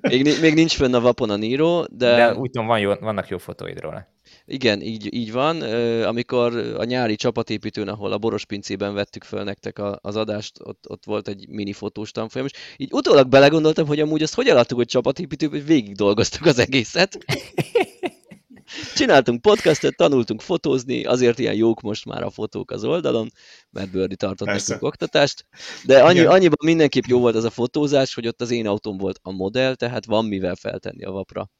még, 0.00 0.40
még 0.40 0.54
nincs 0.54 0.76
fönn 0.76 0.94
a 0.94 1.00
Vapon 1.00 1.30
a 1.30 1.36
Niro, 1.36 1.84
de... 1.90 2.16
De 2.16 2.34
úgy 2.34 2.50
tudom, 2.50 2.66
van 2.66 2.78
jó, 2.78 2.94
vannak 2.94 3.28
jó 3.28 3.38
fotóid 3.38 3.80
róla. 3.80 4.15
Igen, 4.48 4.82
így, 4.82 5.14
így 5.14 5.32
van. 5.32 5.60
Amikor 6.02 6.56
a 6.56 6.84
nyári 6.84 7.16
csapatépítőn, 7.16 7.88
ahol 7.88 8.12
a 8.12 8.18
Boros 8.18 8.44
pincében 8.44 8.94
vettük 8.94 9.24
föl 9.24 9.42
nektek 9.42 9.80
az 10.00 10.16
adást, 10.16 10.58
ott, 10.62 10.84
ott 10.88 11.04
volt 11.04 11.28
egy 11.28 11.48
mini 11.48 11.72
fotós 11.72 12.10
tanfolyam, 12.10 12.46
és 12.46 12.58
így 12.76 12.92
utólag 12.92 13.28
belegondoltam, 13.28 13.86
hogy 13.86 14.00
amúgy 14.00 14.22
azt 14.22 14.34
hogy 14.34 14.48
eladtuk, 14.48 14.76
hogy 14.76 14.86
csapatépítőben, 14.86 15.58
hogy 15.58 15.68
végig 15.68 15.94
dolgoztuk 15.94 16.46
az 16.46 16.58
egészet. 16.58 17.18
Csináltunk 18.94 19.40
podcastet, 19.40 19.96
tanultunk 19.96 20.40
fotózni, 20.40 21.04
azért 21.04 21.38
ilyen 21.38 21.54
jók 21.54 21.80
most 21.80 22.04
már 22.04 22.22
a 22.22 22.30
fotók 22.30 22.70
az 22.70 22.84
oldalon, 22.84 23.30
mert 23.70 23.90
Bördi 23.90 24.16
tartott 24.16 24.48
Persze. 24.48 24.72
nekünk 24.72 24.88
oktatást, 24.88 25.46
de 25.84 26.02
annyi, 26.02 26.20
annyiban 26.20 26.58
mindenképp 26.64 27.04
jó 27.04 27.18
volt 27.18 27.34
az 27.34 27.44
a 27.44 27.50
fotózás, 27.50 28.14
hogy 28.14 28.26
ott 28.26 28.40
az 28.40 28.50
én 28.50 28.66
autóm 28.66 28.96
volt 28.96 29.18
a 29.22 29.30
modell, 29.30 29.74
tehát 29.74 30.04
van 30.04 30.24
mivel 30.24 30.54
feltenni 30.54 31.04
a 31.04 31.10
vapra. 31.10 31.50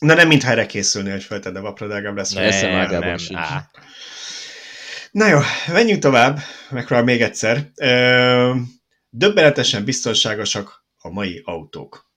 Na 0.00 0.14
nem 0.14 0.28
mintha 0.28 0.50
erre 0.50 0.66
készülni, 0.66 1.10
hogy 1.10 1.22
felted 1.22 1.56
a 1.56 1.74
legalább 1.78 2.16
lesz. 2.16 2.32
Nem, 2.32 2.90
nem, 2.90 3.16
nem. 3.28 3.68
Na 5.10 5.26
jó, 5.26 5.38
menjünk 5.72 6.02
tovább, 6.02 6.38
megpróbál 6.70 7.04
még 7.04 7.22
egyszer. 7.22 7.70
Ö, 7.76 8.54
döbbenetesen 9.08 9.84
biztonságosak 9.84 10.84
a 10.98 11.10
mai 11.10 11.42
autók. 11.44 12.10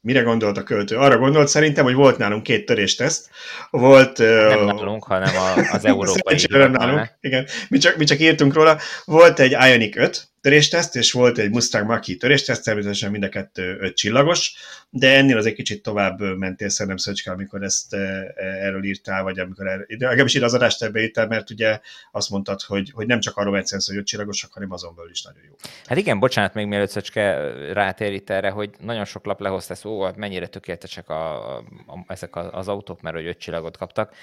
Mire 0.00 0.20
gondolt 0.20 0.56
a 0.56 0.62
költő? 0.62 0.96
Arra 0.96 1.18
gondolt 1.18 1.48
szerintem, 1.48 1.84
hogy 1.84 1.94
volt 1.94 2.18
nálunk 2.18 2.42
két 2.42 2.66
törésteszt. 2.66 3.30
Volt, 3.70 4.18
nem 4.18 4.58
uh, 4.58 4.72
nálunk, 4.72 5.04
hanem 5.04 5.34
az 5.72 5.84
európai. 5.94 6.46
nem 6.48 6.70
nálunk, 6.70 7.16
igen. 7.20 7.46
Mi 7.68 7.78
csak, 7.78 7.96
mi 7.96 8.04
csak 8.04 8.20
írtunk 8.20 8.54
róla. 8.54 8.78
Volt 9.04 9.38
egy 9.38 9.50
Ioniq 9.50 10.00
5, 10.00 10.28
törésteszt, 10.46 10.96
és 10.96 11.12
volt 11.12 11.38
egy 11.38 11.50
Mustang 11.50 11.86
Mach-E 11.86 12.14
törésteszt, 12.18 12.64
természetesen 12.64 13.10
mind 13.10 13.22
a 13.22 13.28
kettő 13.28 13.76
öt 13.80 13.96
csillagos, 13.96 14.54
de 14.90 15.16
ennél 15.16 15.36
az 15.36 15.46
egy 15.46 15.54
kicsit 15.54 15.82
tovább 15.82 16.20
mentél 16.20 16.68
szerintem 16.68 16.96
Szöcske, 16.96 17.30
amikor 17.30 17.62
ezt 17.62 17.94
e, 17.94 18.34
erről 18.36 18.84
írtál, 18.84 19.22
vagy 19.22 19.38
amikor 19.38 19.66
erről, 19.66 19.86
de 19.88 20.06
legalábbis 20.06 20.34
ide 20.34 20.44
az 20.44 20.54
adást 20.54 20.82
ebbe 20.82 21.00
írtál, 21.00 21.26
mert 21.26 21.50
ugye 21.50 21.80
azt 22.12 22.30
mondtad, 22.30 22.62
hogy, 22.62 22.90
hogy 22.94 23.06
nem 23.06 23.20
csak 23.20 23.36
arról 23.36 23.50
van 23.50 23.62
hogy 23.86 23.96
öt 23.96 24.06
csillagosak, 24.06 24.52
hanem 24.52 24.72
azon 24.72 24.94
belül 24.94 25.10
is 25.10 25.22
nagyon 25.22 25.42
jó. 25.48 25.54
Hát 25.86 25.98
igen, 25.98 26.18
bocsánat, 26.18 26.54
még 26.54 26.66
mielőtt 26.66 26.90
Szöcske 26.90 27.52
rátér 27.72 28.12
itt 28.12 28.30
erre, 28.30 28.50
hogy 28.50 28.70
nagyon 28.80 29.04
sok 29.04 29.24
lap 29.24 29.40
lehozta 29.40 29.74
szó, 29.74 30.04
hát 30.04 30.16
mennyire 30.16 30.46
tökéletesek 30.46 31.08
a, 31.08 31.56
a, 31.56 31.64
ezek 32.06 32.36
az 32.36 32.68
autók, 32.68 33.00
mert 33.00 33.16
hogy 33.16 33.26
öt 33.26 33.38
csillagot 33.38 33.76
kaptak 33.76 34.14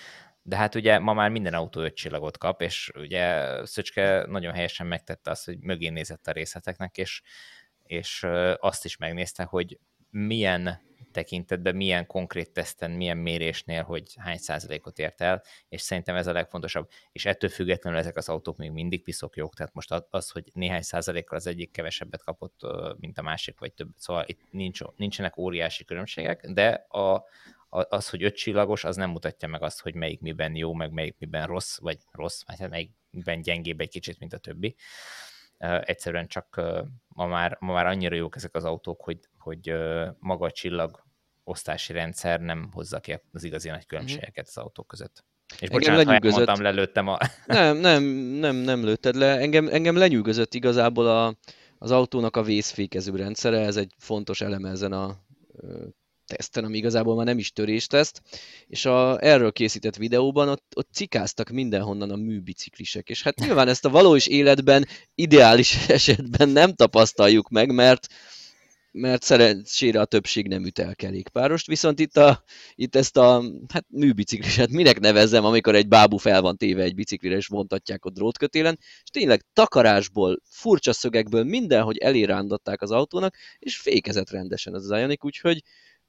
de 0.43 0.55
hát 0.55 0.75
ugye 0.75 0.99
ma 0.99 1.13
már 1.13 1.29
minden 1.29 1.53
autó 1.53 1.81
öt 1.81 1.95
csillagot 1.95 2.37
kap, 2.37 2.61
és 2.61 2.91
ugye 2.95 3.57
Szöcske 3.65 4.25
nagyon 4.27 4.53
helyesen 4.53 4.87
megtette 4.87 5.31
azt, 5.31 5.45
hogy 5.45 5.59
mögé 5.59 5.89
nézett 5.89 6.27
a 6.27 6.31
részleteknek, 6.31 6.97
és, 6.97 7.21
és 7.83 8.27
azt 8.59 8.85
is 8.85 8.97
megnézte, 8.97 9.43
hogy 9.43 9.79
milyen 10.09 10.81
tekintetben, 11.11 11.75
milyen 11.75 12.05
konkrét 12.05 12.51
teszten, 12.51 12.91
milyen 12.91 13.17
mérésnél, 13.17 13.83
hogy 13.83 14.15
hány 14.17 14.37
százalékot 14.37 14.99
ért 14.99 15.21
el, 15.21 15.43
és 15.69 15.81
szerintem 15.81 16.15
ez 16.15 16.27
a 16.27 16.31
legfontosabb. 16.31 16.89
És 17.11 17.25
ettől 17.25 17.49
függetlenül 17.49 17.99
ezek 17.99 18.17
az 18.17 18.29
autók 18.29 18.57
még 18.57 18.71
mindig 18.71 19.03
piszok 19.03 19.35
jók, 19.35 19.55
tehát 19.55 19.73
most 19.73 19.91
az, 20.09 20.29
hogy 20.29 20.49
néhány 20.53 20.81
százalékkal 20.81 21.37
az 21.37 21.47
egyik 21.47 21.71
kevesebbet 21.71 22.23
kapott, 22.23 22.59
mint 22.99 23.17
a 23.17 23.21
másik, 23.21 23.59
vagy 23.59 23.73
több, 23.73 23.89
szóval 23.97 24.23
itt 24.27 24.41
nincs, 24.49 24.81
nincsenek 24.95 25.37
óriási 25.37 25.85
különbségek, 25.85 26.47
de 26.47 26.69
a, 26.87 27.23
az, 27.73 28.09
hogy 28.09 28.23
öt 28.23 28.35
csillagos, 28.35 28.83
az 28.83 28.95
nem 28.95 29.09
mutatja 29.09 29.47
meg 29.47 29.61
azt, 29.61 29.81
hogy 29.81 29.95
melyik 29.95 30.19
miben 30.19 30.55
jó, 30.55 30.73
meg 30.73 30.91
melyik 30.91 31.15
miben 31.19 31.47
rossz, 31.47 31.77
vagy 31.79 31.97
rossz, 32.11 32.41
vagy 32.45 32.59
hát 32.59 32.69
melyikben 32.69 33.41
gyengébb 33.41 33.79
egy 33.79 33.89
kicsit, 33.89 34.19
mint 34.19 34.33
a 34.33 34.37
többi. 34.37 34.75
Egyszerűen 35.81 36.27
csak 36.27 36.61
ma 37.07 37.25
már, 37.25 37.57
ma 37.59 37.73
már 37.73 37.85
annyira 37.85 38.15
jók 38.15 38.35
ezek 38.35 38.55
az 38.55 38.63
autók, 38.63 39.01
hogy, 39.01 39.19
hogy 39.37 39.73
maga 40.19 40.45
a 40.45 40.51
csillag 40.51 41.03
osztási 41.43 41.93
rendszer 41.93 42.39
nem 42.39 42.69
hozza 42.71 42.99
ki 42.99 43.19
az 43.33 43.43
igazi 43.43 43.69
nagy 43.69 43.85
különbségeket 43.85 44.47
az 44.47 44.57
autók 44.57 44.87
között. 44.87 45.23
És 45.59 45.69
engem 45.69 46.19
bocsánat, 46.21 46.57
ha 46.57 46.61
lelőttem 46.61 47.07
a... 47.07 47.17
Nem, 47.45 47.77
nem, 47.77 48.03
nem, 48.39 48.55
nem 48.55 48.83
lőtted 48.83 49.15
le. 49.15 49.37
Engem, 49.37 49.67
engem 49.67 49.95
lenyűgözött 49.95 50.53
igazából 50.53 51.07
a, 51.07 51.35
az 51.77 51.91
autónak 51.91 52.35
a 52.35 52.43
vészfékező 52.43 53.15
rendszere, 53.15 53.59
ez 53.59 53.75
egy 53.75 53.93
fontos 53.97 54.41
eleme 54.41 54.69
ezen 54.69 54.91
a 54.91 55.15
teszten, 56.35 56.63
ami 56.63 56.77
igazából 56.77 57.15
már 57.15 57.25
nem 57.25 57.37
is 57.37 57.51
törésteszt, 57.51 58.21
és 58.67 58.85
a 58.85 59.23
erről 59.23 59.51
készített 59.51 59.95
videóban 59.95 60.49
ott, 60.49 60.71
ott 60.75 60.89
cikáztak 60.93 61.49
mindenhonnan 61.49 62.11
a 62.11 62.15
műbiciklisek, 62.15 63.09
és 63.09 63.23
hát 63.23 63.39
nyilván 63.39 63.67
ezt 63.67 63.85
a 63.85 63.89
valós 63.89 64.27
életben, 64.27 64.87
ideális 65.15 65.87
esetben 65.87 66.49
nem 66.49 66.73
tapasztaljuk 66.73 67.49
meg, 67.49 67.73
mert 67.73 68.07
mert 68.95 69.23
szerencsére 69.23 69.99
a 69.99 70.05
többség 70.05 70.47
nem 70.47 70.65
üt 70.65 70.79
el 70.79 70.95
kerékpárost, 70.95 71.67
viszont 71.67 71.99
itt, 71.99 72.17
a, 72.17 72.43
itt 72.75 72.95
ezt 72.95 73.17
a 73.17 73.43
hát 73.73 73.85
műbicikliset 73.89 74.69
minek 74.69 74.99
nevezzem, 74.99 75.45
amikor 75.45 75.75
egy 75.75 75.87
bábú 75.87 76.17
fel 76.17 76.41
van 76.41 76.57
téve 76.57 76.83
egy 76.83 76.95
biciklire, 76.95 77.35
és 77.35 77.47
vontatják 77.47 78.05
a 78.05 78.09
drótkötélen, 78.09 78.79
és 78.81 79.09
tényleg 79.09 79.45
takarásból, 79.53 80.39
furcsa 80.49 80.93
szögekből 80.93 81.43
mindenhogy 81.43 81.97
elérándották 81.97 82.81
az 82.81 82.91
autónak, 82.91 83.35
és 83.59 83.77
fékezett 83.77 84.29
rendesen 84.29 84.73
az 84.73 84.91
Ioniq, 84.91 85.25
úgyhogy 85.25 85.63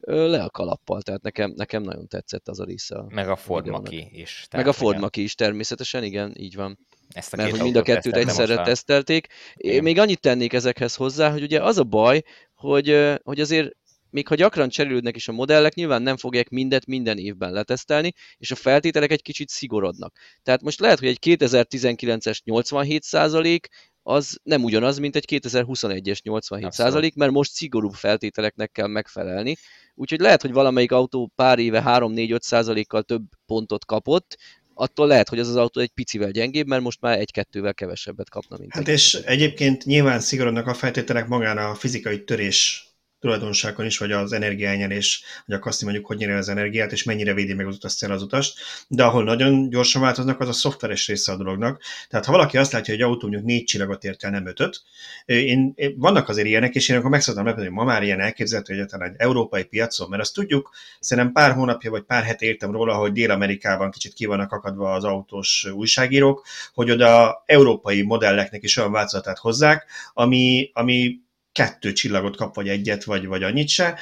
le 0.07 0.43
a 0.43 0.51
kalappal, 0.51 1.03
tehát 1.03 1.23
nekem, 1.23 1.53
nekem 1.57 1.83
nagyon 1.83 2.07
tetszett 2.09 2.49
az 2.49 2.61
a 2.61 2.65
része. 2.65 3.05
Meg 3.09 3.29
a 3.29 3.37
Ford 3.37 3.67
Maki 3.67 4.09
is. 4.13 4.47
Meg 4.51 4.67
a 4.67 4.73
Ford 4.73 4.99
Maki 4.99 5.23
is 5.23 5.35
természetesen, 5.35 6.05
igen, 6.05 6.33
így 6.37 6.55
van. 6.55 6.79
Ezt 7.09 7.33
a 7.33 7.37
mert 7.37 7.51
hogy 7.51 7.61
mind 7.61 7.77
a 7.77 7.83
kettőt 7.83 8.17
egyszerre 8.17 8.63
tesztelték. 8.63 9.27
Én 9.55 9.83
még 9.83 9.99
annyit 9.99 10.21
tennék 10.21 10.53
ezekhez 10.53 10.95
hozzá, 10.95 11.31
hogy 11.31 11.43
ugye 11.43 11.63
az 11.63 11.79
a 11.79 11.85
baj, 11.85 12.23
hogy, 12.55 13.17
hogy 13.23 13.41
azért 13.41 13.77
még 14.11 14.29
ha 14.29 14.35
gyakran 14.35 14.69
cserélődnek 14.69 15.17
is 15.17 15.29
a 15.29 15.33
modellek, 15.33 15.75
nyilván 15.75 16.03
nem 16.03 16.17
fogják 16.17 16.49
mindet 16.49 16.87
minden 16.87 17.19
évben 17.19 17.53
letesztelni, 17.53 18.13
és 18.37 18.51
a 18.51 18.55
feltételek 18.55 19.11
egy 19.11 19.23
kicsit 19.23 19.49
szigorodnak. 19.49 20.17
Tehát 20.43 20.63
most 20.63 20.81
lehet, 20.81 20.99
hogy 20.99 21.09
egy 21.09 21.19
2019-es 21.21 22.39
87% 22.45 23.59
az 24.07 24.39
nem 24.43 24.65
ugyanaz, 24.65 24.99
mint 24.99 25.17
egy 25.17 25.25
2021-es 25.29 26.23
87 26.23 26.73
százalék, 26.73 27.15
mert 27.15 27.33
most 27.33 27.53
szigorúbb 27.53 27.93
feltételeknek 27.93 28.71
kell 28.71 28.87
megfelelni. 28.87 29.57
Úgyhogy 29.95 30.21
lehet, 30.21 30.43
hogy 30.43 30.53
valamelyik 30.53 30.93
autó 30.93 31.33
pár 31.35 31.59
éve 31.59 31.83
3-4-5 31.87 32.41
százalékkal 32.41 33.03
több 33.03 33.23
pontot 33.47 33.85
kapott, 33.85 34.37
attól 34.75 35.07
lehet, 35.07 35.29
hogy 35.29 35.39
az 35.39 35.49
az 35.49 35.57
autó 35.57 35.81
egy 35.81 35.91
picivel 35.91 36.31
gyengébb, 36.31 36.67
mert 36.67 36.83
most 36.83 37.01
már 37.01 37.19
egy-kettővel 37.19 37.75
kevesebbet 37.75 38.31
kapna, 38.31 38.57
mint 38.59 38.73
Hát 38.73 38.89
és 38.89 39.15
egyébként 39.15 39.85
nyilván 39.85 40.21
szigorodnak 40.21 40.67
a 40.67 40.75
feltételek 40.75 41.29
magán 41.29 41.59
a 41.59 41.75
fizikai 41.75 42.25
törés 42.25 42.89
tulajdonságon 43.25 43.87
is, 43.87 43.99
vagy 43.99 44.13
az 44.13 44.33
energiányerés, 44.33 45.25
hogy 45.47 45.55
akarsz 45.55 45.83
mondjuk, 45.83 46.07
hogy 46.07 46.17
nyeri 46.17 46.33
az 46.33 46.49
energiát, 46.49 46.93
és 46.93 47.03
mennyire 47.03 47.35
védi 47.35 47.55
meg 47.55 47.67
az 47.67 47.75
utas 47.75 48.03
az 48.03 48.23
utast, 48.23 48.59
de 48.89 49.05
ahol 49.05 49.25
nagyon 49.25 49.69
gyorsan 49.69 50.03
változnak, 50.03 50.41
az 50.41 50.49
a 50.49 50.53
szoftveres 50.53 51.07
része 51.07 51.33
a 51.33 51.37
dolognak. 51.37 51.83
Tehát 52.09 52.25
ha 52.25 52.33
valaki 52.33 52.59
azt 52.59 52.73
látja, 52.73 52.95
hogy 52.95 53.03
egy 53.03 53.09
autó 53.09 53.27
mondjuk 53.29 53.47
négy 53.47 53.65
csillagot 53.65 54.05
ért 54.05 54.25
el, 54.25 54.31
nem 54.31 54.47
ötöt, 54.47 54.83
én, 55.25 55.73
én, 55.75 55.95
vannak 55.99 56.29
azért 56.29 56.47
ilyenek, 56.47 56.75
és 56.75 56.89
én 56.89 56.97
akkor 56.97 57.11
meg 57.11 57.21
szoktam 57.21 57.47
lepni, 57.47 57.63
hogy 57.63 57.71
ma 57.71 57.85
már 57.85 58.03
ilyen 58.03 58.21
elképzelhető 58.21 58.73
egyáltalán 58.73 59.11
egy 59.11 59.15
európai 59.19 59.65
piacon, 59.65 60.09
mert 60.09 60.23
azt 60.23 60.35
tudjuk, 60.35 60.71
szerintem 61.01 61.33
pár 61.33 61.53
hónapja 61.53 61.91
vagy 61.91 62.03
pár 62.03 62.23
hete 62.23 62.47
értem 62.47 62.71
róla, 62.71 62.95
hogy 62.95 63.13
Dél-Amerikában 63.13 63.91
kicsit 63.91 64.13
ki 64.13 64.27
vannak 64.27 64.53
akadva 64.53 64.93
az 64.93 65.05
autós 65.05 65.67
újságírók, 65.75 66.47
hogy 66.75 66.91
oda 66.91 67.43
európai 67.47 68.03
modelleknek 68.03 68.63
is 68.63 68.77
olyan 68.77 68.93
változatát 68.93 69.39
hozzák, 69.39 69.87
ami, 70.13 70.71
ami 70.73 71.23
kettő 71.55 71.93
csillagot 71.93 72.37
kap, 72.37 72.55
vagy 72.55 72.69
egyet, 72.69 73.05
vagy, 73.05 73.27
vagy 73.27 73.43
annyit 73.43 73.69
se, 73.69 73.99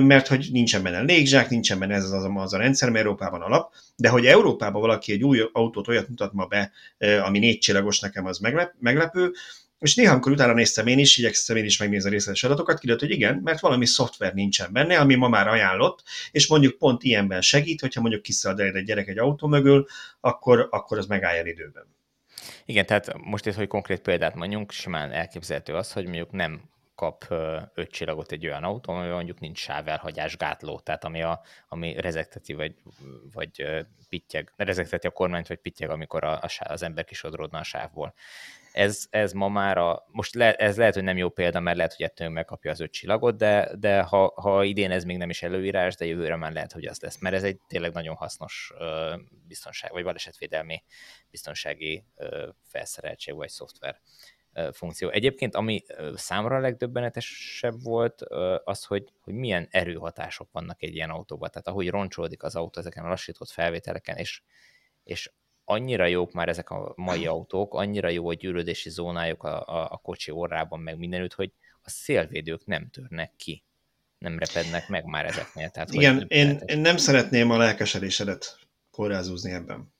mert 0.00 0.26
hogy 0.26 0.48
nincsen 0.52 0.82
benne 0.82 1.00
légzsák, 1.00 1.48
nincsen 1.48 1.78
benne 1.78 1.94
ez 1.94 2.10
az, 2.10 2.28
az 2.34 2.52
a 2.52 2.58
rendszer, 2.58 2.90
mert 2.90 3.04
Európában 3.04 3.42
alap, 3.42 3.72
de 3.96 4.08
hogy 4.08 4.26
Európában 4.26 4.80
valaki 4.80 5.12
egy 5.12 5.24
új 5.24 5.48
autót 5.52 5.88
olyat 5.88 6.08
mutat 6.08 6.32
ma 6.32 6.44
be, 6.46 6.72
ami 7.24 7.38
négy 7.38 7.58
csillagos, 7.58 8.00
nekem 8.00 8.26
az 8.26 8.38
meglep, 8.38 8.74
meglepő, 8.78 9.32
és 9.78 9.94
néha, 9.94 10.12
amikor 10.12 10.32
utána 10.32 10.52
néztem 10.52 10.86
én 10.86 10.98
is, 10.98 11.16
igyekszem 11.16 11.56
én 11.56 11.64
is 11.64 11.78
megnézni 11.78 12.08
a 12.08 12.12
részletes 12.12 12.44
adatokat, 12.44 12.78
kiderült, 12.78 13.04
hogy 13.04 13.10
igen, 13.10 13.40
mert 13.44 13.60
valami 13.60 13.86
szoftver 13.86 14.34
nincsen 14.34 14.72
benne, 14.72 14.98
ami 14.98 15.14
ma 15.14 15.28
már 15.28 15.48
ajánlott, 15.48 16.02
és 16.30 16.48
mondjuk 16.48 16.78
pont 16.78 17.02
ilyenben 17.02 17.40
segít, 17.40 17.80
hogyha 17.80 18.00
mondjuk 18.00 18.22
kiszalad 18.22 18.60
egy 18.60 18.84
gyerek 18.84 19.08
egy 19.08 19.18
autó 19.18 19.46
mögül, 19.46 19.86
akkor, 20.20 20.68
akkor 20.70 20.98
az 20.98 21.06
megálljon 21.06 21.46
időben. 21.46 21.84
Igen, 22.64 22.86
tehát 22.86 23.18
most 23.18 23.46
itt, 23.46 23.54
hogy 23.54 23.66
konkrét 23.66 24.00
példát 24.00 24.34
mondjunk, 24.34 24.72
simán 24.72 25.12
elképzelhető 25.12 25.74
az, 25.74 25.92
hogy 25.92 26.04
mondjuk 26.04 26.30
nem 26.30 26.60
kap 27.00 27.24
öt 27.74 27.90
csillagot 27.90 28.32
egy 28.32 28.46
olyan 28.46 28.64
autó, 28.64 28.92
ami 28.92 29.08
mondjuk 29.08 29.40
nincs 29.40 29.58
sávelhagyás 29.58 30.36
gátló, 30.36 30.80
tehát 30.80 31.04
ami, 31.04 31.22
a, 31.22 31.42
ami 31.68 32.00
rezekteti 32.00 32.52
vagy, 32.52 32.74
vagy 33.32 33.64
pittyeg, 34.08 34.52
rezekteti 34.56 35.06
a 35.06 35.10
kormányt, 35.10 35.48
vagy 35.48 35.58
pittyeg, 35.58 35.90
amikor 35.90 36.24
a, 36.24 36.32
a, 36.32 36.48
az 36.58 36.82
ember 36.82 37.04
kisodródna 37.04 37.58
a 37.58 37.62
sávból. 37.62 38.14
Ez, 38.72 39.06
ez 39.10 39.32
ma 39.32 39.48
már 39.48 39.78
a, 39.78 40.04
most 40.06 40.34
le, 40.34 40.54
ez 40.54 40.76
lehet, 40.76 40.94
hogy 40.94 41.02
nem 41.02 41.16
jó 41.16 41.28
példa, 41.28 41.60
mert 41.60 41.76
lehet, 41.76 41.94
hogy 41.94 42.06
ettől 42.06 42.28
megkapja 42.28 42.70
az 42.70 42.80
öt 42.80 42.92
csillagot, 42.92 43.36
de, 43.36 43.70
de 43.78 44.00
ha, 44.00 44.32
ha 44.36 44.64
idén 44.64 44.90
ez 44.90 45.04
még 45.04 45.16
nem 45.16 45.30
is 45.30 45.42
előírás, 45.42 45.96
de 45.96 46.04
jövőre 46.04 46.36
már 46.36 46.52
lehet, 46.52 46.72
hogy 46.72 46.86
az 46.86 47.00
lesz, 47.00 47.20
mert 47.20 47.34
ez 47.34 47.44
egy 47.44 47.58
tényleg 47.68 47.92
nagyon 47.92 48.14
hasznos 48.14 48.72
biztonság, 49.46 49.92
vagy 49.92 50.04
balesetvédelmi 50.04 50.82
biztonsági 51.30 52.04
felszereltség, 52.62 53.34
vagy 53.34 53.48
szoftver 53.48 54.00
funkció. 54.72 55.08
Egyébként, 55.08 55.54
ami 55.54 55.82
számra 56.14 56.56
a 56.56 56.60
legdöbbenetesebb 56.60 57.82
volt, 57.82 58.22
az, 58.64 58.84
hogy, 58.84 59.12
hogy 59.20 59.34
milyen 59.34 59.68
erőhatások 59.70 60.48
vannak 60.52 60.82
egy 60.82 60.94
ilyen 60.94 61.10
autóban. 61.10 61.50
Tehát 61.50 61.68
ahogy 61.68 61.88
roncsolódik 61.88 62.42
az 62.42 62.56
autó 62.56 62.80
ezeken 62.80 63.04
a 63.04 63.08
lassított 63.08 63.50
felvételeken, 63.50 64.16
és, 64.16 64.42
és 65.04 65.30
annyira 65.64 66.06
jók 66.06 66.32
már 66.32 66.48
ezek 66.48 66.70
a 66.70 66.92
mai 66.96 67.26
autók, 67.26 67.74
annyira 67.74 68.08
jó 68.08 68.28
a 68.28 68.34
gyűrődési 68.34 68.90
zónájuk 68.90 69.42
a, 69.42 69.66
a, 69.66 69.92
a 69.92 69.96
kocsi 69.96 70.30
orrában, 70.30 70.80
meg 70.80 70.98
mindenütt, 70.98 71.34
hogy 71.34 71.52
a 71.82 71.90
szélvédők 71.90 72.66
nem 72.66 72.88
törnek 72.90 73.32
ki. 73.36 73.64
Nem 74.18 74.38
repednek 74.38 74.88
meg 74.88 75.04
már 75.04 75.24
ezeknél. 75.24 75.70
Tehát, 75.70 75.92
Igen, 75.92 76.24
én, 76.28 76.62
én 76.66 76.78
nem 76.78 76.96
szeretném 76.96 77.50
a 77.50 77.56
lelkesedésedet 77.56 78.58
korrázúzni 78.90 79.52
ebben. 79.52 79.92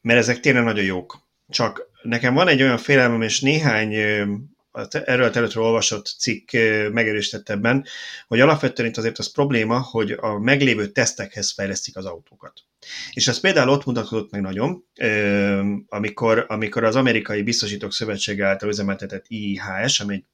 Mert 0.00 0.18
ezek 0.18 0.40
tényleg 0.40 0.64
nagyon 0.64 0.84
jók. 0.84 1.28
Csak 1.50 1.90
nekem 2.02 2.34
van 2.34 2.48
egy 2.48 2.62
olyan 2.62 2.78
félelmem, 2.78 3.22
és 3.22 3.40
néhány 3.40 3.94
erről 4.90 5.24
a 5.24 5.30
területről 5.30 5.64
olvasott 5.64 6.14
cikk 6.18 6.52
megerősített 6.92 7.48
ebben, 7.48 7.84
hogy 8.26 8.40
alapvetően 8.40 8.88
itt 8.88 8.96
azért 8.96 9.18
az 9.18 9.32
probléma, 9.32 9.80
hogy 9.80 10.10
a 10.10 10.38
meglévő 10.38 10.86
tesztekhez 10.86 11.52
fejlesztik 11.52 11.96
az 11.96 12.04
autókat. 12.04 12.52
És 13.12 13.28
ez 13.28 13.40
például 13.40 13.68
ott 13.68 13.84
mutatkozott 13.84 14.30
meg 14.30 14.40
nagyon, 14.40 14.84
amikor, 15.88 16.44
amikor 16.48 16.84
az 16.84 16.96
amerikai 16.96 17.42
biztosítók 17.42 17.92
szövetsége 17.92 18.46
által 18.46 18.68
üzemeltetett 18.68 19.24
IIHS, 19.28 20.00
ami 20.00 20.14
egy 20.14 20.24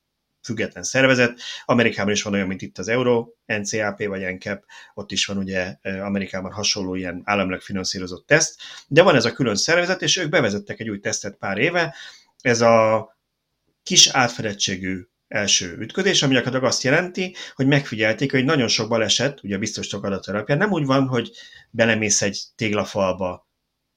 független 0.47 0.83
szervezet. 0.83 1.41
Amerikában 1.65 2.13
is 2.13 2.23
van 2.23 2.33
olyan, 2.33 2.47
mint 2.47 2.63
itt 2.63 2.79
az 2.79 2.89
Euro, 2.89 3.29
NCAP 3.47 4.07
vagy 4.07 4.35
NCAP, 4.35 4.65
ott 4.95 5.13
is 5.13 5.27
van 5.27 5.37
ugye 5.37 5.77
Amerikában 5.83 6.53
hasonló 6.53 6.95
ilyen 6.95 7.23
államilag 7.25 7.61
finanszírozott 7.61 8.27
teszt, 8.27 8.61
de 8.87 9.03
van 9.03 9.15
ez 9.15 9.25
a 9.25 9.33
külön 9.33 9.57
szervezet, 9.57 10.03
és 10.03 10.17
ők 10.17 10.29
bevezettek 10.29 10.81
egy 10.81 10.91
új 10.91 11.01
tesztet 11.01 11.37
pár 11.37 11.59
éve, 11.59 11.95
ez 12.41 12.61
a 12.61 13.09
kis 13.83 14.09
átfedettségű 14.09 15.07
első 15.29 15.77
ütközés, 15.79 16.23
ami 16.23 16.35
gyakorlatilag 16.35 16.73
azt 16.73 16.83
jelenti, 16.83 17.35
hogy 17.55 17.67
megfigyelték, 17.67 18.31
hogy 18.31 18.45
nagyon 18.45 18.69
sok 18.69 18.89
baleset, 18.89 19.43
ugye 19.43 19.57
a 19.57 19.59
biztosítók 19.59 20.05
alapján 20.05 20.59
nem 20.59 20.73
úgy 20.73 20.87
van, 20.87 21.07
hogy 21.07 21.31
belemész 21.71 22.23
egy 22.23 22.43
téglafalba 22.57 23.46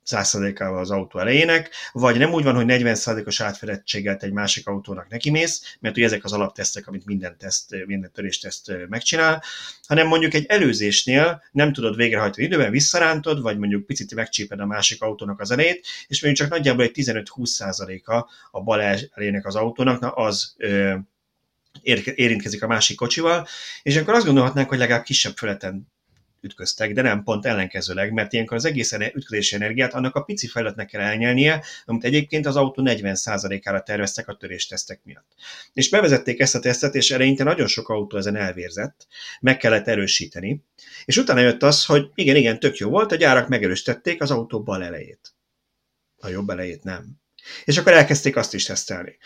100%-ával 0.09 0.79
az 0.79 0.91
autó 0.91 1.19
elejének, 1.19 1.69
vagy 1.91 2.17
nem 2.17 2.33
úgy 2.33 2.43
van, 2.43 2.55
hogy 2.55 2.65
40%-os 2.67 3.41
átfedettséggel 3.41 4.17
egy 4.19 4.31
másik 4.31 4.67
autónak 4.67 5.09
nekimész, 5.09 5.75
mert 5.79 5.97
ugye 5.97 6.05
ezek 6.05 6.23
az 6.23 6.33
alaptesztek, 6.33 6.87
amit 6.87 7.05
minden, 7.05 7.37
teszt, 7.37 7.75
minden 7.85 8.11
törésteszt 8.11 8.71
megcsinál, 8.89 9.43
hanem 9.87 10.07
mondjuk 10.07 10.33
egy 10.33 10.45
előzésnél 10.45 11.43
nem 11.51 11.73
tudod 11.73 11.95
végrehajtani 11.95 12.45
időben, 12.45 12.71
visszarántod, 12.71 13.41
vagy 13.41 13.57
mondjuk 13.57 13.85
picit 13.85 14.15
megcsíped 14.15 14.59
a 14.59 14.65
másik 14.65 15.01
autónak 15.01 15.39
az 15.39 15.51
elejét, 15.51 15.87
és 16.07 16.21
mondjuk 16.21 16.47
csak 16.47 16.57
nagyjából 16.57 16.83
egy 16.83 16.91
15-20%-a 16.95 18.13
a 18.51 18.61
bal 18.63 18.81
elének 19.13 19.45
az 19.45 19.55
autónak, 19.55 19.99
na 19.99 20.09
az 20.09 20.55
érintkezik 22.15 22.63
a 22.63 22.67
másik 22.67 22.97
kocsival, 22.97 23.47
és 23.83 23.97
akkor 23.97 24.13
azt 24.13 24.25
gondolhatnánk, 24.25 24.69
hogy 24.69 24.77
legalább 24.77 25.03
kisebb 25.03 25.37
feleten 25.37 25.87
ütköztek, 26.41 26.93
de 26.93 27.01
nem 27.01 27.23
pont 27.23 27.45
ellenkezőleg, 27.45 28.11
mert 28.11 28.33
ilyenkor 28.33 28.57
az 28.57 28.65
egész 28.65 28.91
ütközési 28.91 29.55
energiát 29.55 29.93
annak 29.93 30.15
a 30.15 30.21
pici 30.21 30.47
felületnek 30.47 30.87
kell 30.87 31.01
elnyelnie, 31.01 31.63
amit 31.85 32.03
egyébként 32.03 32.45
az 32.45 32.55
autó 32.55 32.83
40%-ára 32.85 33.81
terveztek 33.81 34.27
a 34.27 34.35
töréstesztek 34.35 34.99
miatt. 35.03 35.33
És 35.73 35.89
bevezették 35.89 36.39
ezt 36.39 36.55
a 36.55 36.59
tesztet, 36.59 36.95
és 36.95 37.11
eleinte 37.11 37.43
nagyon 37.43 37.67
sok 37.67 37.89
autó 37.89 38.17
ezen 38.17 38.35
elvérzett, 38.35 39.07
meg 39.41 39.57
kellett 39.57 39.87
erősíteni, 39.87 40.63
és 41.05 41.17
utána 41.17 41.39
jött 41.39 41.63
az, 41.63 41.85
hogy 41.85 42.09
igen, 42.15 42.35
igen, 42.35 42.59
tök 42.59 42.77
jó 42.77 42.89
volt, 42.89 43.11
a 43.11 43.15
gyárak 43.15 43.47
megerősítették 43.47 44.21
az 44.21 44.31
autó 44.31 44.63
bal 44.63 44.83
elejét. 44.83 45.33
A 46.19 46.27
jobb 46.27 46.49
elejét 46.49 46.83
nem. 46.83 47.17
És 47.63 47.77
akkor 47.77 47.93
elkezdték 47.93 48.35
azt 48.35 48.53
is 48.53 48.63
tesztelni. 48.63 49.17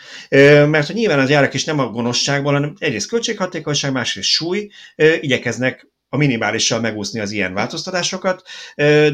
Mert 0.66 0.86
hogy 0.86 0.94
nyilván 0.94 1.18
az 1.18 1.28
gyárak 1.28 1.54
is 1.54 1.64
nem 1.64 1.78
a 1.78 1.90
gonoszságból, 1.90 2.52
hanem 2.52 2.74
egyrészt 2.78 3.08
költséghatékonyság, 3.08 3.92
másrészt 3.92 4.28
súly, 4.28 4.70
igyekeznek 5.20 5.86
a 6.14 6.16
minimálissal 6.16 6.80
megúszni 6.80 7.20
az 7.20 7.30
ilyen 7.30 7.54
változtatásokat, 7.54 8.42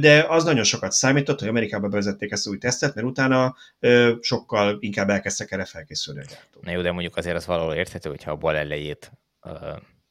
de 0.01 0.27
az 0.29 0.45
nagyon 0.45 0.65
sokat 0.65 0.93
számított, 0.93 1.39
hogy 1.39 1.49
Amerikában 1.49 1.91
bevezették 1.91 2.31
ezt 2.31 2.47
az 2.47 2.53
új 2.53 2.59
tesztet, 2.59 2.95
mert 2.95 3.07
utána 3.07 3.57
sokkal 4.21 4.77
inkább 4.81 5.09
elkezdtek 5.09 5.51
erre 5.51 5.65
felkészülni 5.65 6.21
a 6.21 6.25
gyártók. 6.29 6.65
Na 6.65 6.71
jó, 6.71 6.81
de 6.81 6.93
mondjuk 6.93 7.17
azért 7.17 7.37
az 7.37 7.47
valahol 7.47 7.75
érthető, 7.75 8.09
hogyha 8.09 8.31
a 8.31 8.37
bal 8.37 8.57
elejét 8.57 9.13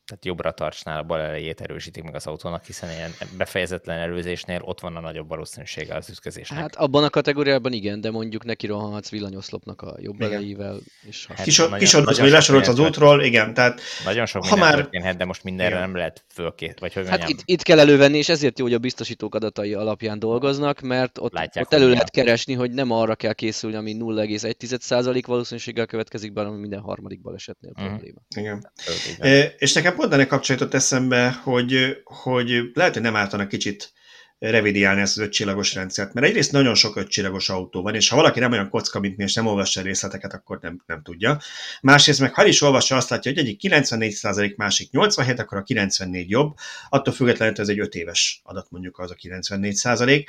tehát 0.10 0.26
jobbra 0.26 0.51
tartsnál 0.51 0.97
a 0.97 1.03
bal 1.03 1.20
elejét 1.20 1.62
erősítik 1.62 2.03
meg 2.03 2.16
az 2.16 2.28
autónak, 2.28 2.66
hiszen 2.66 2.89
ilyen 2.89 3.12
befejezetlen 3.38 3.97
előzésnél 3.97 4.62
ott 4.64 4.80
van 4.80 4.95
a 4.95 4.99
nagyobb 4.99 5.28
valószínűsége 5.28 5.95
az 5.95 6.10
ütközésnek. 6.10 6.60
Hát 6.60 6.76
abban 6.76 7.03
a 7.03 7.10
kategóriában 7.10 7.74
igen, 7.74 8.01
de 8.01 8.12
mondjuk 8.12 8.45
neki 8.45 8.68
rohanhatsz 8.68 9.10
villanyoszlopnak 9.10 9.82
a 9.82 9.95
jobb 9.99 10.16
igen. 10.16 10.32
elejével. 10.32 10.80
És 11.01 11.28
hát 11.28 11.43
Kisodulsz, 11.78 12.20
hogy 12.20 12.30
lesorolsz 12.30 12.68
az 12.68 12.80
útról, 12.80 13.24
igen, 13.24 13.53
tehát 13.53 13.82
nagyon 14.05 14.26
sok 14.26 14.45
ha 14.45 14.55
már... 14.55 14.76
történhet, 14.76 15.18
de 15.18 15.26
most 15.26 15.43
mindenre 15.43 15.76
igen. 15.76 15.88
nem 15.88 15.95
lehet 15.95 16.24
fölkét, 16.34 16.80
vagy 16.80 16.93
hogy 16.93 17.07
Hát 17.10 17.30
itt, 17.30 17.41
itt, 17.45 17.62
kell 17.62 17.80
elővenni, 17.80 18.18
és 18.18 18.30
ezért 18.30 18.60
jó, 18.60 18.66
hogy 18.66 18.74
a 18.74 18.80
biztosítók 18.80 19.36
adatai 19.36 19.74
alapján 19.74 20.20
dolgoznak, 20.20 20.80
mert 20.80 21.18
ott, 21.18 21.34
Látják, 21.34 21.66
ott 21.66 21.74
elő 21.74 21.89
lehet 21.89 22.10
keresni, 22.10 22.53
hogy 22.53 22.72
nem 22.72 22.91
arra 22.91 23.16
kell 23.16 23.34
készülni, 23.34 23.76
ami 23.76 23.95
0,1% 23.99 25.24
valószínűséggel 25.26 25.86
következik 25.86 26.34
be, 26.34 26.43
hanem 26.43 26.60
minden 26.60 26.80
harmadik 26.80 27.22
balesetnél 27.22 27.72
uh-huh. 27.72 27.88
probléma. 27.88 28.20
Igen. 28.36 28.72
igen. 29.18 29.51
És 29.57 29.74
nekem 29.74 29.95
pont 30.00 30.14
ennek 30.14 30.28
kapcsolatot 30.28 30.74
eszembe, 30.74 31.32
hogy, 31.43 31.97
hogy 32.04 32.72
lehet, 32.74 32.93
hogy 32.93 33.02
nem 33.02 33.16
ártana 33.16 33.47
kicsit 33.47 33.93
revidiálni 34.39 35.02
ezt 35.02 35.18
az 35.18 35.24
ötcsillagos 35.24 35.74
rendszert, 35.74 36.14
mert 36.14 36.28
egyrészt 36.28 36.52
nagyon 36.52 36.76
sok 36.76 36.95
ötcsillagos 36.95 37.50
autó 37.50 37.82
van, 37.82 37.95
és 37.95 38.10
ha 38.10 38.16
valaki 38.16 38.39
nem 38.39 38.52
olyan 38.52 38.70
kocka, 38.70 39.00
mint 39.00 39.18
mi, 39.18 39.24
és 39.24 39.34
nem 39.34 39.45
olvassa 39.45 39.80
a 39.80 39.84
részleteket, 39.84 40.34
akkor 40.34 40.60
nem, 40.62 40.84
nem 40.86 41.02
tudja. 41.02 41.39
Másrészt 41.82 42.20
meg 42.20 42.34
ha 42.34 42.45
is 42.45 42.62
olvassa, 42.62 42.95
azt 42.95 43.10
látja, 43.10 43.32
hogy 43.32 43.41
egyik 43.41 43.60
94%, 43.64 44.56
másik 44.56 44.91
87, 44.91 45.39
akkor 45.39 45.58
a 45.58 45.64
94 45.64 46.30
jobb, 46.30 46.56
attól 46.89 47.14
függetlenül, 47.14 47.54
hogy 47.54 47.64
ez 47.64 47.70
egy 47.70 47.80
5 47.80 47.95
éves 47.95 48.41
adat 48.43 48.68
mondjuk 48.70 49.00
az 49.00 49.12
a 49.12 49.16
94%. 49.16 50.26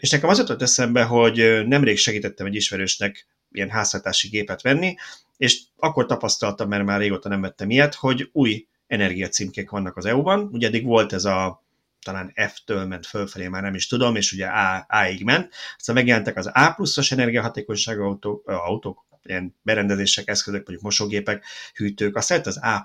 És 0.00 0.10
nekem 0.10 0.28
az 0.28 0.38
jutott 0.38 0.62
eszembe, 0.62 1.02
hogy 1.02 1.66
nemrég 1.66 1.98
segítettem 1.98 2.46
egy 2.46 2.54
ismerősnek 2.54 3.26
ilyen 3.52 3.70
háztartási 3.70 4.28
gépet 4.28 4.62
venni, 4.62 4.94
és 5.36 5.60
akkor 5.76 6.06
tapasztaltam, 6.06 6.68
mert 6.68 6.84
már 6.84 7.00
régóta 7.00 7.28
nem 7.28 7.40
vettem 7.40 7.70
ilyet, 7.70 7.94
hogy 7.94 8.28
új 8.32 8.66
energiacímkék 8.94 9.70
vannak 9.70 9.96
az 9.96 10.04
EU-ban. 10.04 10.48
Ugye 10.52 10.66
eddig 10.66 10.84
volt 10.84 11.12
ez 11.12 11.24
a 11.24 11.64
talán 12.04 12.32
F-től 12.52 12.86
ment 12.86 13.06
fölfelé, 13.06 13.48
már 13.48 13.62
nem 13.62 13.74
is 13.74 13.86
tudom, 13.86 14.16
és 14.16 14.32
ugye 14.32 14.46
A-ig 14.88 15.24
ment. 15.24 15.52
Aztán 15.78 15.94
megjelentek 15.94 16.36
az 16.36 16.50
A 16.52 16.72
pluszos 16.76 17.12
energiahatékonyságú 17.12 18.02
autó, 18.02 18.42
autók, 18.46 19.04
ilyen 19.22 19.54
berendezések, 19.62 20.28
eszközök, 20.28 20.60
mondjuk 20.60 20.82
mosógépek, 20.82 21.44
hűtők, 21.74 22.16
aztán 22.16 22.40
az 22.44 22.58
A++, 22.62 22.84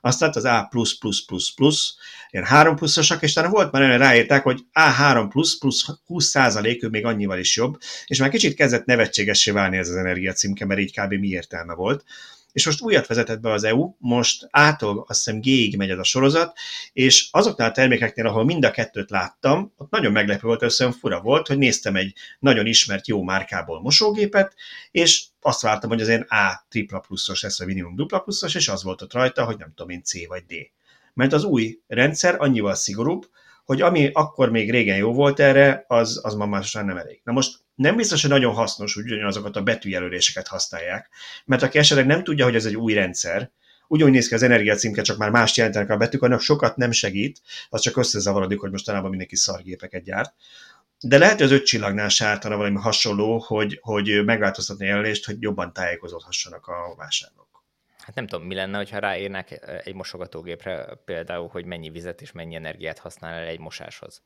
aztán 0.00 0.30
az 0.34 0.44
A++++, 0.44 0.68
ilyen 2.30 2.44
3 2.44 2.76
pluszosak, 2.76 3.22
és 3.22 3.32
talán 3.32 3.50
volt 3.50 3.72
már 3.72 3.82
olyan, 3.82 3.98
ráírták, 3.98 4.42
hogy 4.42 4.60
A3 4.72 5.26
plusz, 5.28 5.58
plusz 5.58 5.86
20 6.06 6.26
százalék, 6.26 6.82
ő 6.84 6.88
még 6.88 7.04
annyival 7.04 7.38
is 7.38 7.56
jobb, 7.56 7.78
és 8.06 8.18
már 8.18 8.30
kicsit 8.30 8.54
kezdett 8.54 8.84
nevetségessé 8.84 9.50
válni 9.50 9.76
ez 9.76 9.88
az 9.88 9.96
energiacímke, 9.96 10.64
mert 10.64 10.80
így 10.80 11.00
kb. 11.00 11.12
mi 11.12 11.28
értelme 11.28 11.74
volt 11.74 12.04
és 12.56 12.66
most 12.66 12.80
újat 12.80 13.06
vezetett 13.06 13.40
be 13.40 13.50
az 13.50 13.64
EU, 13.64 13.94
most 13.98 14.48
ától 14.50 15.04
azt 15.08 15.24
hiszem 15.24 15.40
G-ig 15.40 15.76
megy 15.76 15.90
ez 15.90 15.98
a 15.98 16.04
sorozat, 16.04 16.58
és 16.92 17.28
azoknál 17.30 17.68
a 17.68 17.72
termékeknél, 17.72 18.26
ahol 18.26 18.44
mind 18.44 18.64
a 18.64 18.70
kettőt 18.70 19.10
láttam, 19.10 19.72
ott 19.76 19.90
nagyon 19.90 20.12
meglepő 20.12 20.46
volt, 20.46 20.62
összön 20.62 20.92
fura 20.92 21.20
volt, 21.20 21.46
hogy 21.46 21.58
néztem 21.58 21.96
egy 21.96 22.14
nagyon 22.38 22.66
ismert 22.66 23.06
jó 23.06 23.22
márkából 23.22 23.80
mosógépet, 23.80 24.54
és 24.90 25.24
azt 25.40 25.62
vártam, 25.62 25.90
hogy 25.90 26.00
azért 26.00 26.30
A 26.30 26.66
tripla 26.68 26.98
pluszos 26.98 27.42
lesz, 27.42 27.58
vagy 27.58 27.66
minimum 27.66 27.96
dupla 27.96 28.18
pluszos, 28.18 28.54
és 28.54 28.68
az 28.68 28.82
volt 28.82 29.02
ott 29.02 29.12
rajta, 29.12 29.44
hogy 29.44 29.58
nem 29.58 29.72
tudom 29.74 29.90
én 29.90 30.02
C 30.02 30.26
vagy 30.26 30.44
D. 30.44 30.54
Mert 31.14 31.32
az 31.32 31.44
új 31.44 31.78
rendszer 31.86 32.34
annyival 32.38 32.74
szigorúbb, 32.74 33.26
hogy 33.64 33.80
ami 33.82 34.10
akkor 34.12 34.50
még 34.50 34.70
régen 34.70 34.96
jó 34.96 35.12
volt 35.12 35.40
erre, 35.40 35.84
az, 35.88 36.20
az 36.22 36.34
ma 36.34 36.46
már 36.46 36.64
nem 36.72 36.96
elég. 36.96 37.20
Na 37.24 37.32
most 37.32 37.65
nem 37.76 37.96
biztos, 37.96 38.20
hogy 38.20 38.30
nagyon 38.30 38.54
hasznos, 38.54 38.94
hogy 38.94 39.12
ugyanazokat 39.12 39.56
a 39.56 39.62
betűjelöléseket 39.62 40.46
használják, 40.46 41.08
mert 41.44 41.62
aki 41.62 41.78
esetleg 41.78 42.06
nem 42.06 42.24
tudja, 42.24 42.44
hogy 42.44 42.54
ez 42.54 42.64
egy 42.64 42.76
új 42.76 42.92
rendszer, 42.92 43.50
ugyanúgy 43.88 44.12
néz 44.12 44.28
ki 44.28 44.34
az 44.34 44.42
energiacímke, 44.42 45.02
csak 45.02 45.16
már 45.16 45.30
más 45.30 45.56
jelentenek 45.56 45.90
a 45.90 45.96
betűk, 45.96 46.22
annak 46.22 46.40
sokat 46.40 46.76
nem 46.76 46.90
segít, 46.90 47.40
az 47.68 47.80
csak 47.80 47.96
összezavarodik, 47.96 48.60
hogy 48.60 48.70
mostanában 48.70 49.08
mindenki 49.08 49.36
szargépeket 49.36 50.02
gyárt. 50.02 50.34
De 51.00 51.18
lehet, 51.18 51.36
hogy 51.36 51.44
az 51.44 51.52
öt 51.52 51.64
csillagnál 51.64 52.08
sártana 52.08 52.56
valami 52.56 52.76
hasonló, 52.76 53.38
hogy, 53.38 53.78
hogy 53.82 54.24
megváltoztatni 54.24 54.84
a 54.84 54.88
jelölést, 54.88 55.26
hogy 55.26 55.36
jobban 55.40 55.72
tájékozódhassanak 55.72 56.66
a 56.66 56.94
vásárlók 56.96 57.45
hát 58.06 58.14
nem 58.14 58.26
tudom, 58.26 58.46
mi 58.46 58.54
lenne, 58.54 58.86
ha 58.90 58.98
ráírnák 58.98 59.66
egy 59.84 59.94
mosogatógépre 59.94 60.98
például, 61.04 61.48
hogy 61.48 61.64
mennyi 61.64 61.90
vizet 61.90 62.20
és 62.20 62.32
mennyi 62.32 62.54
energiát 62.54 62.98
használ 62.98 63.34
el 63.34 63.46
egy 63.46 63.58
mosáshoz. 63.58 64.22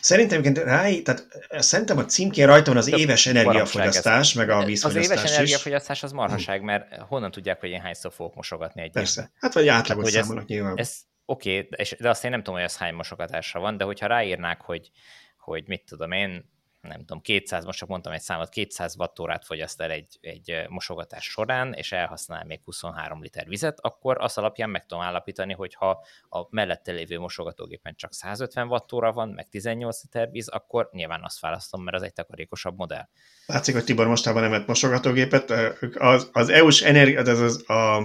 Szerintem, 0.00 0.42
rá, 0.54 0.88
tehát 1.04 1.26
szerintem 1.48 1.98
a 1.98 2.04
címkén 2.04 2.46
rajta 2.46 2.70
van 2.70 2.76
az 2.76 2.86
Több 2.86 2.98
éves 2.98 3.26
energiafogyasztás, 3.26 4.32
meg 4.32 4.50
a 4.50 4.64
vízfogyasztás 4.64 5.04
Az 5.04 5.10
éves 5.10 5.30
is. 5.30 5.36
energiafogyasztás 5.36 6.02
az 6.02 6.12
marhaság, 6.12 6.62
mert 6.62 6.96
honnan 6.96 7.30
tudják, 7.30 7.60
hogy 7.60 7.70
én 7.70 7.80
hányszor 7.80 8.12
fogok 8.12 8.34
mosogatni 8.34 8.82
egy 8.82 8.92
Persze, 8.92 9.20
évben? 9.20 9.34
hát 9.40 9.54
vagy 9.54 9.68
átlagos 9.68 10.14
hát, 10.14 10.22
számolnak 10.22 10.46
nyilván. 10.46 10.78
Ez, 10.78 10.96
oké, 11.24 11.58
okay, 11.58 11.86
de 11.98 12.08
azt 12.08 12.24
én 12.24 12.30
nem 12.30 12.42
tudom, 12.42 12.54
hogy 12.54 12.64
ez 12.64 12.76
hány 12.76 12.94
mosogatásra 12.94 13.60
van, 13.60 13.76
de 13.76 13.84
hogyha 13.84 14.06
ráírnák, 14.06 14.60
hogy, 14.60 14.90
hogy 15.38 15.64
mit 15.66 15.84
tudom 15.86 16.12
én, 16.12 16.52
nem 16.88 16.98
tudom, 16.98 17.20
200, 17.20 17.64
most 17.64 17.78
csak 17.78 17.88
mondtam 17.88 18.12
egy 18.12 18.20
számot, 18.20 18.48
200 18.48 18.96
wattórát 18.96 19.44
fogyaszt 19.44 19.80
el 19.80 19.90
egy, 19.90 20.18
egy 20.20 20.64
mosogatás 20.68 21.24
során, 21.24 21.72
és 21.72 21.92
elhasznál 21.92 22.44
még 22.44 22.60
23 22.64 23.22
liter 23.22 23.48
vizet, 23.48 23.80
akkor 23.80 24.16
az 24.20 24.38
alapján 24.38 24.70
meg 24.70 24.86
tudom 24.86 25.04
állapítani, 25.04 25.52
hogy 25.52 25.74
ha 25.74 26.04
a 26.28 26.46
mellette 26.50 26.92
lévő 26.92 27.18
mosogatógépen 27.18 27.94
csak 27.96 28.12
150 28.12 28.68
wattóra 28.68 29.12
van, 29.12 29.28
meg 29.28 29.48
18 29.48 30.02
liter 30.02 30.30
víz, 30.30 30.48
akkor 30.48 30.88
nyilván 30.92 31.22
azt 31.22 31.40
választom, 31.40 31.82
mert 31.82 31.96
az 31.96 32.02
egy 32.02 32.12
takarékosabb 32.12 32.76
modell. 32.76 33.08
Látszik, 33.46 33.74
hogy 33.74 33.84
Tibor 33.84 34.06
mostában 34.06 34.42
nem 34.42 34.50
vett 34.50 34.66
mosogatógépet. 34.66 35.50
Az, 35.94 36.28
az 36.32 36.48
EU-s 36.48 36.82
energia, 36.82 37.20
az, 37.20 37.40
az, 37.40 37.70
a, 37.70 38.02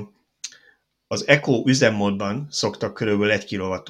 az 1.07 1.27
Eco 1.27 1.63
üzemmódban 1.65 2.47
szoktak 2.49 2.93
körülbelül 2.93 3.32
1 3.32 3.57
kWh 3.57 3.84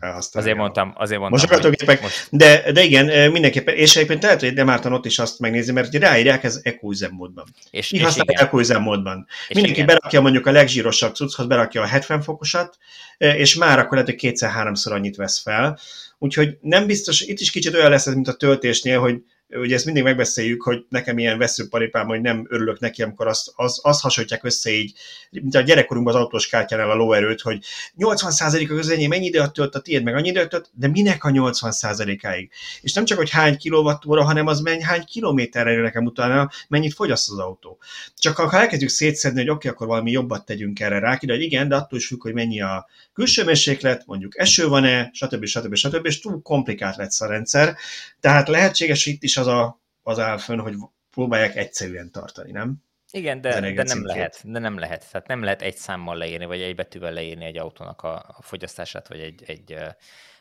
elhasználni. 0.00 0.48
Azért 0.48 0.56
mondtam, 0.56 0.92
azért 0.96 1.20
mondtam. 1.20 1.40
Mosogatógépek, 1.40 2.02
most... 2.02 2.28
de, 2.30 2.72
de 2.72 2.82
igen, 2.82 3.30
mindenképpen, 3.30 3.74
és 3.74 3.96
egyébként 3.96 4.22
lehet, 4.22 4.40
hogy 4.40 4.54
nem 4.54 4.68
ártan 4.68 4.92
ott 4.92 5.06
is 5.06 5.18
azt 5.18 5.38
megnézni, 5.38 5.72
mert 5.72 5.88
ugye 5.88 5.98
ráírják 5.98 6.44
ez 6.44 6.60
eco 6.62 6.90
üzemmódban. 6.90 7.44
És, 7.70 7.90
Mi 7.90 7.98
használják 7.98 8.40
eco 8.40 8.58
üzemmódban. 8.58 9.26
Mindenki 9.48 9.80
igen. 9.80 9.86
berakja 9.86 10.20
mondjuk 10.20 10.46
a 10.46 10.50
legzsírosabb 10.50 11.14
cucchoz, 11.14 11.46
berakja 11.46 11.82
a 11.82 11.86
70 11.86 12.22
fokosat, 12.22 12.76
és 13.18 13.54
már 13.54 13.78
akkor 13.78 13.92
lehet, 13.92 14.08
hogy 14.08 14.18
kétszer-háromszor 14.18 14.92
annyit 14.92 15.16
vesz 15.16 15.42
fel. 15.42 15.78
Úgyhogy 16.18 16.56
nem 16.60 16.86
biztos, 16.86 17.20
itt 17.20 17.40
is 17.40 17.50
kicsit 17.50 17.74
olyan 17.74 17.90
lesz 17.90 18.06
ez, 18.06 18.14
mint 18.14 18.28
a 18.28 18.34
töltésnél, 18.34 19.00
hogy 19.00 19.22
ugye 19.48 19.74
ezt 19.74 19.84
mindig 19.84 20.02
megbeszéljük, 20.02 20.62
hogy 20.62 20.84
nekem 20.88 21.18
ilyen 21.18 21.38
veszőparipám, 21.38 22.06
hogy 22.06 22.20
nem 22.20 22.46
örülök 22.48 22.80
neki, 22.80 23.02
amikor 23.02 23.26
azt, 23.26 23.52
az, 23.54 23.80
azt 23.82 24.00
hasonlítják 24.00 24.44
össze 24.44 24.70
így, 24.70 24.92
mint 25.30 25.54
a 25.54 25.60
gyerekkorunkban 25.60 26.14
az 26.14 26.20
autós 26.20 26.48
kártyánál 26.48 26.90
a 26.90 26.94
lóerőt, 26.94 27.40
hogy 27.40 27.64
80%-a 27.98 28.72
az 28.72 28.88
enyém 28.88 29.08
mennyi 29.08 29.26
időt 29.26 29.52
tölt, 29.52 29.74
a 29.74 29.80
tiéd 29.80 30.02
meg 30.02 30.14
annyi 30.14 30.28
időt 30.28 30.48
tölt, 30.48 30.70
de 30.72 30.88
minek 30.88 31.24
a 31.24 31.30
80%-áig? 31.30 32.50
És 32.80 32.92
nem 32.92 33.04
csak, 33.04 33.18
hogy 33.18 33.30
hány 33.30 33.56
kilovattóra, 33.56 34.24
hanem 34.24 34.46
az 34.46 34.60
mennyi, 34.60 34.82
hány 34.82 35.04
kilométerre 35.04 35.70
jön 35.70 35.82
nekem 35.82 36.04
utána, 36.04 36.50
mennyit 36.68 36.94
fogyaszt 36.94 37.30
az 37.30 37.38
autó. 37.38 37.78
Csak 38.16 38.36
ha 38.36 38.58
elkezdjük 38.58 38.90
szétszedni, 38.90 39.38
hogy 39.40 39.48
oké, 39.48 39.56
okay, 39.56 39.70
akkor 39.70 39.86
valami 39.86 40.10
jobbat 40.10 40.44
tegyünk 40.44 40.80
erre 40.80 40.98
rá, 40.98 41.18
de 41.22 41.32
hogy 41.32 41.42
igen, 41.42 41.68
de 41.68 41.76
attól 41.76 41.98
is 41.98 42.06
függ, 42.06 42.22
hogy 42.22 42.34
mennyi 42.34 42.60
a 42.60 42.86
külső 43.12 43.44
mérséklet, 43.44 44.06
mondjuk 44.06 44.38
eső 44.38 44.68
van-e, 44.68 45.10
stb. 45.12 45.44
stb. 45.44 45.74
stb. 45.74 45.74
stb. 45.74 46.06
és 46.06 46.20
túl 46.20 46.42
komplikált 46.42 46.96
lesz 46.96 47.20
a 47.20 47.26
rendszer. 47.26 47.76
Tehát 48.20 48.48
lehetséges 48.48 49.06
itt 49.06 49.22
is 49.22 49.35
az, 49.36 49.46
a, 49.46 49.82
az 50.02 50.18
áll 50.18 50.38
fönn, 50.38 50.58
hogy 50.58 50.74
próbálják 51.10 51.56
egyszerűen 51.56 52.10
tartani, 52.10 52.50
nem? 52.50 52.84
Igen, 53.10 53.40
de, 53.40 53.72
de 53.72 53.82
nem 53.82 54.06
lehet, 54.06 54.40
de 54.44 54.58
nem 54.58 54.78
lehet. 54.78 55.10
Tehát 55.10 55.26
nem 55.26 55.42
lehet 55.42 55.62
egy 55.62 55.76
számmal 55.76 56.16
leírni, 56.16 56.44
vagy 56.44 56.60
egy 56.60 56.74
betűvel 56.74 57.12
leírni 57.12 57.44
egy 57.44 57.56
autónak 57.56 58.02
a, 58.02 58.14
a 58.14 58.42
fogyasztását, 58.42 59.08
vagy 59.08 59.20
egy, 59.20 59.42
egy 59.46 59.78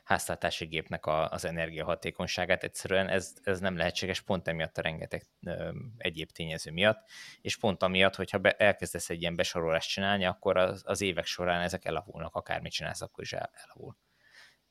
háztartási 0.05 0.65
gépnek 0.65 1.05
a, 1.05 1.29
az 1.29 1.45
energiahatékonyságát. 1.45 2.63
Egyszerűen 2.63 3.07
ez, 3.07 3.33
ez 3.43 3.59
nem 3.59 3.77
lehetséges 3.77 4.21
pont 4.21 4.47
emiatt 4.47 4.77
a 4.77 4.81
rengeteg 4.81 5.25
ö, 5.45 5.69
egyéb 5.97 6.31
tényező 6.31 6.71
miatt, 6.71 7.09
és 7.41 7.57
pont 7.57 7.83
amiatt, 7.83 8.15
hogyha 8.15 8.37
be, 8.37 8.51
elkezdesz 8.51 9.09
egy 9.09 9.21
ilyen 9.21 9.35
besorolást 9.35 9.89
csinálni, 9.89 10.25
akkor 10.25 10.57
az, 10.57 10.81
az 10.85 11.01
évek 11.01 11.25
során 11.25 11.61
ezek 11.61 11.85
elavulnak, 11.85 12.35
akármit 12.35 12.71
csinálsz, 12.71 13.01
akkor 13.01 13.23
is 13.23 13.33
el, 13.33 13.51
elavul. 13.53 13.97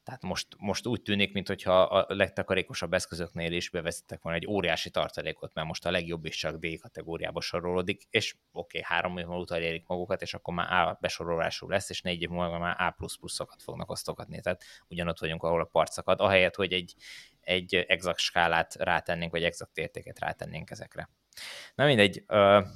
Tehát 0.04 0.22
most, 0.22 0.46
most 0.58 0.86
úgy 0.86 1.02
tűnik, 1.02 1.32
mintha 1.32 1.82
a 1.82 2.14
legtakarékosabb 2.14 2.92
eszközöknél 2.92 3.52
is 3.52 3.70
bevezettek 3.70 4.22
volna 4.22 4.38
egy 4.38 4.46
óriási 4.46 4.90
tartalékot, 4.90 5.54
mert 5.54 5.66
most 5.66 5.86
a 5.86 5.90
legjobb 5.90 6.24
is 6.24 6.36
csak 6.36 6.56
D 6.56 6.78
kategóriába 6.80 7.40
sorolódik, 7.40 8.02
és 8.10 8.36
oké, 8.52 8.78
okay, 8.78 8.94
három 8.94 9.18
év 9.18 9.26
múlva 9.26 9.60
érik 9.60 9.86
magukat, 9.86 10.22
és 10.22 10.34
akkor 10.34 10.54
már 10.54 10.72
A 10.72 10.98
besorolású 11.00 11.68
lesz, 11.68 11.90
és 11.90 12.00
négy 12.00 12.22
év 12.22 12.28
múlva 12.28 12.58
már 12.58 12.76
A++-okat 12.78 13.62
fognak 13.62 13.90
osztogatni. 13.90 14.40
Tehát 14.40 14.64
ugyanott 14.88 15.18
vagyunk, 15.18 15.42
ahol 15.42 15.60
a 15.60 15.64
parcakat, 15.64 16.20
ahelyett, 16.20 16.54
hogy 16.54 16.72
egy, 16.72 16.94
egy 17.40 17.74
exakt 17.74 18.18
skálát 18.18 18.74
rátennénk, 18.74 19.30
vagy 19.30 19.44
exakt 19.44 19.78
értéket 19.78 20.18
rátennénk 20.18 20.70
ezekre. 20.70 21.08
Na 21.74 21.84
mindegy, 21.84 22.24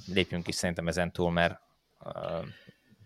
lépjünk 0.05 0.47
is 0.47 0.55
szerintem 0.55 0.87
ezen 0.87 1.11
túl, 1.11 1.31
mert 1.31 1.61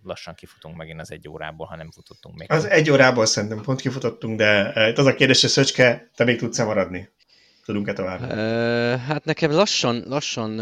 lassan 0.04 0.34
kifutunk 0.34 0.76
megint 0.76 1.02
az 1.02 1.12
egy 1.12 1.30
órából, 1.30 1.66
ha 1.66 1.76
nem 1.76 1.92
futottunk 1.92 2.38
még. 2.38 2.52
Az 2.52 2.66
egy 2.66 2.90
órából 2.90 3.26
szerintem 3.26 3.62
pont 3.62 3.82
kifutottunk, 3.82 4.38
de 4.38 4.74
eh, 4.74 4.90
itt 4.90 4.98
az 4.98 5.06
a 5.06 5.14
kérdés, 5.14 5.42
hogy 5.42 5.50
Szöcske, 5.50 6.10
te 6.16 6.24
még 6.24 6.38
tudsz-e 6.38 6.64
maradni? 6.64 7.10
Tudunk-e 7.66 7.94
tovább? 7.94 8.32
hát 9.00 9.26
nekem 9.26 9.52
lassan, 9.52 10.04
lassan 10.08 10.62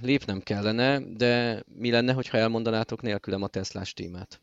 lépnem 0.00 0.40
kellene, 0.40 1.00
de 1.16 1.62
mi 1.66 1.90
lenne, 1.90 2.12
hogyha 2.12 2.38
elmondanátok 2.38 3.02
nélkülem 3.02 3.42
a 3.42 3.46
Teslás 3.46 3.92
tímet? 3.92 4.40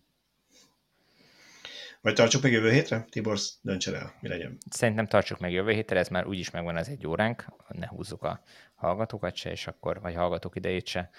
Vagy 2.01 2.13
tartsuk 2.13 2.41
meg 2.41 2.51
jövő 2.51 2.71
hétre? 2.71 3.05
Tibor, 3.09 3.37
döntsed 3.61 3.93
el, 3.93 4.13
mi 4.21 4.27
legyen. 4.27 4.57
Szerintem 4.69 5.07
tartsuk 5.07 5.39
meg 5.39 5.51
jövő 5.51 5.71
hétre, 5.71 5.99
ez 5.99 6.07
már 6.07 6.27
úgyis 6.27 6.51
megvan 6.51 6.75
az 6.75 6.89
egy 6.89 7.07
óránk, 7.07 7.45
ne 7.67 7.87
húzzuk 7.87 8.23
a 8.23 8.41
hallgatókat 8.75 9.35
se, 9.35 9.51
és 9.51 9.67
akkor, 9.67 10.01
vagy 10.01 10.15
hallgatók 10.15 10.55
idejét 10.55 10.87
se 10.87 11.09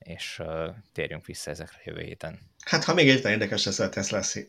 és 0.00 0.38
uh, 0.38 0.74
térjünk 0.92 1.26
vissza 1.26 1.50
ezekre 1.50 1.80
jövő 1.84 2.02
héten. 2.02 2.38
Hát, 2.64 2.84
ha 2.84 2.94
még 2.94 3.08
egyetlen 3.08 3.32
érdekes 3.32 3.64
lesz 3.64 3.78
a 3.78 3.88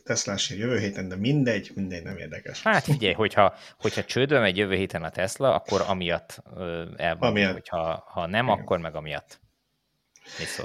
Tesla 0.03 0.35
jövő 0.49 0.79
héten, 0.79 1.07
de 1.07 1.15
mindegy, 1.15 1.71
mindegy 1.75 2.03
nem 2.03 2.17
érdekes. 2.17 2.61
Hát 2.61 2.83
figyelj, 2.83 3.13
hogyha, 3.13 3.55
hogyha 3.79 4.03
csődbe 4.03 4.39
megy 4.39 4.57
jövő 4.57 4.75
héten 4.75 5.03
a 5.03 5.09
Tesla, 5.09 5.55
akkor 5.55 5.83
amiatt 5.87 6.43
el 6.97 7.15
van, 7.15 7.29
amiatt. 7.29 7.53
hogyha 7.53 8.03
ha 8.07 8.27
nem, 8.27 8.45
Igen. 8.45 8.57
akkor 8.57 8.79
meg 8.79 8.95
amiatt. 8.95 9.39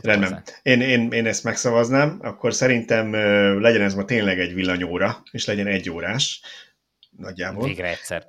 Rendben. 0.02 0.42
Én, 0.62 0.80
én, 0.80 1.10
én 1.12 1.26
ezt 1.26 1.44
megszavaznám, 1.44 2.18
akkor 2.22 2.54
szerintem 2.54 3.12
legyen 3.60 3.82
ez 3.82 3.94
ma 3.94 4.04
tényleg 4.04 4.40
egy 4.40 4.54
villanyóra, 4.54 5.22
és 5.30 5.44
legyen 5.44 5.66
egy 5.66 5.90
órás. 5.90 6.40
nagyjából. 7.16 7.66
Végre 7.66 7.88
egyszer. 7.88 8.26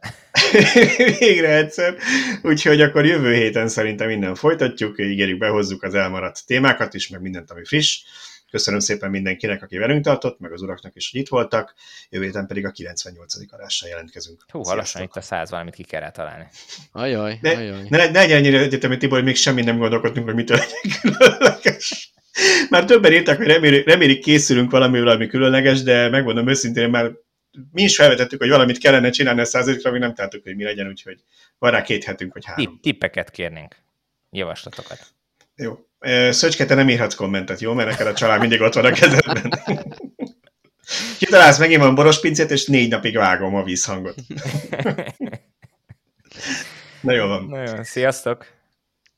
Végre 1.19 1.55
egyszer. 1.55 1.95
Úgyhogy 2.41 2.81
akkor 2.81 3.05
jövő 3.05 3.33
héten 3.33 3.67
szerintem 3.67 4.07
minden 4.07 4.35
folytatjuk, 4.35 4.99
ígérjük, 4.99 5.37
behozzuk 5.37 5.83
az 5.83 5.93
elmaradt 5.93 6.45
témákat 6.45 6.93
is, 6.93 7.07
meg 7.07 7.21
mindent, 7.21 7.51
ami 7.51 7.65
friss. 7.65 8.03
Köszönöm 8.51 8.79
szépen 8.79 9.09
mindenkinek, 9.09 9.63
aki 9.63 9.77
velünk 9.77 10.03
tartott, 10.03 10.39
meg 10.39 10.51
az 10.51 10.61
uraknak 10.61 10.95
is, 10.95 11.11
hogy 11.11 11.19
itt 11.19 11.27
voltak. 11.27 11.73
Jövő 12.09 12.25
héten 12.25 12.47
pedig 12.47 12.65
a 12.65 12.71
98. 12.71 13.53
adással 13.53 13.89
jelentkezünk. 13.89 14.45
Hú, 14.47 14.61
lassan 14.63 15.01
itt 15.01 15.15
a 15.15 15.21
száz 15.21 15.49
valamit 15.49 15.75
ki 15.75 15.83
kell 15.83 16.11
találni. 16.11 16.47
Ajaj, 16.91 17.39
De, 17.41 17.49
ajaj. 17.49 17.85
ne, 17.89 17.97
ne 17.97 18.11
legyen 18.11 18.37
ennyire 18.37 18.59
egyetemi 18.59 18.97
Tibor, 18.97 19.17
hogy 19.17 19.27
még 19.27 19.35
semmi 19.35 19.61
nem 19.61 19.77
gondolkodtunk, 19.77 20.25
hogy 20.25 20.35
mitől 20.35 20.57
legyen 20.57 20.99
különleges. 21.01 22.13
Már 22.69 22.85
többen 22.85 23.13
írták, 23.13 23.37
hogy 23.37 23.47
remélik, 23.47 23.85
remélik 23.85 24.21
készülünk 24.21 24.71
valami, 24.71 24.99
valami 24.99 25.27
különleges, 25.27 25.83
de 25.83 26.09
megmondom 26.09 26.47
őszintén, 26.47 26.89
már 26.89 27.11
mi 27.71 27.81
is 27.81 27.95
felvetettük, 27.95 28.39
hogy 28.39 28.49
valamit 28.49 28.77
kellene 28.77 29.09
csinálni 29.09 29.41
a 29.41 29.45
századikra, 29.45 29.91
mi 29.91 29.99
nem 29.99 30.13
tettük, 30.13 30.43
hogy 30.43 30.55
mi 30.55 30.63
legyen, 30.63 30.87
úgyhogy 30.87 31.23
van 31.57 31.71
rá 31.71 31.81
két 31.81 32.03
hetünk, 32.03 32.33
vagy 32.33 32.45
három. 32.45 32.65
Tipp, 32.65 32.81
tippeket 32.81 33.31
kérnénk. 33.31 33.75
Javaslatokat. 34.31 35.16
Jó. 35.57 35.77
Szöcske, 36.31 36.65
te 36.65 36.75
nem 36.75 36.89
írhatsz 36.89 37.15
kommentet, 37.15 37.59
jó? 37.59 37.73
Mert 37.73 37.89
neked 37.89 38.07
a 38.07 38.13
család 38.13 38.39
mindig 38.39 38.61
ott 38.61 38.73
van 38.73 38.85
a 38.85 38.91
kezedben. 38.91 39.51
Kitalálsz 41.17 41.59
megint 41.59 41.81
van 41.81 41.95
boros 41.95 42.19
pincét, 42.19 42.51
és 42.51 42.65
négy 42.65 42.89
napig 42.89 43.15
vágom 43.15 43.55
a 43.55 43.63
vízhangot. 43.63 44.15
Na 47.01 47.11
jó 47.11 47.27
van. 47.27 47.45
Na 47.45 47.63
jó, 47.63 47.83
sziasztok! 47.83 48.45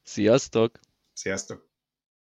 Sziasztok! 0.03 0.79
Sziasztok! 1.13 1.68